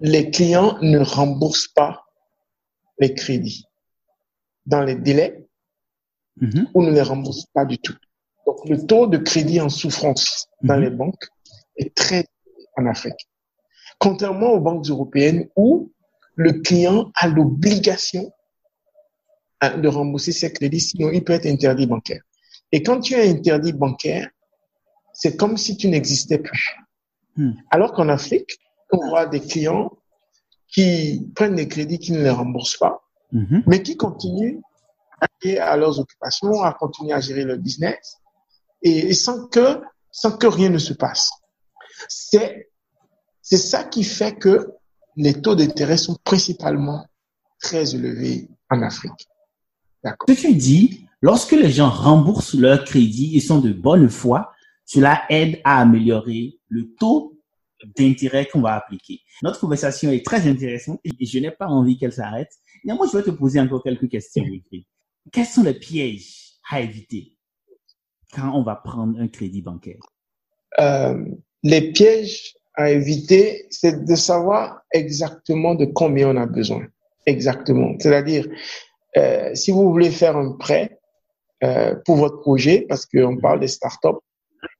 les 0.00 0.30
clients 0.30 0.78
ne 0.82 0.98
remboursent 0.98 1.68
pas 1.68 2.04
les 2.98 3.14
crédits 3.14 3.64
dans 4.66 4.82
les 4.82 4.96
délais 4.96 5.46
Mhm. 6.40 6.68
ou 6.74 6.82
ne 6.82 6.90
les 6.90 7.02
remboursent 7.02 7.46
pas 7.52 7.64
du 7.64 7.78
tout. 7.78 7.94
Donc, 8.46 8.68
le 8.68 8.84
taux 8.86 9.06
de 9.06 9.18
crédit 9.18 9.60
en 9.60 9.68
souffrance 9.68 10.48
dans 10.62 10.76
Mhm. 10.76 10.82
les 10.82 10.90
banques 10.90 11.24
est 11.76 11.94
très 11.94 12.26
en 12.76 12.86
Afrique. 12.86 13.28
Contrairement 13.98 14.50
aux 14.52 14.60
banques 14.60 14.86
européennes 14.88 15.48
où 15.56 15.92
le 16.34 16.52
client 16.54 17.12
a 17.14 17.28
l'obligation 17.28 18.32
hein, 19.60 19.78
de 19.78 19.88
rembourser 19.88 20.32
ses 20.32 20.52
crédits, 20.52 20.80
sinon 20.80 21.10
il 21.10 21.22
peut 21.22 21.34
être 21.34 21.46
interdit 21.46 21.86
bancaire. 21.86 22.22
Et 22.72 22.82
quand 22.82 23.00
tu 23.00 23.14
es 23.14 23.28
interdit 23.28 23.72
bancaire, 23.72 24.28
c'est 25.12 25.36
comme 25.36 25.56
si 25.56 25.76
tu 25.76 25.88
n'existais 25.88 26.38
plus. 26.38 26.76
Hmm. 27.36 27.52
Alors 27.70 27.92
qu'en 27.92 28.08
Afrique, 28.08 28.58
on 28.92 29.08
voit 29.08 29.26
des 29.26 29.40
clients 29.40 29.90
qui 30.68 31.28
prennent 31.34 31.54
des 31.54 31.68
crédits 31.68 31.98
qui 31.98 32.12
ne 32.12 32.22
les 32.22 32.30
remboursent 32.30 32.76
pas, 32.78 33.02
Mhm. 33.32 33.62
mais 33.66 33.82
qui 33.82 33.96
continuent 33.96 34.60
à 35.20 35.26
aller 35.42 35.56
à 35.58 35.76
leurs 35.76 35.98
occupations, 35.98 36.62
à 36.62 36.72
continuer 36.74 37.14
à 37.14 37.20
gérer 37.20 37.44
leur 37.44 37.56
business, 37.58 38.18
et, 38.82 39.08
et 39.08 39.14
sans 39.14 39.46
que 39.48 39.80
sans 40.10 40.36
que 40.36 40.46
rien 40.46 40.68
ne 40.68 40.78
se 40.78 40.92
passe. 40.92 41.30
C'est 42.08 42.68
c'est 43.40 43.56
ça 43.56 43.84
qui 43.84 44.04
fait 44.04 44.34
que 44.36 44.72
les 45.16 45.40
taux 45.40 45.54
d'intérêt 45.54 45.96
sont 45.96 46.16
principalement 46.24 47.06
très 47.60 47.94
élevés 47.94 48.48
en 48.70 48.82
Afrique. 48.82 49.28
D'accord. 50.04 50.26
Ce 50.28 50.34
que 50.34 50.40
tu 50.48 50.54
dis, 50.54 51.06
lorsque 51.22 51.52
les 51.52 51.70
gens 51.70 51.88
remboursent 51.90 52.54
leur 52.54 52.84
crédit, 52.84 53.30
ils 53.34 53.40
sont 53.42 53.60
de 53.60 53.72
bonne 53.72 54.08
foi, 54.10 54.51
cela 54.84 55.22
aide 55.28 55.60
à 55.64 55.80
améliorer 55.80 56.58
le 56.68 56.94
taux 56.98 57.38
d'intérêt 57.96 58.46
qu'on 58.46 58.60
va 58.60 58.74
appliquer. 58.74 59.20
Notre 59.42 59.60
conversation 59.60 60.10
est 60.10 60.24
très 60.24 60.46
intéressante 60.48 61.00
et 61.04 61.26
je 61.26 61.38
n'ai 61.38 61.50
pas 61.50 61.66
envie 61.66 61.98
qu'elle 61.98 62.12
s'arrête. 62.12 62.50
Néanmoins, 62.84 63.08
je 63.10 63.16
vais 63.16 63.24
te 63.24 63.30
poser 63.30 63.60
encore 63.60 63.82
quelques 63.82 64.08
questions. 64.08 64.44
Quels 65.32 65.46
sont 65.46 65.62
les 65.62 65.74
pièges 65.74 66.58
à 66.70 66.80
éviter 66.80 67.36
quand 68.32 68.52
on 68.54 68.62
va 68.62 68.76
prendre 68.76 69.20
un 69.20 69.28
crédit 69.28 69.62
bancaire? 69.62 70.00
Euh, 70.80 71.24
Les 71.62 71.92
pièges 71.92 72.54
à 72.74 72.90
éviter, 72.90 73.66
c'est 73.70 74.04
de 74.04 74.14
savoir 74.16 74.80
exactement 74.92 75.74
de 75.74 75.84
combien 75.84 76.30
on 76.30 76.36
a 76.36 76.46
besoin. 76.46 76.86
Exactement. 77.26 77.94
C'est-à-dire, 78.00 78.48
euh, 79.16 79.54
si 79.54 79.70
vous 79.70 79.90
voulez 79.90 80.10
faire 80.10 80.36
un 80.36 80.52
prêt 80.52 80.98
euh, 81.62 81.94
pour 82.04 82.16
votre 82.16 82.40
projet, 82.40 82.86
parce 82.88 83.06
qu'on 83.06 83.36
parle 83.36 83.60
des 83.60 83.68
startups, 83.68 84.22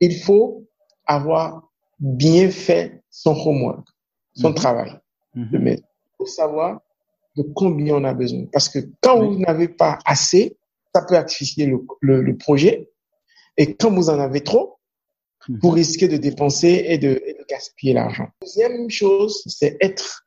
il 0.00 0.16
faut 0.20 0.64
avoir 1.06 1.68
bien 1.98 2.50
fait 2.50 3.02
son 3.10 3.32
homework, 3.46 3.86
son 4.34 4.50
Mhm. 4.50 4.54
travail. 4.54 4.92
Mhm. 5.34 5.58
Mais 5.60 5.74
il 5.76 6.16
faut 6.18 6.26
savoir 6.26 6.80
de 7.36 7.42
combien 7.42 7.96
on 7.96 8.04
a 8.04 8.14
besoin. 8.14 8.44
Parce 8.52 8.68
que 8.68 8.78
quand 9.00 9.20
Oui. 9.20 9.34
vous 9.36 9.38
n'avez 9.40 9.68
pas 9.68 9.98
assez, 10.04 10.56
ça 10.94 11.02
peut 11.08 11.16
asphyxier 11.16 11.66
le, 11.66 11.78
le, 12.00 12.22
le 12.22 12.36
projet. 12.36 12.90
Et 13.56 13.74
quand 13.74 13.90
vous 13.90 14.10
en 14.10 14.18
avez 14.18 14.42
trop, 14.42 14.76
Mhm. 15.48 15.58
vous 15.62 15.70
risquez 15.70 16.06
de 16.08 16.16
dépenser 16.18 16.84
et 16.88 16.98
de, 16.98 17.20
et 17.26 17.34
de 17.34 17.44
gaspiller 17.48 17.94
l'argent. 17.94 18.28
Deuxième 18.42 18.88
chose, 18.90 19.42
c'est 19.46 19.76
être 19.80 20.24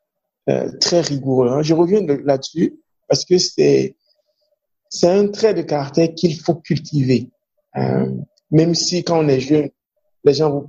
euh, 0.50 0.70
très 0.80 1.02
rigoureux. 1.02 1.50
hein. 1.50 1.62
Je 1.64 1.74
reviens 1.74 2.02
de- 2.02 2.14
là-dessus 2.14 2.76
parce 3.08 3.26
que 3.26 3.38
c'est 3.40 3.96
c'est 4.90 5.08
un 5.10 5.28
trait 5.30 5.54
de 5.56 5.62
caractère 5.64 6.14
qu'il 6.14 6.40
faut 6.40 6.54
cultiver. 6.56 7.30
Euh, 7.78 8.12
même 8.60 8.74
si 8.86 9.04
quand 9.04 9.20
on 9.24 9.28
est 9.36 9.40
jeune, 9.52 9.70
les 10.24 10.34
gens 10.40 10.50
vont, 10.56 10.66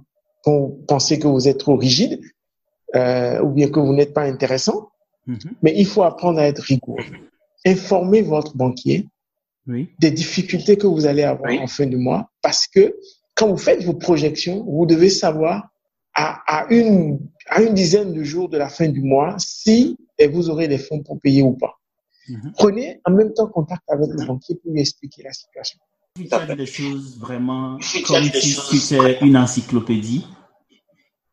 vont 0.46 0.60
penser 0.92 1.14
que 1.20 1.28
vous 1.34 1.46
êtes 1.48 1.58
trop 1.66 1.76
rigide 1.76 2.14
euh, 2.94 3.40
ou 3.44 3.50
bien 3.50 3.68
que 3.72 3.80
vous 3.80 3.94
n'êtes 3.98 4.14
pas 4.18 4.24
intéressant, 4.34 4.78
Mhm. 5.26 5.38
mais 5.62 5.72
il 5.82 5.86
faut 5.92 6.04
apprendre 6.12 6.38
à 6.38 6.46
être 6.52 6.60
rigoureux. 6.72 7.02
Informez 7.74 8.22
votre 8.22 8.52
banquier 8.62 8.98
Oui. 9.66 9.82
des 9.98 10.12
difficultés 10.22 10.76
que 10.82 10.86
vous 10.94 11.04
allez 11.10 11.24
avoir 11.24 11.52
en 11.60 11.66
fin 11.66 11.86
de 11.94 11.96
mois 12.06 12.22
parce 12.46 12.64
que 12.74 12.84
quand 13.36 13.48
vous 13.48 13.56
faites 13.68 13.82
vos 13.88 13.94
projections, 14.08 14.58
vous 14.76 14.86
devez 14.86 15.10
savoir 15.10 15.54
à, 16.14 16.26
à, 16.58 16.58
une, 16.72 17.18
à 17.48 17.60
une 17.62 17.74
dizaine 17.74 18.12
de 18.18 18.22
jours 18.22 18.48
de 18.48 18.56
la 18.64 18.68
fin 18.68 18.88
du 18.88 19.02
mois 19.02 19.34
si 19.38 19.96
vous 20.34 20.48
aurez 20.48 20.68
les 20.68 20.78
fonds 20.86 21.02
pour 21.02 21.16
payer 21.20 21.42
ou 21.42 21.54
pas. 21.64 21.74
Mhm. 22.28 22.52
Prenez 22.62 22.88
en 23.04 23.10
même 23.18 23.32
temps 23.36 23.48
contact 23.58 23.82
avec 23.88 24.08
le 24.16 24.24
banquier 24.30 24.54
pour 24.60 24.70
lui 24.72 24.80
expliquer 24.80 25.22
la 25.24 25.32
situation. 25.32 25.78
Tu 26.16 26.22
dit 26.24 26.56
des 26.56 26.66
choses 26.66 27.18
vraiment 27.18 27.78
comme 28.06 28.24
si 28.24 28.78
c'était 28.78 29.18
une 29.20 29.36
encyclopédie 29.36 30.26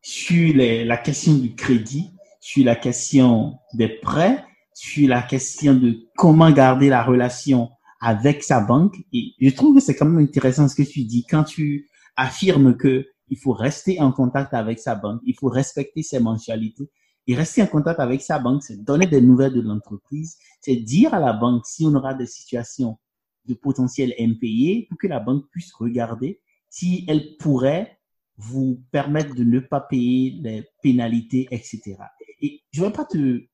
sur 0.02 0.54
les- 0.54 0.84
la 0.84 0.98
question 0.98 1.36
du 1.36 1.56
crédit, 1.56 2.12
sur 2.42 2.66
la 2.66 2.76
question 2.76 3.54
des 3.74 3.88
prêts, 3.88 4.44
sur 4.74 5.08
la 5.08 5.22
question 5.22 5.74
de 5.74 6.10
comment 6.18 6.52
garder 6.52 6.90
la 6.90 7.02
relation 7.02 7.70
avec 8.02 8.44
sa 8.44 8.60
banque. 8.60 8.98
Et 9.14 9.32
je 9.40 9.50
trouve 9.52 9.76
que 9.76 9.82
c'est 9.82 9.96
quand 9.96 10.06
même 10.06 10.22
intéressant 10.22 10.68
ce 10.68 10.76
que 10.76 10.84
tu 10.84 11.06
dis 11.06 11.26
quand 11.30 11.46
tu 11.46 11.90
affirmes 12.18 12.76
que 12.76 13.08
il 13.30 13.38
faut 13.38 13.54
rester 13.54 14.02
en 14.02 14.12
contact 14.12 14.54
avec 14.54 14.80
sa 14.80 14.96
banque, 14.96 15.22
il 15.26 15.36
faut 15.40 15.48
respecter 15.48 16.04
ses 16.04 16.20
mensualités. 16.20 16.90
Et 17.26 17.36
rester 17.36 17.64
en 17.64 17.68
contact 17.68 18.02
avec 18.02 18.22
sa 18.22 18.38
banque, 18.38 18.64
c'est 18.64 18.84
donner 18.84 19.08
des 19.08 19.22
nouvelles 19.22 19.54
de 19.54 19.62
l'entreprise, 19.62 20.36
c'est 20.60 20.76
dire 20.76 21.14
à 21.14 21.20
la 21.20 21.32
banque 21.32 21.66
si 21.66 21.86
on 21.86 21.96
aura 21.96 22.14
des 22.14 22.28
situations 22.28 22.98
de 23.46 23.54
potentiels 23.54 24.14
impayés 24.20 24.88
pour 24.90 24.98
que 24.98 25.08
la 25.08 25.20
banque 25.20 25.50
puisse 25.52 25.74
regarder 25.74 26.42
si 26.70 27.06
elle 27.08 27.38
pourrait 27.38 28.00
vous 28.38 28.84
permettre 28.92 29.36
de 29.36 29.44
ne 29.44 29.60
pas 29.60 29.82
payer 29.82 30.40
les 30.42 30.68
pénalités, 30.82 31.48
etc. 31.52 31.98
Et 32.42 32.64
je 32.72 32.82
ne 32.82 32.88
vais 32.88 32.94
pas 32.94 33.06
te 33.06 33.46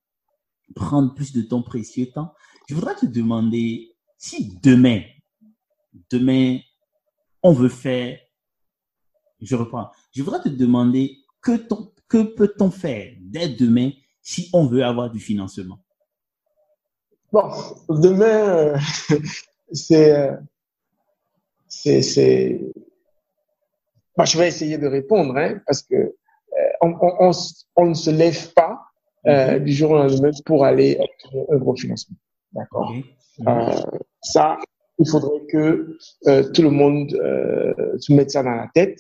prendre 0.76 1.14
plus 1.14 1.34
de 1.34 1.42
ton 1.42 1.62
précieux 1.62 2.08
temps. 2.12 2.34
Je 2.68 2.76
voudrais 2.76 2.96
te 2.96 3.06
demander 3.06 3.96
si 4.18 4.58
demain, 4.62 5.02
demain, 6.10 6.60
on 7.42 7.54
veut 7.54 7.70
faire, 7.70 8.20
je 9.42 9.56
reprends, 9.56 9.90
je 10.12 10.22
voudrais 10.24 10.42
te 10.42 10.50
demander 10.50 11.18
que, 11.42 11.58
ton- 11.58 11.92
que 12.08 12.24
peut-on 12.24 12.72
faire 12.72 13.16
dès 13.20 13.50
demain 13.50 13.92
si 14.22 14.50
on 14.54 14.66
veut 14.68 14.84
avoir 14.84 15.10
du 15.10 15.20
financement? 15.20 15.80
Bon, 17.32 17.50
demain, 17.90 18.26
euh, 18.26 18.78
c'est, 19.72 20.16
euh, 20.16 20.34
c'est, 21.68 22.02
c'est, 22.02 22.60
Moi, 24.18 24.26
je 24.26 24.38
vais 24.38 24.48
essayer 24.48 24.78
de 24.78 24.88
répondre, 24.88 25.38
hein, 25.38 25.60
parce 25.66 25.84
que 25.84 25.96
euh, 25.96 26.14
on, 26.82 26.96
on, 27.02 27.32
on, 27.76 27.86
ne 27.86 27.94
se 27.94 28.10
lève 28.10 28.54
pas 28.54 28.80
euh, 29.28 29.60
du 29.60 29.72
jour 29.72 29.92
au 29.92 29.98
lendemain 29.98 30.32
pour 30.46 30.66
aller 30.66 30.98
obtenir 31.00 31.46
un 31.52 31.58
gros 31.58 31.76
financement. 31.76 32.18
D'accord. 32.54 32.94
Euh, 33.48 33.72
ça, 34.22 34.58
il 34.98 35.08
faudrait 35.10 35.46
que 35.50 35.98
euh, 36.28 36.44
tout 36.52 36.62
le 36.62 36.72
monde 36.72 37.14
euh, 37.14 37.98
se 37.98 38.14
mette 38.14 38.32
ça 38.32 38.44
dans 38.44 38.56
la 38.56 38.70
tête 38.74 39.00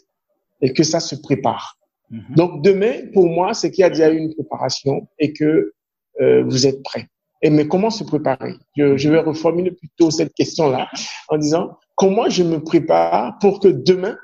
et 0.62 0.74
que 0.74 0.84
ça 0.84 1.00
se 1.00 1.16
prépare. 1.16 1.78
Mhm. 2.10 2.36
Donc 2.36 2.62
demain, 2.64 3.08
pour 3.14 3.28
moi, 3.28 3.54
c'est 3.54 3.72
qu'il 3.72 3.82
y 3.82 3.86
a 3.86 3.90
déjà 3.90 4.10
eu 4.12 4.18
une 4.18 4.34
préparation 4.34 5.08
et 5.20 5.34
que 5.34 5.74
euh, 6.22 6.44
vous 6.44 6.68
êtes 6.68 6.82
prêts. 6.84 7.08
Et 7.42 7.50
mais 7.50 7.68
comment 7.68 7.90
se 7.90 8.04
préparer? 8.04 8.54
Je, 8.76 8.98
je 8.98 9.10
vais 9.10 9.20
reformuler 9.20 9.72
plutôt 9.72 10.12
cette 10.12 10.34
question-là 10.34 10.90
en 11.30 11.38
disant 11.38 11.78
comment 11.96 12.30
je 12.30 12.44
me 12.44 12.62
prépare 12.62 13.38
pour 13.40 13.60
que 13.60 13.68
demain, 13.70 14.18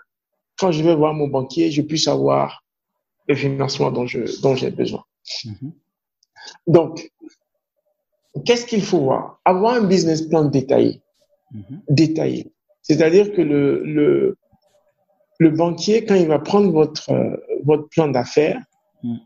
quand 0.59 0.71
je 0.71 0.83
vais 0.83 0.95
voir 0.95 1.13
mon 1.13 1.27
banquier, 1.27 1.71
je 1.71 1.81
puisse 1.81 2.07
avoir 2.07 2.63
le 3.27 3.35
financement 3.35 3.91
dont 3.91 4.05
je 4.05 4.41
dont 4.41 4.55
j'ai 4.55 4.71
besoin? 4.71 5.03
Mhm. 5.45 5.71
Donc, 6.67 7.09
qu'est-ce 8.45 8.65
qu'il 8.65 8.83
faut 8.83 8.99
voir? 8.99 9.39
Avoir 9.45 9.75
un 9.75 9.83
business 9.83 10.21
plan 10.23 10.45
détaillé 10.45 11.01
Mhm. 11.51 11.81
détaillé. 11.89 12.51
C'est-à-dire 12.81 13.31
que 13.33 13.41
le, 13.41 13.83
le, 13.83 14.37
le 15.39 15.49
banquier, 15.51 16.05
quand 16.05 16.15
il 16.15 16.27
va 16.27 16.39
prendre 16.39 16.71
votre, 16.71 17.11
euh, 17.11 17.37
votre 17.63 17.87
plan 17.89 18.07
d'affaires, 18.09 18.61
Mm. 19.03 19.17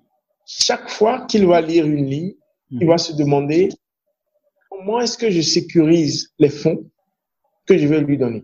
chaque 0.46 0.90
fois 0.90 1.22
qu'il 1.28 1.46
va 1.48 1.62
lire 1.62 1.86
une 1.86 2.06
ligne, 2.06 2.34
il 2.72 2.88
va 2.88 2.98
se 2.98 3.14
demander 3.14 3.70
comment 4.70 5.00
est-ce 5.02 5.18
que 5.18 5.30
je 5.30 5.42
sécurise 5.42 6.32
les 6.40 6.50
fonds 6.50 6.86
que 7.66 7.78
je 7.78 7.88
vais 7.88 8.02
lui 8.02 8.18
donner? 8.18 8.44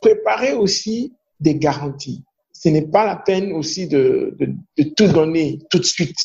Préparer 0.00 0.54
aussi 0.54 1.12
des 1.40 1.56
garanties. 1.56 2.24
Ce 2.52 2.68
n'est 2.68 2.86
pas 2.86 3.06
la 3.06 3.16
peine 3.16 3.52
aussi 3.52 3.86
de, 3.88 4.34
de, 4.38 4.52
de 4.78 4.82
tout 4.96 5.08
donner 5.08 5.58
tout 5.70 5.78
de 5.78 5.84
suite 5.84 6.16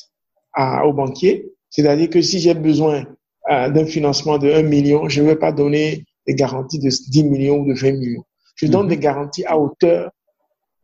à, 0.53 0.85
au 0.85 0.93
banquier. 0.93 1.51
C'est-à-dire 1.69 2.09
que 2.09 2.21
si 2.21 2.39
j'ai 2.39 2.53
besoin 2.53 3.05
euh, 3.51 3.69
d'un 3.69 3.85
financement 3.85 4.37
de 4.37 4.51
1 4.51 4.63
million, 4.63 5.07
je 5.09 5.21
ne 5.21 5.27
vais 5.27 5.35
pas 5.35 5.51
donner 5.51 6.05
des 6.27 6.35
garanties 6.35 6.79
de 6.79 6.89
10 6.89 7.23
millions 7.25 7.59
ou 7.59 7.67
de 7.67 7.77
20 7.77 7.91
millions. 7.93 8.23
Je 8.55 8.67
donne 8.67 8.83
Mhm. 8.83 8.89
des 8.89 8.97
garanties 8.97 9.45
à 9.45 9.57
hauteur 9.59 10.11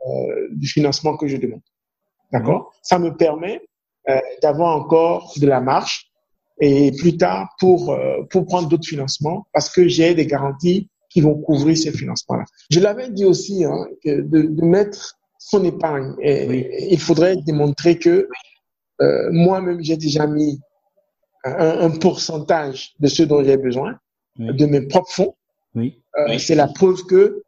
euh, 0.08 0.48
du 0.52 0.68
financement 0.68 1.16
que 1.18 1.28
je 1.28 1.38
demande. 1.38 1.62
D'accord? 2.32 2.74
Ça 2.82 3.00
me 3.00 3.16
permet 3.16 3.62
euh, 4.10 4.20
d'avoir 4.42 4.76
encore 4.78 5.34
de 5.38 5.48
la 5.48 5.62
marge 5.62 6.11
et 6.62 6.92
plus 6.94 7.18
tard 7.18 7.50
pour, 7.60 7.92
euh, 7.92 8.22
pour 8.30 8.46
prendre 8.46 8.68
d'autres 8.70 8.88
financements 8.88 9.46
parce 9.54 9.70
que 9.70 9.88
j'ai 9.88 10.14
des 10.16 10.28
garanties 10.28 10.88
qui 11.10 11.20
vont 11.20 11.36
couvrir 11.48 11.76
ces 11.78 11.92
financements-là. 11.92 12.46
Je 12.70 12.80
l'avais 12.80 13.10
dit 13.10 13.26
aussi, 13.26 13.66
hein, 13.66 13.86
que 14.04 14.22
de, 14.22 14.44
de 14.44 14.64
mettre 14.64 15.16
son 15.40 15.64
épargne. 15.66 16.14
Et, 16.22 16.48
Oui. 16.48 16.68
Il 16.96 17.00
faudrait 17.00 17.36
démontrer 17.38 17.98
que 17.98 18.28
euh, 19.02 19.30
moi-même, 19.32 19.80
j'ai 19.84 19.98
déjà 19.98 20.28
mis 20.28 20.60
un, 21.44 21.80
un 21.88 21.90
pourcentage 21.90 22.94
de 23.00 23.08
ce 23.08 23.24
dont 23.24 23.44
j'ai 23.44 23.58
besoin 23.58 23.92
Oui. 24.40 24.56
de 24.56 24.66
mes 24.68 24.82
propres 24.82 25.12
fonds. 25.12 25.36
Oui. 25.76 26.02
Euh, 26.18 26.38
C'est 26.38 26.56
la 26.56 26.68
preuve 26.68 27.00
que 27.12 27.42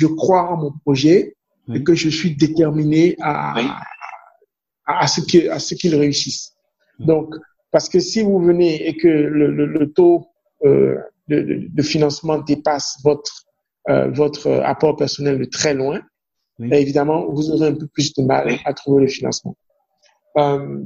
je 0.00 0.06
crois 0.06 0.44
en 0.52 0.56
mon 0.62 0.72
projet 0.84 1.34
Oui. 1.68 1.78
et 1.78 1.82
que 1.82 1.94
je 1.94 2.08
suis 2.08 2.36
déterminé 2.36 3.16
à, 3.20 3.58
à, 4.86 5.00
à 5.04 5.06
ce 5.08 5.20
que- 5.20 5.48
à 5.50 5.58
ce 5.58 5.74
qu'il 5.74 5.94
réussisse. 5.96 6.52
Oui. 7.00 7.06
Donc, 7.06 7.34
parce 7.70 7.88
que 7.88 8.00
si 8.00 8.22
vous 8.22 8.38
venez 8.40 8.86
et 8.88 8.96
que 8.96 9.08
le, 9.08 9.50
le, 9.52 9.66
le 9.66 9.92
taux 9.92 10.26
euh, 10.64 10.96
de, 11.28 11.40
de, 11.40 11.66
de 11.68 11.82
financement 11.82 12.38
dépasse 12.38 12.98
votre 13.04 13.44
euh, 13.88 14.10
votre 14.10 14.50
apport 14.64 14.96
personnel 14.96 15.38
de 15.38 15.44
très 15.46 15.74
loin, 15.74 16.00
Oui. 16.58 16.68
ben, 16.68 16.78
évidemment, 16.80 17.26
vous 17.30 17.50
aurez 17.50 17.68
un 17.68 17.74
peu 17.74 17.86
plus 17.86 18.12
de 18.14 18.22
mal 18.22 18.58
à 18.66 18.74
trouver 18.74 19.02
le 19.02 19.08
financement. 19.08 19.56
Euh, 20.36 20.82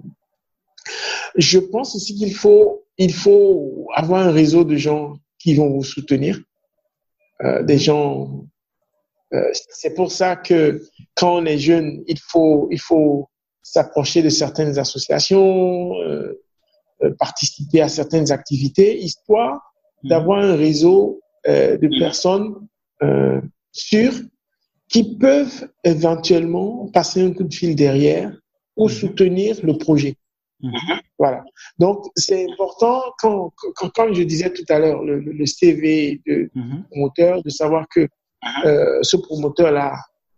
je 1.37 1.59
pense 1.59 1.97
aussi 1.97 2.15
qu'il 2.15 2.35
faut 2.35 2.85
il 2.99 3.13
faut 3.13 3.89
avoir 3.95 4.21
un 4.27 4.31
réseau 4.31 4.63
de 4.65 4.77
gens 4.77 5.17
qui 5.41 5.55
vont 5.57 5.71
vous 5.71 5.83
soutenir, 5.83 6.39
euh, 7.43 7.63
des 7.65 7.79
gens. 7.79 8.45
euh, 9.33 9.51
c'est 9.71 9.95
pour 9.95 10.13
ça 10.13 10.37
que 10.37 10.81
quand 11.17 11.35
on 11.41 11.45
est 11.47 11.59
jeune, 11.59 12.05
il 12.07 12.19
faut 12.21 12.69
il 12.71 12.79
faut 12.81 13.29
s'approcher 13.63 14.23
de 14.23 14.29
certaines 14.29 14.79
associations, 14.79 15.95
euh, 16.03 16.41
participer 17.19 17.81
à 17.81 17.89
certaines 17.89 18.31
activités, 18.33 18.99
histoire 18.99 19.61
Mhm. 20.03 20.09
d'avoir 20.11 20.39
un 20.45 20.55
réseau 20.57 21.21
euh, 21.49 21.77
de 21.79 21.89
personnes 21.99 22.55
euh, 23.03 23.41
sûres 23.73 24.21
qui 24.89 25.17
peuvent 25.17 25.69
éventuellement 25.83 26.87
passer 26.93 27.21
un 27.23 27.33
coup 27.33 27.45
de 27.45 27.55
fil 27.55 27.75
derrière 27.75 28.31
ou 28.77 28.85
Mhm. 28.89 28.95
soutenir 28.95 29.57
le 29.63 29.77
projet. 29.79 30.15
Voilà. 31.19 31.45
Donc, 31.79 32.07
c'est 32.17 32.47
important, 32.51 33.03
quand, 33.19 33.53
quand, 33.77 33.91
quand 33.95 34.13
je 34.15 34.23
disais 34.23 34.51
tout 34.53 34.65
à 34.69 34.79
l'heure, 34.79 35.03
le, 35.03 35.21
le- 35.21 35.47
CV 35.47 36.21
de 36.27 36.51
Mhm. 36.55 36.85
promoteur, 36.91 37.43
de 37.43 37.51
savoir 37.51 37.87
que 37.95 38.09
euh, 38.65 38.99
ce 39.03 39.17
promoteur-là 39.17 39.95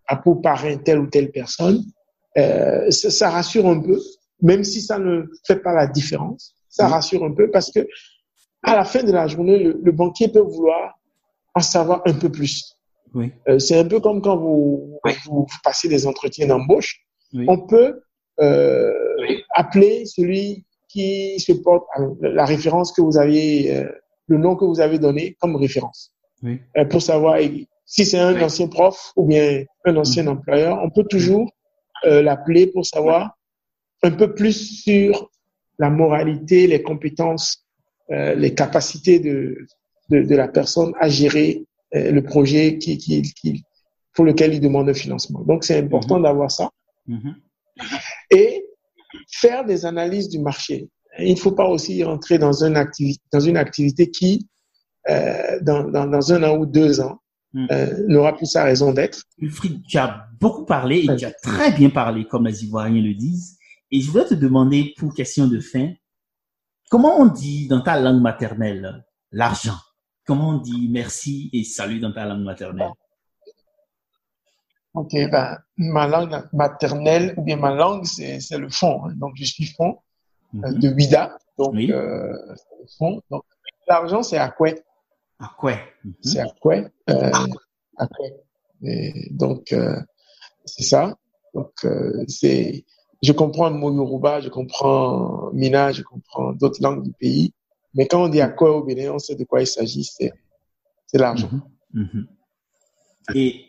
a 0.07 0.17
pour 0.17 0.41
parrain 0.43 0.77
telle 0.79 0.99
ou 1.01 1.07
telle 1.07 1.31
personne, 1.31 1.83
euh, 2.39 2.91
ça, 2.91 3.11
ça 3.11 3.31
rassure 3.31 3.67
un 3.67 3.81
peu, 3.81 4.01
même 4.43 4.65
si 4.65 4.81
ça 4.81 4.99
ne 4.99 5.25
fait 5.47 5.57
pas 5.63 5.73
la 5.73 5.87
différence, 5.87 6.55
ça 6.69 6.87
Oui. 6.87 6.93
rassure 6.93 7.25
un 7.25 7.33
peu 7.33 7.51
parce 7.51 7.71
que 7.71 7.87
à 8.63 8.75
la 8.77 8.85
fin 8.85 9.03
de 9.03 9.13
la 9.13 9.27
journée, 9.27 9.59
le, 9.59 9.81
le 9.83 9.93
banquier 9.93 10.29
peut 10.29 10.41
vouloir 10.41 10.99
en 11.55 11.61
savoir 11.61 12.03
un 12.07 12.13
peu 12.15 12.31
plus. 12.31 12.77
Oui. 13.15 13.33
Euh, 13.49 13.59
c'est 13.59 13.79
un 13.79 13.85
peu 13.87 14.01
comme 14.01 14.21
quand 14.21 14.37
vous, 14.37 14.99
vous, 15.05 15.13
vous 15.27 15.47
passez 15.65 15.89
des 15.89 16.07
entretiens 16.07 16.47
d'embauche. 16.49 17.01
Oui. 17.33 17.47
On 17.49 17.67
peut 17.67 18.03
euh, 18.41 18.93
appeler 19.55 20.05
celui 20.07 20.65
qui 20.89 21.39
se 21.41 21.53
porte 21.53 21.85
à 21.95 22.01
la 22.21 22.45
référence 22.45 22.93
que 22.93 23.01
vous 23.01 23.17
avez, 23.19 23.75
euh, 23.77 23.89
le 24.27 24.39
nom 24.39 24.57
que 24.57 24.65
vous 24.65 24.81
avez 24.81 24.99
donné 24.99 25.37
comme 25.41 25.57
référence 25.57 26.13
Oui. 26.43 26.61
euh, 26.77 26.85
pour 26.85 27.01
savoir 27.03 27.39
si 27.87 28.05
c'est 28.05 28.19
un 28.19 28.41
ancien 28.43 28.67
prof 28.69 29.13
ou 29.17 29.27
bien 29.27 29.65
un 29.85 29.97
ancien 29.97 30.25
Mhm. 30.25 30.29
employeur. 30.31 30.79
On 30.83 30.91
peut 30.91 31.05
toujours 31.05 31.49
euh, 32.05 32.21
l'appeler 32.23 32.67
pour 32.67 32.85
savoir 32.85 33.36
un 34.07 34.11
peu 34.13 34.29
plus 34.35 34.57
sur 34.85 35.31
la 35.79 35.91
moralité, 35.91 36.67
les 36.67 36.83
compétences, 36.91 37.65
euh, 38.11 38.35
les 38.35 38.55
capacités 38.55 39.19
de, 39.29 39.39
de, 40.11 40.23
de 40.23 40.35
la 40.43 40.49
personne 40.49 40.93
à 41.01 41.09
gérer 41.09 41.65
euh, 41.95 42.11
le 42.17 42.23
projet 42.23 42.79
qui, 42.79 42.93
qui, 42.99 43.23
qui, 43.23 43.63
pour 44.15 44.25
lequel 44.25 44.55
il 44.55 44.61
demande 44.61 44.89
un 44.89 44.95
financement. 44.95 45.41
Donc, 45.51 45.65
c'est 45.65 45.79
important 45.79 46.19
d'avoir 46.21 46.51
ça 46.51 46.71
Mhm. 47.09 47.35
et 48.33 48.65
faire 49.31 49.65
des 49.65 49.87
analyses 49.87 50.29
du 50.29 50.41
marché. 50.41 50.89
Il 51.21 51.35
ne 51.35 51.39
faut 51.45 51.53
pas 51.53 51.69
aussi 51.75 52.03
rentrer 52.03 52.37
dans 52.47 52.65
une 52.65 52.77
activité, 52.77 53.23
dans 53.33 53.45
une 53.51 53.57
activité 53.57 54.11
qui, 54.11 54.49
euh, 55.09 55.61
dans, 55.63 55.85
dans, 55.95 56.07
dans 56.07 56.33
un 56.33 56.43
an 56.49 56.57
ou 56.61 56.67
deux 56.67 57.01
ans, 57.01 57.19
Mhm. 57.53 57.69
n'aura 58.09 58.37
plus 58.37 58.47
sa 58.57 58.65
raison 58.65 58.93
d'être. 58.93 59.19
Wilfried, 59.39 59.77
tu 59.89 59.97
as 59.99 60.27
beaucoup 60.41 60.65
parlé 60.67 60.97
et 61.09 61.17
tu 61.17 61.25
as 61.25 61.31
très 61.31 61.71
bien 61.73 61.91
parlé, 61.91 62.27
comme 62.31 62.45
les 62.47 62.65
Ivoiriens 62.65 63.01
le 63.11 63.15
disent. 63.15 63.57
Et 63.91 64.01
je 64.01 64.11
voudrais 64.11 64.27
te 64.27 64.35
demander, 64.35 64.95
pour 64.99 65.15
question 65.15 65.47
de 65.47 65.61
fin, 65.61 65.93
comment 66.91 67.19
on 67.21 67.27
dit 67.27 67.69
dans 67.69 67.81
ta 67.81 68.01
langue 68.01 68.21
maternelle 68.21 69.05
l'argent? 69.33 69.77
Comment 70.27 70.51
on 70.51 70.59
dit 70.59 70.89
merci 70.91 71.51
et 71.53 71.63
salut 71.63 72.01
dans 72.01 72.13
ta 72.13 72.25
langue 72.27 72.43
maternelle? 72.43 72.91
Ok, 74.95 75.13
ben, 75.31 75.59
ma 75.77 76.09
langue 76.09 76.43
maternelle, 76.53 77.35
ou 77.37 77.43
bien 77.43 77.57
ma 77.57 77.73
langue, 77.75 78.05
c'est 78.07 78.41
le 78.59 78.69
fond. 78.71 79.05
hein. 79.05 79.13
Donc, 79.17 79.35
je 79.37 79.45
suis 79.45 79.67
fond 79.67 79.99
euh, 80.55 80.71
Mhm. 80.71 80.79
de 80.81 80.89
Ouida. 80.95 81.39
Donc, 81.59 81.75
Oui. 81.75 81.93
euh, 81.93 82.33
c'est 82.57 82.79
le 82.81 82.87
fond. 82.99 83.23
Donc, 83.31 83.45
l'argent, 83.89 84.23
c'est 84.23 84.39
à 84.39 84.49
quoi? 84.49 84.71
À 85.39 85.51
quoi? 85.59 85.75
Mhm. 86.05 86.15
C'est 86.23 86.41
à 86.41 86.47
quoi? 86.61 86.77
Euh, 87.11 87.31
à 87.99 88.07
quoi? 88.09 88.27
Et 88.83 89.29
donc, 89.33 89.73
euh, 89.73 90.01
c'est 90.65 90.85
ça. 90.85 91.15
Donc, 91.55 91.73
c'est, 92.29 92.85
je 93.27 93.33
comprends 93.33 93.69
le 93.69 93.77
mot 93.77 93.93
Yoruba, 93.93 94.41
je 94.41 94.49
comprends 94.49 95.51
Mina, 95.53 95.91
je 95.91 96.03
comprends 96.03 96.53
d'autres 96.53 96.81
langues 96.81 97.03
du 97.03 97.13
pays. 97.13 97.53
Mais 97.95 98.07
quand 98.07 98.23
on 98.25 98.29
dit 98.29 98.41
à 98.41 98.49
quoi 98.49 98.77
au 98.77 98.85
Bénin, 98.85 99.13
on 99.15 99.19
sait 99.19 99.35
de 99.35 99.45
quoi 99.45 99.61
il 99.63 99.67
s'agit, 99.67 100.05
c'est, 100.05 100.33
l'argent. 101.15 101.51
Mhm. 101.93 102.09
Mhm. 102.13 102.27
Et 103.35 103.65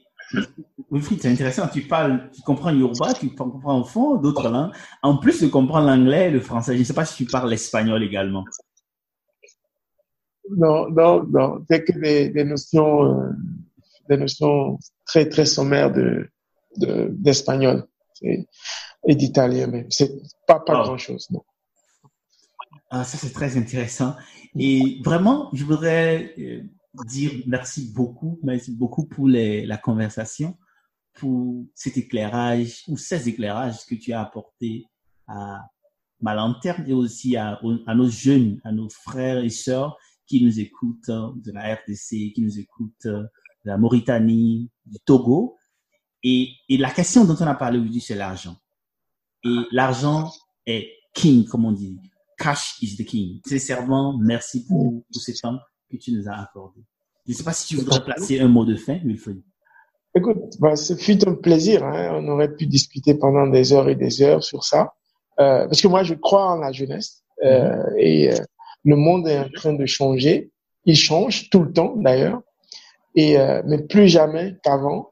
Wilfried, 0.91 1.21
c'est 1.21 1.31
intéressant. 1.31 1.67
Tu 1.69 1.81
parles, 1.81 2.29
tu 2.35 2.41
comprends 2.41 2.69
Yoruba, 2.71 3.13
tu 3.15 3.33
comprends 3.33 3.79
au 3.81 3.83
fond 3.83 4.15
d'autres 4.17 4.49
langues. 4.49 4.73
En 5.01 5.17
plus 5.17 5.41
de 5.41 5.47
comprendre 5.47 5.87
l'anglais 5.87 6.29
le 6.29 6.39
français, 6.39 6.75
je 6.75 6.79
ne 6.79 6.83
sais 6.83 6.93
pas 6.93 7.05
si 7.05 7.15
tu 7.15 7.31
parles 7.31 7.49
l'espagnol 7.49 8.03
également. 8.03 8.45
Non, 10.55 10.87
non, 10.89 11.23
non. 11.23 11.65
C'est 11.69 11.83
que 11.83 11.93
des, 11.97 12.29
des 12.29 12.43
notions, 12.43 13.05
euh, 13.05 13.31
des 14.09 14.17
notions 14.17 14.77
très, 15.05 15.27
très 15.27 15.45
sommaires 15.45 15.91
de, 15.91 16.29
de, 16.77 17.09
d'espagnol. 17.11 17.85
C'est- 18.13 18.45
Et 19.07 19.15
d'italien 19.15 19.67
même. 19.67 19.87
C'est 19.89 20.11
pas, 20.45 20.59
pas 20.59 20.79
Ah. 20.79 20.83
grand 20.83 20.97
chose, 20.97 21.27
non. 21.31 21.41
Ah, 22.89 23.03
ça, 23.03 23.17
c'est 23.17 23.33
très 23.33 23.57
intéressant. 23.57 24.15
Et 24.57 25.01
vraiment, 25.03 25.49
je 25.53 25.63
voudrais 25.65 26.33
euh, 26.37 26.61
dire 27.05 27.31
merci 27.47 27.91
beaucoup, 27.93 28.39
merci 28.43 28.71
beaucoup 28.71 29.05
pour 29.07 29.27
les, 29.27 29.65
la 29.65 29.77
conversation, 29.77 30.57
pour 31.13 31.65
cet 31.73 31.97
éclairage, 31.97 32.83
ou 32.87 32.97
ces 32.97 33.27
éclairages 33.27 33.85
que 33.85 33.95
tu 33.95 34.13
as 34.13 34.21
apportés 34.21 34.85
à 35.27 35.65
ma 36.21 36.33
lanterne 36.33 36.83
et 36.87 36.93
aussi 36.93 37.35
à 37.37 37.59
nos 37.95 38.09
jeunes, 38.09 38.59
à 38.63 38.71
nos 38.71 38.89
frères 38.89 39.39
et 39.43 39.49
sœurs 39.49 39.97
qui 40.25 40.43
nous 40.43 40.59
écoutent 40.59 41.09
euh, 41.09 41.29
de 41.35 41.51
la 41.51 41.75
RDC, 41.75 42.33
qui 42.33 42.41
nous 42.41 42.59
écoutent 42.59 43.05
euh, 43.05 43.21
de 43.23 43.69
la 43.71 43.77
Mauritanie, 43.77 44.69
du 44.85 44.97
Togo. 45.05 45.57
Et, 46.23 46.49
et 46.69 46.77
la 46.77 46.91
question 46.91 47.25
dont 47.25 47.35
on 47.39 47.47
a 47.47 47.55
parlé 47.55 47.79
aujourd'hui, 47.79 48.01
c'est 48.01 48.15
l'argent. 48.15 48.55
Et 49.47 49.67
l'argent 49.71 50.31
est 50.65 50.89
king, 51.13 51.45
comme 51.45 51.65
on 51.65 51.71
dit. 51.71 51.97
Cash 52.37 52.75
is 52.81 52.97
the 52.97 53.05
king. 53.05 53.39
Sincèrement, 53.45 54.17
merci 54.17 54.65
pour, 54.65 55.03
pour 55.11 55.21
ce 55.21 55.31
temps 55.41 55.57
que 55.89 55.97
tu 55.97 56.11
nous 56.11 56.27
as 56.27 56.35
accordé. 56.41 56.81
Je 57.25 57.31
ne 57.31 57.37
sais 57.37 57.43
pas 57.43 57.53
si 57.53 57.67
tu 57.67 57.75
voudrais 57.77 58.03
placer 58.03 58.39
un 58.39 58.47
mot 58.47 58.65
de 58.65 58.75
fin, 58.75 58.99
Wilfried. 59.03 59.41
Écoute, 60.15 60.55
bah, 60.59 60.75
ce 60.75 60.95
fut 60.95 61.27
un 61.27 61.33
plaisir. 61.33 61.83
Hein. 61.83 62.19
On 62.21 62.27
aurait 62.29 62.53
pu 62.55 62.67
discuter 62.67 63.15
pendant 63.15 63.47
des 63.47 63.73
heures 63.73 63.89
et 63.89 63.95
des 63.95 64.21
heures 64.21 64.43
sur 64.43 64.63
ça. 64.63 64.93
Euh, 65.39 65.65
parce 65.67 65.81
que 65.81 65.87
moi, 65.87 66.03
je 66.03 66.13
crois 66.13 66.51
en 66.51 66.57
la 66.57 66.71
jeunesse. 66.71 67.23
Euh, 67.43 67.83
Et 67.97 68.31
euh, 68.31 68.37
le 68.83 68.95
monde 68.95 69.27
est 69.27 69.39
en 69.39 69.49
train 69.49 69.73
de 69.73 69.85
changer. 69.85 70.51
Il 70.85 70.95
change 70.95 71.49
tout 71.49 71.63
le 71.63 71.71
temps, 71.71 71.95
d'ailleurs. 71.95 72.41
Et 73.15 73.39
euh, 73.39 73.61
mais 73.65 73.81
plus 73.81 74.07
jamais 74.07 74.55
qu'avant, 74.63 75.11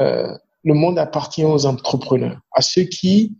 euh, 0.00 0.36
le 0.64 0.74
monde 0.74 0.98
appartient 0.98 1.44
aux 1.44 1.64
entrepreneurs, 1.64 2.40
à 2.52 2.60
ceux 2.60 2.82
qui 2.82 3.36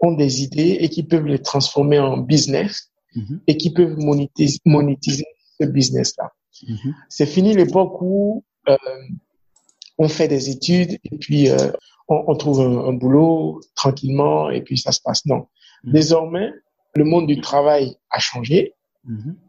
ont 0.00 0.12
des 0.12 0.42
idées 0.42 0.76
et 0.80 0.88
qui 0.88 1.02
peuvent 1.02 1.26
les 1.26 1.38
transformer 1.40 1.98
en 1.98 2.18
business 2.18 2.90
Mhm, 3.14 3.40
et 3.46 3.56
qui 3.56 3.72
peuvent 3.72 3.96
monétiser, 3.96 4.58
monétiser 4.66 5.24
ce 5.58 5.66
business-là. 5.66 6.32
mhm, 6.68 6.94
C'est 7.08 7.24
fini 7.24 7.54
l'époque 7.54 8.02
où 8.02 8.44
euh, 8.68 8.76
on 9.98 10.08
fait 10.08 10.28
des 10.28 10.50
études 10.50 10.98
et 11.02 11.16
puis 11.18 11.48
euh, 11.48 11.70
on, 12.08 12.24
on 12.26 12.36
trouve 12.36 12.60
un, 12.60 12.88
un 12.88 12.92
boulot 12.92 13.60
tranquillement 13.74 14.50
et 14.50 14.60
puis 14.60 14.76
ça 14.76 14.92
se 14.92 15.00
passe. 15.00 15.24
Non. 15.24 15.46
Mhm. 15.84 15.92
Désormais, 15.94 16.50
le 16.94 17.04
monde 17.04 17.26
du 17.26 17.40
travail 17.40 17.96
a 18.10 18.18
changé. 18.18 18.74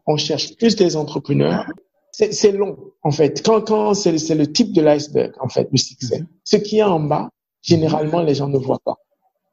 On 0.06 0.16
cherche 0.16 0.56
plus 0.56 0.76
des 0.76 0.94
entrepreneurs. 0.96 1.66
C'est 2.12 2.52
long, 2.52 2.76
en 3.02 3.10
fait. 3.10 3.42
Quand, 3.44 3.60
quand 3.60 3.92
c'est 3.94 4.12
le- 4.34 4.52
type 4.52 4.72
de 4.72 4.80
l'iceberg, 4.80 5.32
en 5.40 5.48
fait, 5.48 5.68
le 5.70 5.78
succès. 5.78 6.24
Ce 6.44 6.56
qui 6.56 6.78
est 6.78 6.82
en 6.84 7.00
bas, 7.00 7.28
généralement, 7.60 8.22
les 8.22 8.34
gens 8.34 8.48
ne 8.48 8.56
voient 8.58 8.80
pas. 8.84 8.96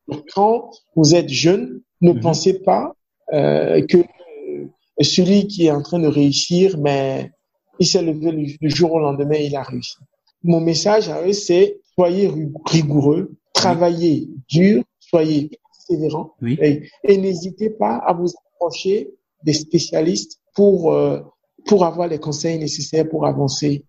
Donc, 0.07 0.23
quand 0.33 0.71
vous 0.95 1.15
êtes 1.15 1.29
jeune, 1.29 1.81
ne 2.01 2.11
Mhm. 2.13 2.19
pensez 2.21 2.59
pas 2.59 2.93
euh, 3.33 3.85
que 3.87 3.97
euh, 3.97 4.67
celui 5.01 5.47
qui 5.47 5.65
est 5.65 5.71
en 5.71 5.81
train 5.81 5.99
de 5.99 6.07
réussir, 6.07 6.77
mais 6.77 7.31
il 7.79 7.87
s'est 7.87 8.01
levé 8.01 8.31
le, 8.31 8.45
le 8.61 8.69
jour 8.69 8.93
au 8.93 8.99
lendemain, 8.99 9.35
il 9.37 9.55
a 9.55 9.63
réussi. 9.63 9.95
Mon 10.43 10.61
message 10.61 11.09
à 11.09 11.25
eux, 11.27 11.33
c'est 11.33 11.79
soyez 11.95 12.31
rigoureux, 12.65 13.31
travaillez 13.53 14.29
dur, 14.47 14.83
soyez 14.99 15.49
persévérants 15.87 16.33
Oui. 16.41 16.57
et, 16.61 16.83
et 17.03 17.17
n'hésitez 17.17 17.69
pas 17.71 17.95
à 17.97 18.13
vous 18.13 18.31
approcher 18.55 19.09
des 19.43 19.53
spécialistes 19.53 20.39
pour 20.55 20.93
euh, 20.93 21.19
pour 21.67 21.83
avoir 21.83 22.07
les 22.07 22.19
conseils 22.19 22.59
nécessaires 22.59 23.09
pour 23.09 23.25
avancer. 23.25 23.83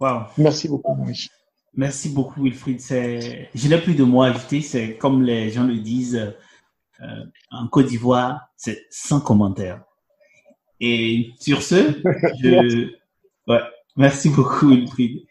Wow. 0.00 0.22
Merci 0.38 0.66
beaucoup, 0.66 0.94
Marie. 0.94 1.28
Merci 1.74 2.10
beaucoup, 2.10 2.42
Wilfried. 2.42 2.80
C'est, 2.80 3.48
je 3.54 3.68
n'ai 3.68 3.78
plus 3.80 3.94
de 3.94 4.02
mots 4.04 4.22
à 4.22 4.28
ajouter. 4.28 4.60
C'est 4.60 4.96
comme 4.96 5.22
les 5.22 5.50
gens 5.50 5.64
le 5.64 5.78
disent 5.78 6.34
euh, 7.00 7.24
en 7.50 7.68
Côte 7.68 7.86
d'Ivoire, 7.86 8.48
c'est 8.56 8.86
sans 8.90 9.20
commentaire. 9.20 9.82
Et 10.80 11.30
sur 11.38 11.62
ce, 11.62 12.00
je, 12.42 12.90
ouais, 13.48 13.60
merci 13.96 14.30
beaucoup, 14.30 14.68
Wilfried. 14.68 15.22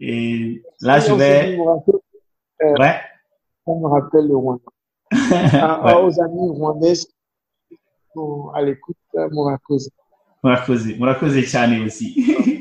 Et 0.00 0.62
là, 0.80 0.98
je 1.00 1.12
vais, 1.12 1.56
rappelez- 1.58 2.78
ouais, 2.80 3.00
On 3.66 3.80
me 3.80 3.86
rappelle 3.88 4.26
le 4.26 4.36
Rwanda. 4.36 4.62
À- 5.10 5.74
à- 5.74 5.84
ouais, 6.00 6.02
aux 6.06 6.20
amis 6.20 6.48
rwandais 6.50 6.94
à 8.54 8.62
l'écoute, 8.62 8.96
euh, 9.16 9.28
on 9.34 9.44
va 11.06 11.14
causer 11.14 11.42
Chani 11.42 11.84
aussi. 11.84 12.36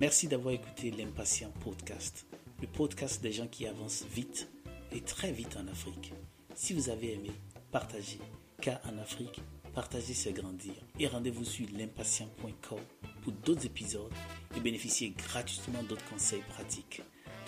Merci 0.00 0.28
d'avoir 0.28 0.54
écouté 0.54 0.92
l'Impatient 0.92 1.50
Podcast, 1.64 2.24
le 2.60 2.68
podcast 2.68 3.20
des 3.20 3.32
gens 3.32 3.48
qui 3.48 3.66
avancent 3.66 4.04
vite 4.14 4.48
et 4.92 5.00
très 5.00 5.32
vite 5.32 5.56
en 5.56 5.66
Afrique. 5.66 6.12
Si 6.54 6.72
vous 6.72 6.88
avez 6.88 7.14
aimé, 7.14 7.32
partagez, 7.72 8.20
car 8.60 8.78
en 8.84 8.96
Afrique, 8.98 9.40
partager 9.74 10.14
c'est 10.14 10.32
grandir. 10.32 10.74
Et 11.00 11.08
rendez-vous 11.08 11.44
sur 11.44 11.66
l'impatient.com 11.76 12.78
pour 13.22 13.32
d'autres 13.44 13.66
épisodes 13.66 14.12
et 14.56 14.60
bénéficiez 14.60 15.10
gratuitement 15.10 15.82
d'autres 15.82 16.08
conseils 16.08 16.44
pratiques. 16.48 17.02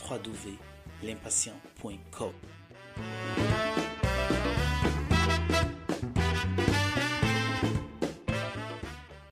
www.l'impatient.com 0.08 2.32